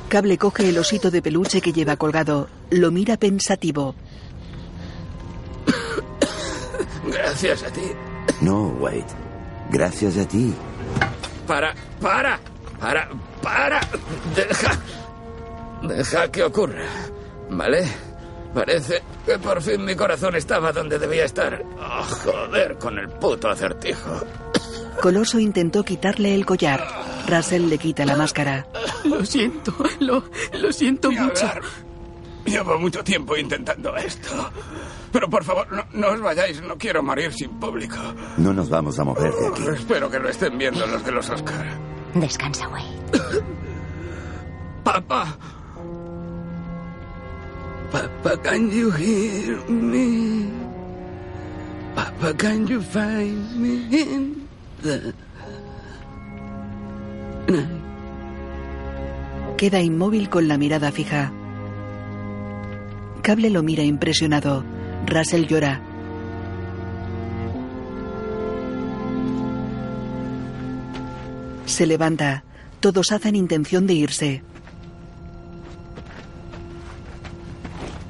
[0.09, 2.49] Cable coge el osito de peluche que lleva colgado.
[2.71, 3.95] Lo mira pensativo.
[7.07, 7.93] Gracias a ti.
[8.41, 9.07] No, Wade.
[9.71, 10.55] Gracias a ti.
[11.47, 12.39] Para, para,
[12.81, 13.09] para,
[13.43, 13.81] para.
[14.35, 14.79] Deja.
[15.83, 16.85] Deja que ocurra.
[17.51, 17.87] ¿Vale?
[18.55, 21.63] Parece que por fin mi corazón estaba donde debía estar.
[21.79, 24.21] Oh, joder, con el puto acertijo.
[25.03, 26.87] Coloso intentó quitarle el collar.
[27.29, 28.67] Russell le quita la máscara.
[29.05, 30.25] Lo siento, lo,
[30.59, 31.47] lo siento Ni mucho.
[31.47, 31.63] hablar.
[32.45, 34.51] Llevo mucho tiempo intentando esto.
[35.13, 36.61] Pero por favor, no, no os vayáis.
[36.63, 37.97] No quiero morir sin público.
[38.39, 39.63] No nos vamos a mover de aquí.
[39.75, 41.67] Espero que lo estén viendo los de los Oscar.
[42.15, 43.43] Descansa, Wade.
[44.85, 45.37] Papá.
[47.93, 50.49] Papa, can you hear me?
[51.95, 54.40] Papa, can you find me?
[59.57, 61.33] Queda inmóvil con la mirada fija.
[63.23, 64.65] Cable lo mira impresionado.
[65.07, 65.83] Russell llora.
[71.67, 72.45] Se levanta.
[72.81, 74.43] Todos hacen intención de irse.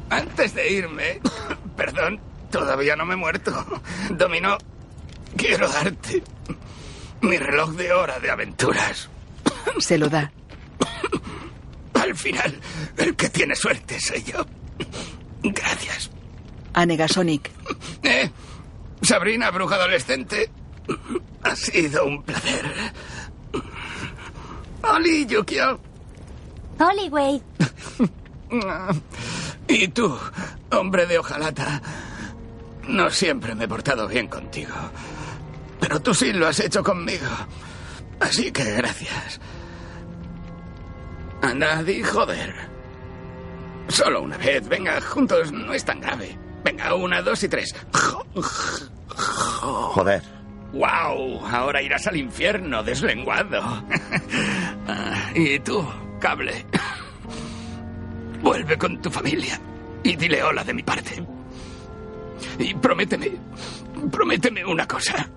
[0.09, 1.21] Antes de irme,
[1.77, 2.21] perdón,
[2.51, 3.53] todavía no me he muerto.
[4.11, 4.57] Dominó,
[5.37, 6.23] quiero darte
[7.23, 9.09] mi reloj de hora de aventuras.
[9.79, 10.31] Se lo da.
[11.95, 12.59] Al final,
[12.97, 14.47] el que tiene suerte soy yo.
[15.43, 16.11] Gracias.
[16.73, 17.51] A Negasonic.
[18.03, 18.31] Eh,
[19.03, 20.51] Sabrina, bruja adolescente.
[21.43, 22.65] Ha sido un placer.
[24.83, 25.81] Oli, Yukio.
[26.79, 27.43] Oli, Wade.
[29.69, 30.19] Y tú,
[30.73, 31.81] hombre de hojalata.
[32.89, 34.75] No siempre me he portado bien contigo.
[35.81, 37.27] Pero tú sí lo has hecho conmigo.
[38.21, 39.41] Así que gracias.
[41.43, 42.55] Anda, di joder.
[43.89, 44.69] Solo una vez.
[44.69, 45.51] Venga, juntos.
[45.53, 46.39] No es tan grave.
[46.63, 47.75] Venga, una, dos y tres.
[49.61, 50.23] Joder.
[50.73, 51.45] ¡Wow!
[51.47, 53.61] Ahora irás al infierno, deslenguado.
[54.87, 55.85] Ah, y tú,
[56.21, 56.65] cable.
[58.43, 59.61] Vuelve con tu familia
[60.03, 61.23] y dile hola de mi parte.
[62.59, 63.31] Y prométeme,
[64.11, 65.29] prométeme una cosa.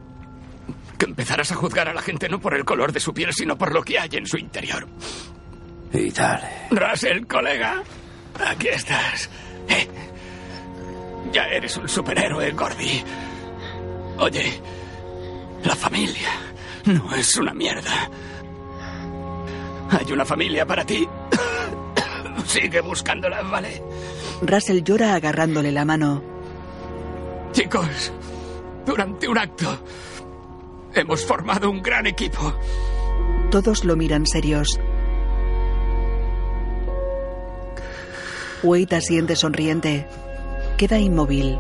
[0.98, 3.57] Que empezarás a juzgar a la gente no por el color de su piel, sino
[3.57, 4.88] por lo que hay en su interior.
[5.91, 6.68] Y dale.
[6.72, 7.84] Russell, colega,
[8.48, 9.30] aquí estás.
[9.68, 9.88] Eh,
[11.32, 13.03] ya eres un superhéroe, Gordy.
[14.18, 14.61] Oye,
[15.64, 16.30] la familia
[16.86, 18.10] no es una mierda.
[19.91, 21.07] Hay una familia para ti.
[22.45, 23.82] Sigue buscándola, ¿vale?
[24.41, 26.24] Russell llora agarrándole la mano.
[27.52, 28.11] Chicos,
[28.86, 29.80] durante un acto
[30.95, 32.53] hemos formado un gran equipo.
[33.52, 34.80] Todos lo miran serios.
[38.64, 40.07] Wade asiente sonriente.
[40.78, 41.60] Queda inmóvil.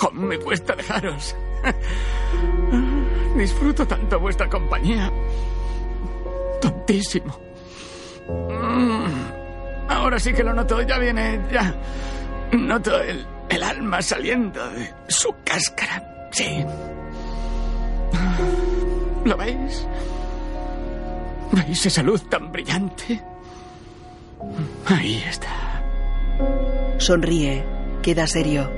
[0.00, 1.34] Oh, me cuesta dejaros.
[3.36, 5.12] Disfruto tanto vuestra compañía.
[6.60, 7.38] Tontísimo.
[8.28, 9.38] Mm,
[9.88, 11.74] Ahora sí que lo noto, ya viene, ya.
[12.52, 16.28] Noto el, el alma saliendo de su cáscara.
[16.30, 16.64] Sí.
[19.24, 19.86] ¿Lo veis?
[21.52, 23.22] ¿Veis esa luz tan brillante?
[24.86, 25.82] Ahí está.
[26.98, 27.64] Sonríe.
[28.02, 28.70] Queda serio.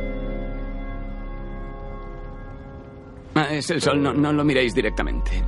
[3.35, 5.43] Ah, es el sol, no, no lo miréis directamente.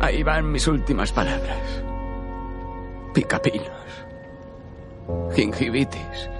[0.00, 1.82] Ahí van mis últimas palabras.
[3.12, 3.70] Picapinos.
[5.34, 6.30] Gingivitis.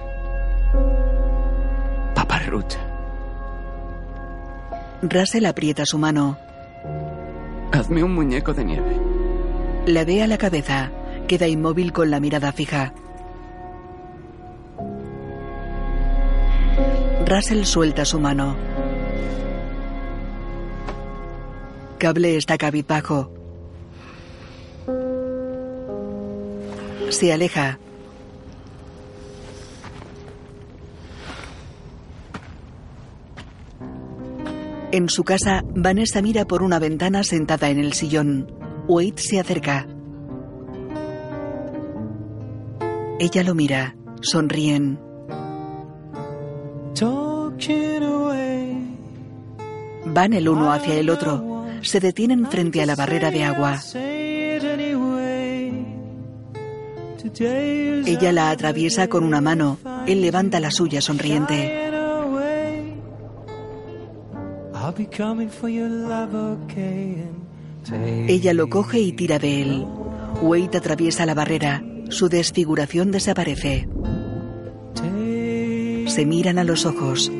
[2.27, 2.79] Paparrucha.
[5.01, 6.37] Russell aprieta su mano.
[7.71, 8.95] Hazme un muñeco de nieve.
[9.85, 10.91] La ve a la cabeza.
[11.27, 12.93] Queda inmóvil con la mirada fija.
[17.25, 18.55] Russell suelta su mano.
[21.97, 23.31] Cable está cabizbajo.
[27.09, 27.79] Se aleja.
[34.91, 38.51] En su casa, Vanessa mira por una ventana sentada en el sillón.
[38.87, 39.85] Wade se acerca.
[43.19, 43.95] Ella lo mira.
[44.21, 44.99] Sonríen.
[50.05, 51.65] Van el uno hacia el otro.
[51.81, 53.79] Se detienen frente a la barrera de agua.
[57.39, 59.77] Ella la atraviesa con una mano.
[60.07, 61.96] Él levanta la suya sonriente.
[68.27, 69.85] Ella lo coge y tira de él.
[70.41, 71.83] Wade atraviesa la barrera.
[72.09, 73.87] Su desfiguración desaparece.
[76.07, 77.31] Se miran a los ojos.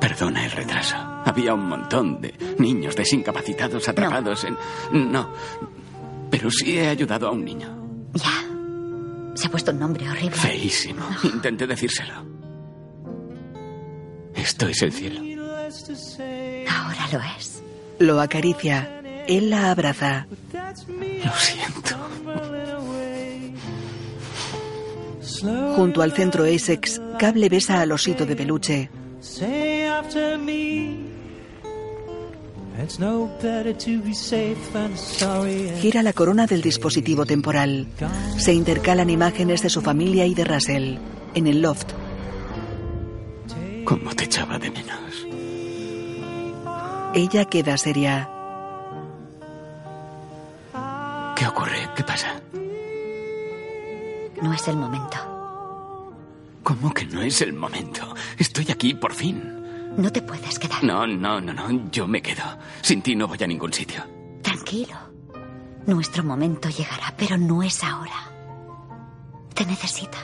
[0.00, 0.96] Perdona el retraso.
[1.24, 4.56] Había un montón de niños desincapacitados atrapados en...
[5.12, 5.28] No.
[6.30, 7.68] Pero sí he ayudado a un niño.
[8.14, 9.34] Ya.
[9.34, 10.36] Se ha puesto un nombre horrible.
[10.36, 11.04] Feísimo.
[11.22, 12.41] Intenté decírselo.
[14.42, 15.20] Esto es el cielo.
[16.68, 17.62] Ahora lo es.
[18.00, 19.00] Lo acaricia.
[19.28, 20.26] Él la abraza.
[20.52, 21.96] Lo siento.
[25.76, 28.90] Junto al centro Essex, Cable besa al osito de peluche.
[35.80, 37.86] Gira la corona del dispositivo temporal.
[38.38, 40.96] Se intercalan imágenes de su familia y de Russell.
[41.34, 41.92] En el loft,
[43.84, 45.26] ¿Cómo te echaba de menos?
[47.14, 48.28] ella queda seria.
[51.36, 51.88] ¿Qué ocurre?
[51.94, 52.40] ¿Qué pasa?
[54.40, 55.18] No es el momento.
[56.62, 58.14] ¿Cómo que no es el momento?
[58.38, 59.42] Estoy aquí por fin.
[59.96, 60.82] No te puedes quedar.
[60.84, 61.90] No, no, no, no.
[61.90, 62.44] Yo me quedo.
[62.80, 64.02] Sin ti no voy a ningún sitio.
[64.42, 64.96] Tranquilo.
[65.86, 68.30] Nuestro momento llegará, pero no es ahora.
[69.54, 70.18] Te necesita.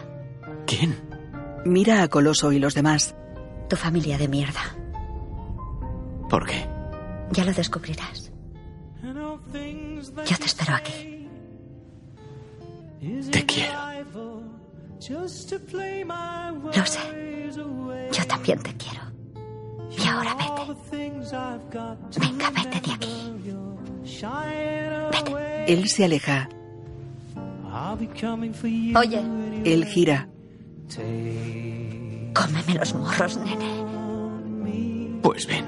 [0.66, 0.98] ¿Quién?
[1.66, 3.14] Mira a Coloso y los demás.
[3.68, 4.60] Tu familia de mierda.
[6.30, 6.66] ¿Por qué?
[7.32, 8.32] Ya lo descubrirás.
[9.02, 11.28] Yo te espero aquí.
[13.30, 13.72] Te quiero.
[16.74, 17.50] Lo sé.
[18.12, 19.02] Yo también te quiero.
[19.90, 22.20] Y ahora vete.
[22.20, 23.32] Venga, vete de aquí.
[25.66, 26.48] Él se aleja.
[28.96, 29.20] Oye,
[29.64, 30.28] Él gira.
[32.38, 35.18] Cómeme los morros, nene.
[35.22, 35.64] Pues ven.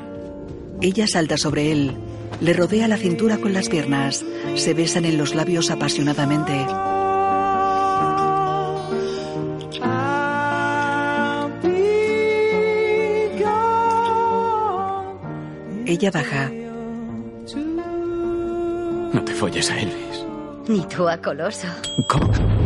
[0.80, 1.96] Ella salta sobre él.
[2.40, 4.24] Le rodea la cintura con las piernas.
[4.54, 6.66] Se besan en los labios apasionadamente.
[15.86, 16.50] Ella baja.
[19.12, 20.24] No te folles a Elvis.
[20.68, 21.66] Ni tú a Coloso.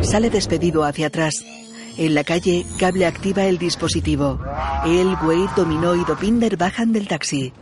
[0.03, 1.43] Sale despedido hacia atrás.
[1.97, 4.41] En la calle, Cable activa el dispositivo.
[4.85, 7.53] Él, Wade, Dominó y Dopinder bajan del taxi.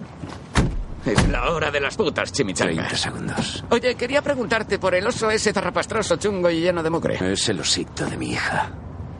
[1.05, 2.77] Es la hora de las putas, chimichangas.
[2.89, 3.65] 30 segundos.
[3.71, 7.33] Oye, quería preguntarte por el oso ese zarrapastroso, chungo y lleno de mugre.
[7.33, 8.71] Es el osito de mi hija.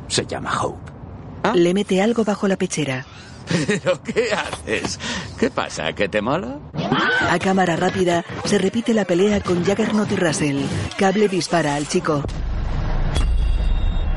[0.07, 0.93] Se llama Hope.
[1.55, 3.05] Le mete algo bajo la pechera.
[3.67, 5.01] ¿Pero qué haces?
[5.39, 5.93] ¿Qué pasa?
[5.93, 6.59] ¿Que te mola?
[7.29, 10.61] A cámara rápida, se repite la pelea con Jaggernaut y Russell.
[10.97, 12.23] Cable dispara al chico.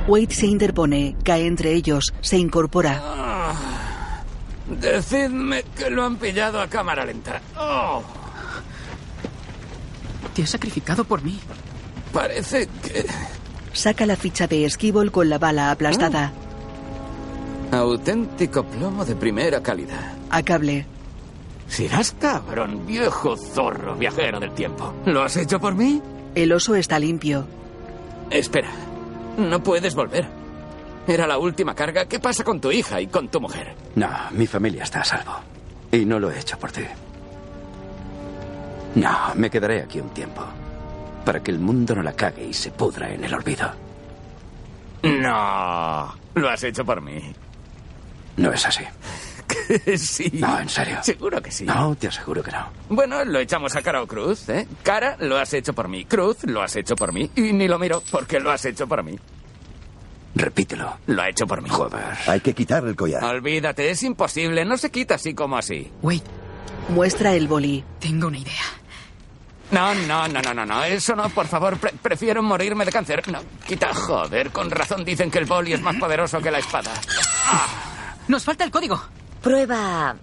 [0.08, 3.02] Wade se interpone, cae entre ellos, se incorpora.
[4.68, 7.42] Decidme que lo han pillado a cámara lenta.
[7.58, 8.02] Oh,
[10.34, 11.40] Te has sacrificado por mí.
[12.14, 13.06] parece que...
[13.74, 16.32] Saca la ficha de esquibol con la bala aplastada.
[17.72, 20.14] Auténtico plomo de primera calidad.
[20.30, 20.86] A cable.
[21.68, 24.94] Serás cabrón, viejo zorro, viajero del tiempo.
[25.06, 26.02] ¿Lo has hecho por mí?
[26.36, 27.48] El oso está limpio.
[28.30, 28.70] Espera,
[29.38, 30.28] no puedes volver.
[31.08, 32.06] Era la última carga.
[32.06, 33.76] ¿Qué pasa con tu hija y con tu mujer?
[33.96, 35.36] No, mi familia está a salvo.
[35.92, 36.82] Y no lo he hecho por ti.
[38.96, 40.44] No, me quedaré aquí un tiempo.
[41.24, 43.72] Para que el mundo no la cague y se pudra en el olvido.
[45.04, 47.22] No, lo has hecho por mí.
[48.38, 48.84] No es así.
[49.68, 50.30] Que sí.
[50.34, 51.00] No, en serio.
[51.04, 51.66] Seguro que sí.
[51.66, 52.68] No, te aseguro que no.
[52.90, 54.68] Bueno, lo echamos a cara o Cruz, ¿eh?
[54.84, 56.06] Cara, lo has hecho por mí.
[56.06, 57.30] Cruz, lo has hecho por mí.
[57.36, 59.18] Y ni lo miro porque lo has hecho por mí.
[60.36, 60.98] Repítelo.
[61.08, 61.70] Lo ha hecho por mí.
[61.70, 62.04] Joder.
[62.28, 63.24] Hay que quitar el collar.
[63.24, 64.66] Olvídate, es imposible.
[64.66, 65.90] No se quita así como así.
[66.02, 66.24] Wait,
[66.90, 67.84] Muestra el boli.
[68.00, 68.64] tengo una idea.
[69.72, 70.84] No, no, no, no, no, no.
[70.84, 71.78] Eso no, por favor.
[71.78, 73.28] Pre- prefiero morirme de cáncer.
[73.30, 74.52] No, quita, joder.
[74.52, 76.92] Con razón dicen que el boli es más poderoso que la espada.
[78.28, 79.02] Nos falta el código.
[79.46, 80.16] Prueba.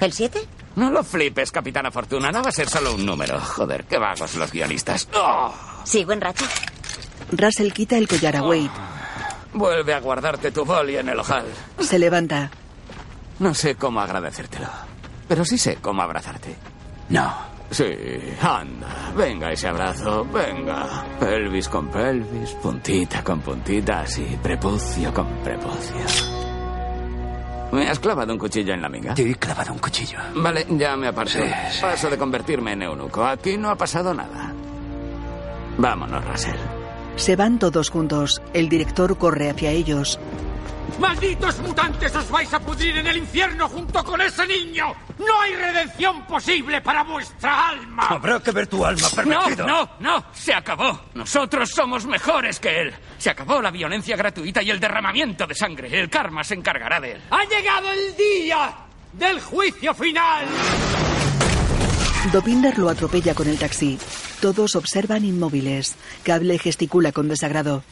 [0.00, 0.40] ¿El 7?
[0.74, 2.32] No lo flipes, Capitana Fortuna.
[2.32, 3.38] No va a ser solo un número.
[3.38, 5.08] Joder, qué vagos los guionistas.
[5.14, 5.54] ¡Oh!
[5.84, 6.44] Sigo en racha.
[7.30, 8.72] Russell quita el collar a Wade.
[9.52, 11.44] Vuelve a guardarte tu boli en el ojal.
[11.78, 12.50] Se levanta.
[13.38, 14.66] No sé cómo agradecértelo,
[15.28, 16.56] pero sí sé cómo abrazarte.
[17.10, 17.32] No.
[17.70, 17.84] Sí,
[18.42, 19.12] anda.
[19.16, 21.04] Venga ese abrazo, venga.
[21.20, 26.53] Pelvis con pelvis, puntita con puntita, así, prepucio con prepucio.
[27.74, 29.14] ¿Me has clavado un cuchillo en la minga?
[29.14, 30.18] Te he clavado un cuchillo.
[30.36, 31.32] Vale, ya me aparto.
[31.32, 31.40] Sí,
[31.72, 31.80] sí.
[31.80, 33.24] Paso de convertirme en eunuco.
[33.24, 34.52] Aquí no ha pasado nada.
[35.76, 36.54] Vámonos, Russell.
[37.16, 38.40] Se van todos juntos.
[38.52, 40.20] El director corre hacia ellos.
[40.98, 42.14] ¡Malditos mutantes!
[42.14, 44.94] ¡Os vais a pudrir en el infierno junto con ese niño!
[45.18, 48.06] ¡No hay redención posible para vuestra alma!
[48.08, 49.66] Habrá que ver tu alma, No, pervertido.
[49.66, 51.00] no, no, se acabó.
[51.14, 52.94] Nosotros somos mejores que él.
[53.18, 55.88] Se acabó la violencia gratuita y el derramamiento de sangre.
[56.00, 57.22] El karma se encargará de él.
[57.30, 58.74] ¡Ha llegado el día
[59.12, 60.46] del juicio final!
[62.32, 63.98] Dopinder lo atropella con el taxi.
[64.40, 65.94] Todos observan inmóviles.
[66.22, 67.82] Cable gesticula con desagrado.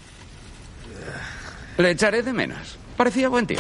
[1.79, 2.79] Le echaré de menos.
[2.97, 3.59] Parecía buen tío.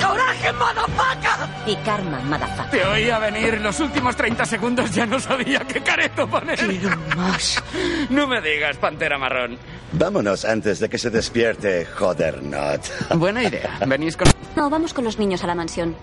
[0.00, 1.48] ¡Coraje, madafaca!
[1.66, 2.70] Y karma, madafaca.
[2.70, 3.60] Te oía venir.
[3.60, 6.58] Los últimos 30 segundos ya no sabía qué careto poner.
[6.58, 7.62] Quiero más.
[8.10, 9.58] No me digas, pantera marrón.
[9.92, 12.80] Vámonos antes de que se despierte, joder, not.
[13.16, 13.78] Buena idea.
[13.86, 14.28] ¿Venís con...?
[14.56, 15.94] No, vamos con los niños a la mansión.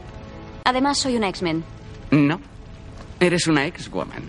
[0.63, 1.63] Además, soy una X-Men.
[2.11, 2.39] No.
[3.19, 4.23] Eres una ex-woman.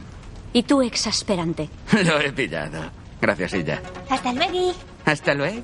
[0.52, 1.68] Y tú exasperante.
[2.04, 2.90] Lo he pillado.
[3.20, 3.80] Gracias, ella.
[4.08, 4.74] Hasta luego.
[5.10, 5.62] Hasta luego.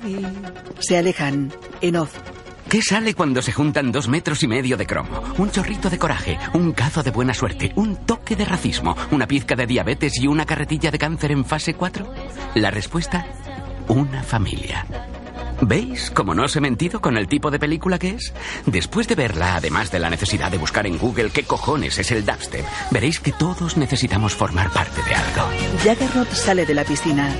[0.79, 1.53] Se alejan.
[1.79, 2.13] En off.
[2.69, 5.23] ¿Qué sale cuando se juntan dos metros y medio de cromo?
[5.37, 9.55] Un chorrito de coraje, un cazo de buena suerte, un toque de racismo, una pizca
[9.55, 12.13] de diabetes y una carretilla de cáncer en fase 4.
[12.55, 13.25] La respuesta,
[13.87, 14.85] una familia.
[15.61, 18.33] ¿Veis cómo no os he mentido con el tipo de película que es?
[18.65, 22.25] Después de verla, además de la necesidad de buscar en Google qué cojones es el
[22.25, 25.49] dubstep, veréis que todos necesitamos formar parte de algo.
[25.83, 27.33] Jaggernaut sale de la piscina.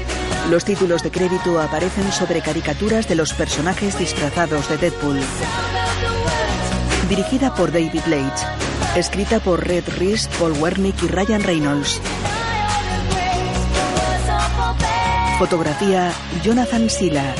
[0.49, 5.19] Los títulos de crédito aparecen sobre caricaturas de los personajes disfrazados de Deadpool.
[7.09, 8.45] Dirigida por David Leitch.
[8.95, 12.01] Escrita por Red Reese, Paul Wernick y Ryan Reynolds.
[15.37, 16.11] Fotografía
[16.43, 17.35] Jonathan Silla.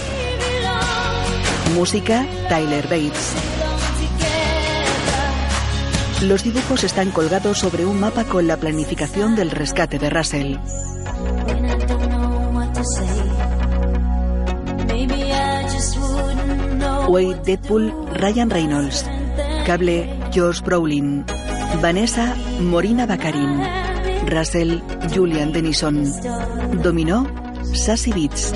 [1.76, 3.34] Música Tyler Bates.
[6.24, 10.58] Los dibujos están colgados sobre un mapa con la planificación del rescate de Russell.
[17.08, 19.06] Wade Deadpool, Ryan Reynolds.
[19.66, 21.26] Cable, Josh Brolin.
[21.82, 23.62] Vanessa, Morina Baccarin.
[24.26, 24.82] Russell,
[25.14, 26.06] Julian Denison.
[26.82, 27.28] Dominó,
[27.74, 28.54] Sassy Beats.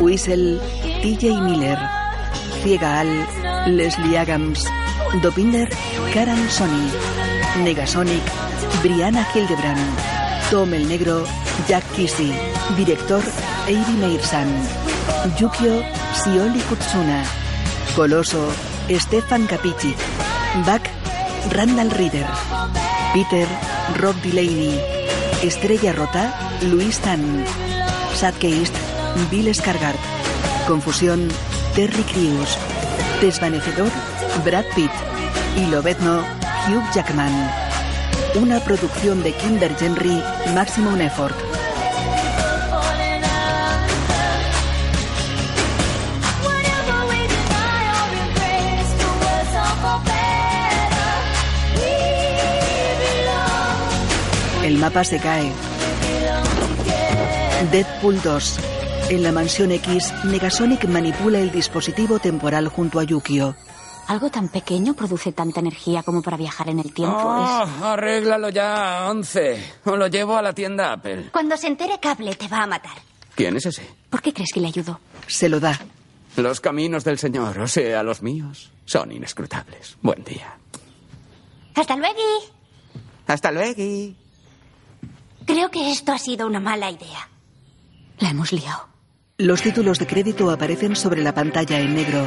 [0.00, 0.60] Whistle,
[1.02, 1.97] TJ Miller.
[2.62, 3.26] Ciega Al,
[3.66, 4.64] Leslie Adams.
[5.22, 5.68] Dopinder,
[6.12, 6.90] Karan Sony.
[7.62, 8.22] Negasonic,
[8.82, 9.80] Brianna Hildebrand.
[10.50, 11.24] Tom el Negro,
[11.68, 12.32] Jack Kissy.
[12.76, 13.22] Director,
[13.64, 14.48] Avi Meirsan.
[15.38, 15.82] Yukio,
[16.14, 17.22] Sioli Kutsuna.
[17.94, 18.50] Coloso,
[18.88, 19.94] Stefan Capici.
[20.66, 20.82] Buck,
[21.52, 22.26] Randall Reader.
[23.12, 23.48] Peter,
[23.98, 24.78] Rob Delaney.
[25.42, 27.44] Estrella Rota, Luis Tan.
[28.14, 28.74] Sadgeist,
[29.30, 29.98] Bill Scargard.
[30.66, 31.28] Confusión,
[31.78, 32.58] Terry Crews.
[33.20, 33.88] Desvanecedor,
[34.44, 34.90] Brad Pitt.
[35.56, 36.24] Y Lobezno,
[36.66, 37.30] Hugh Jackman.
[38.34, 40.20] Una producción de Kinder Henry,
[40.54, 41.36] Maximum Effort.
[54.64, 55.52] El mapa se cae.
[57.70, 58.67] Deadpool 2.
[59.10, 63.56] En la mansión X, Negasonic manipula el dispositivo temporal junto a Yukio.
[64.06, 67.16] Algo tan pequeño produce tanta energía como para viajar en el tiempo.
[67.16, 69.62] Oh, arréglalo ya, once.
[69.84, 71.30] O lo llevo a la tienda Apple.
[71.32, 72.98] Cuando se entere Cable te va a matar.
[73.34, 73.88] ¿Quién es ese?
[74.10, 75.00] ¿Por qué crees que le ayudó?
[75.26, 75.78] Se lo da.
[76.36, 79.96] Los caminos del Señor, o sea, los míos, son inescrutables.
[80.02, 80.56] Buen día.
[81.74, 82.20] Hasta luego.
[83.26, 84.14] Hasta luego.
[85.46, 87.28] Creo que esto ha sido una mala idea.
[88.18, 88.87] La hemos liado.
[89.40, 92.26] Los títulos de crédito aparecen sobre la pantalla en negro.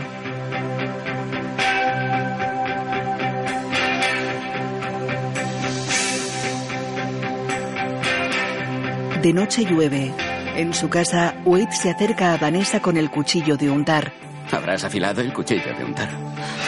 [9.22, 10.14] De noche llueve.
[10.56, 14.14] En su casa, Wade se acerca a Vanessa con el cuchillo de untar.
[14.50, 16.10] Habrás afilado el cuchillo de untar.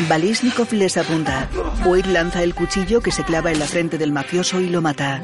[0.09, 1.47] Balisnikov les apunta.
[1.85, 5.21] Wade lanza el cuchillo que se clava en la frente del mafioso y lo mata.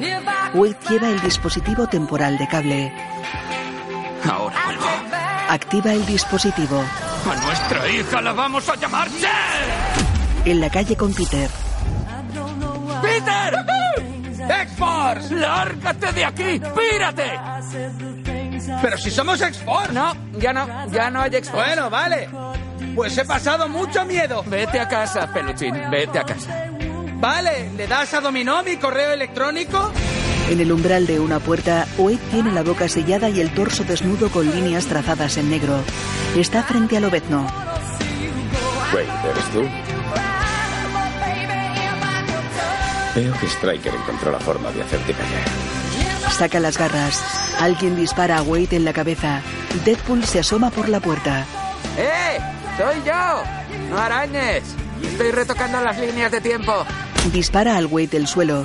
[0.54, 2.94] Wade lleva el dispositivo temporal de cable.
[4.24, 4.69] Ahora.
[5.50, 6.80] Activa el dispositivo.
[6.80, 9.08] A nuestra hija la vamos a llamar.
[10.46, 11.50] En la calle con Peter.
[13.02, 13.66] ¡Peter!
[14.62, 15.34] ¡X-Force!
[15.34, 16.60] ¡Lárgate de aquí!
[16.60, 17.32] ¡Pírate!
[18.80, 19.92] Pero si somos X-Force.
[19.92, 20.68] No, ya no.
[20.92, 21.66] Ya no hay X-Force.
[21.66, 22.30] Bueno, vale.
[22.94, 24.44] Pues he pasado mucho miedo.
[24.46, 25.74] Vete a casa, peluchín.
[25.90, 26.68] Vete a casa.
[27.16, 29.92] Vale, ¿le das a Dominó mi correo electrónico?
[30.50, 34.30] En el umbral de una puerta, Wade tiene la boca sellada y el torso desnudo
[34.30, 35.80] con líneas trazadas en negro.
[36.36, 37.46] Está frente a Lobezno.
[38.92, 39.62] Wade, ¿eres tú?
[43.16, 46.32] Veo que Striker encontró la forma de hacerte callar.
[46.32, 47.24] Saca las garras.
[47.60, 49.42] Alguien dispara a Wade en la cabeza.
[49.86, 51.46] Deadpool se asoma por la puerta.
[51.96, 52.40] ¡Eh!
[52.76, 53.44] ¡Soy yo!
[53.92, 54.64] ¡No arañes!
[55.04, 56.74] Estoy retocando las líneas de tiempo.
[57.32, 58.64] Dispara al Wade del suelo.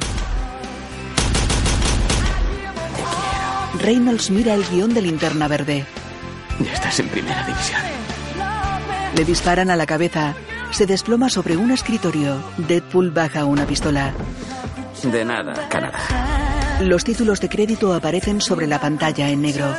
[3.85, 5.85] Reynolds mira el guion de linterna verde.
[6.59, 7.83] Ya estás en primera división.
[9.15, 10.35] Le disparan a la cabeza.
[10.71, 12.43] Se desploma sobre un escritorio.
[12.57, 14.15] Deadpool baja una pistola.
[15.03, 15.99] De nada, Canadá.
[16.81, 19.77] Los títulos de crédito aparecen sobre la pantalla en negro.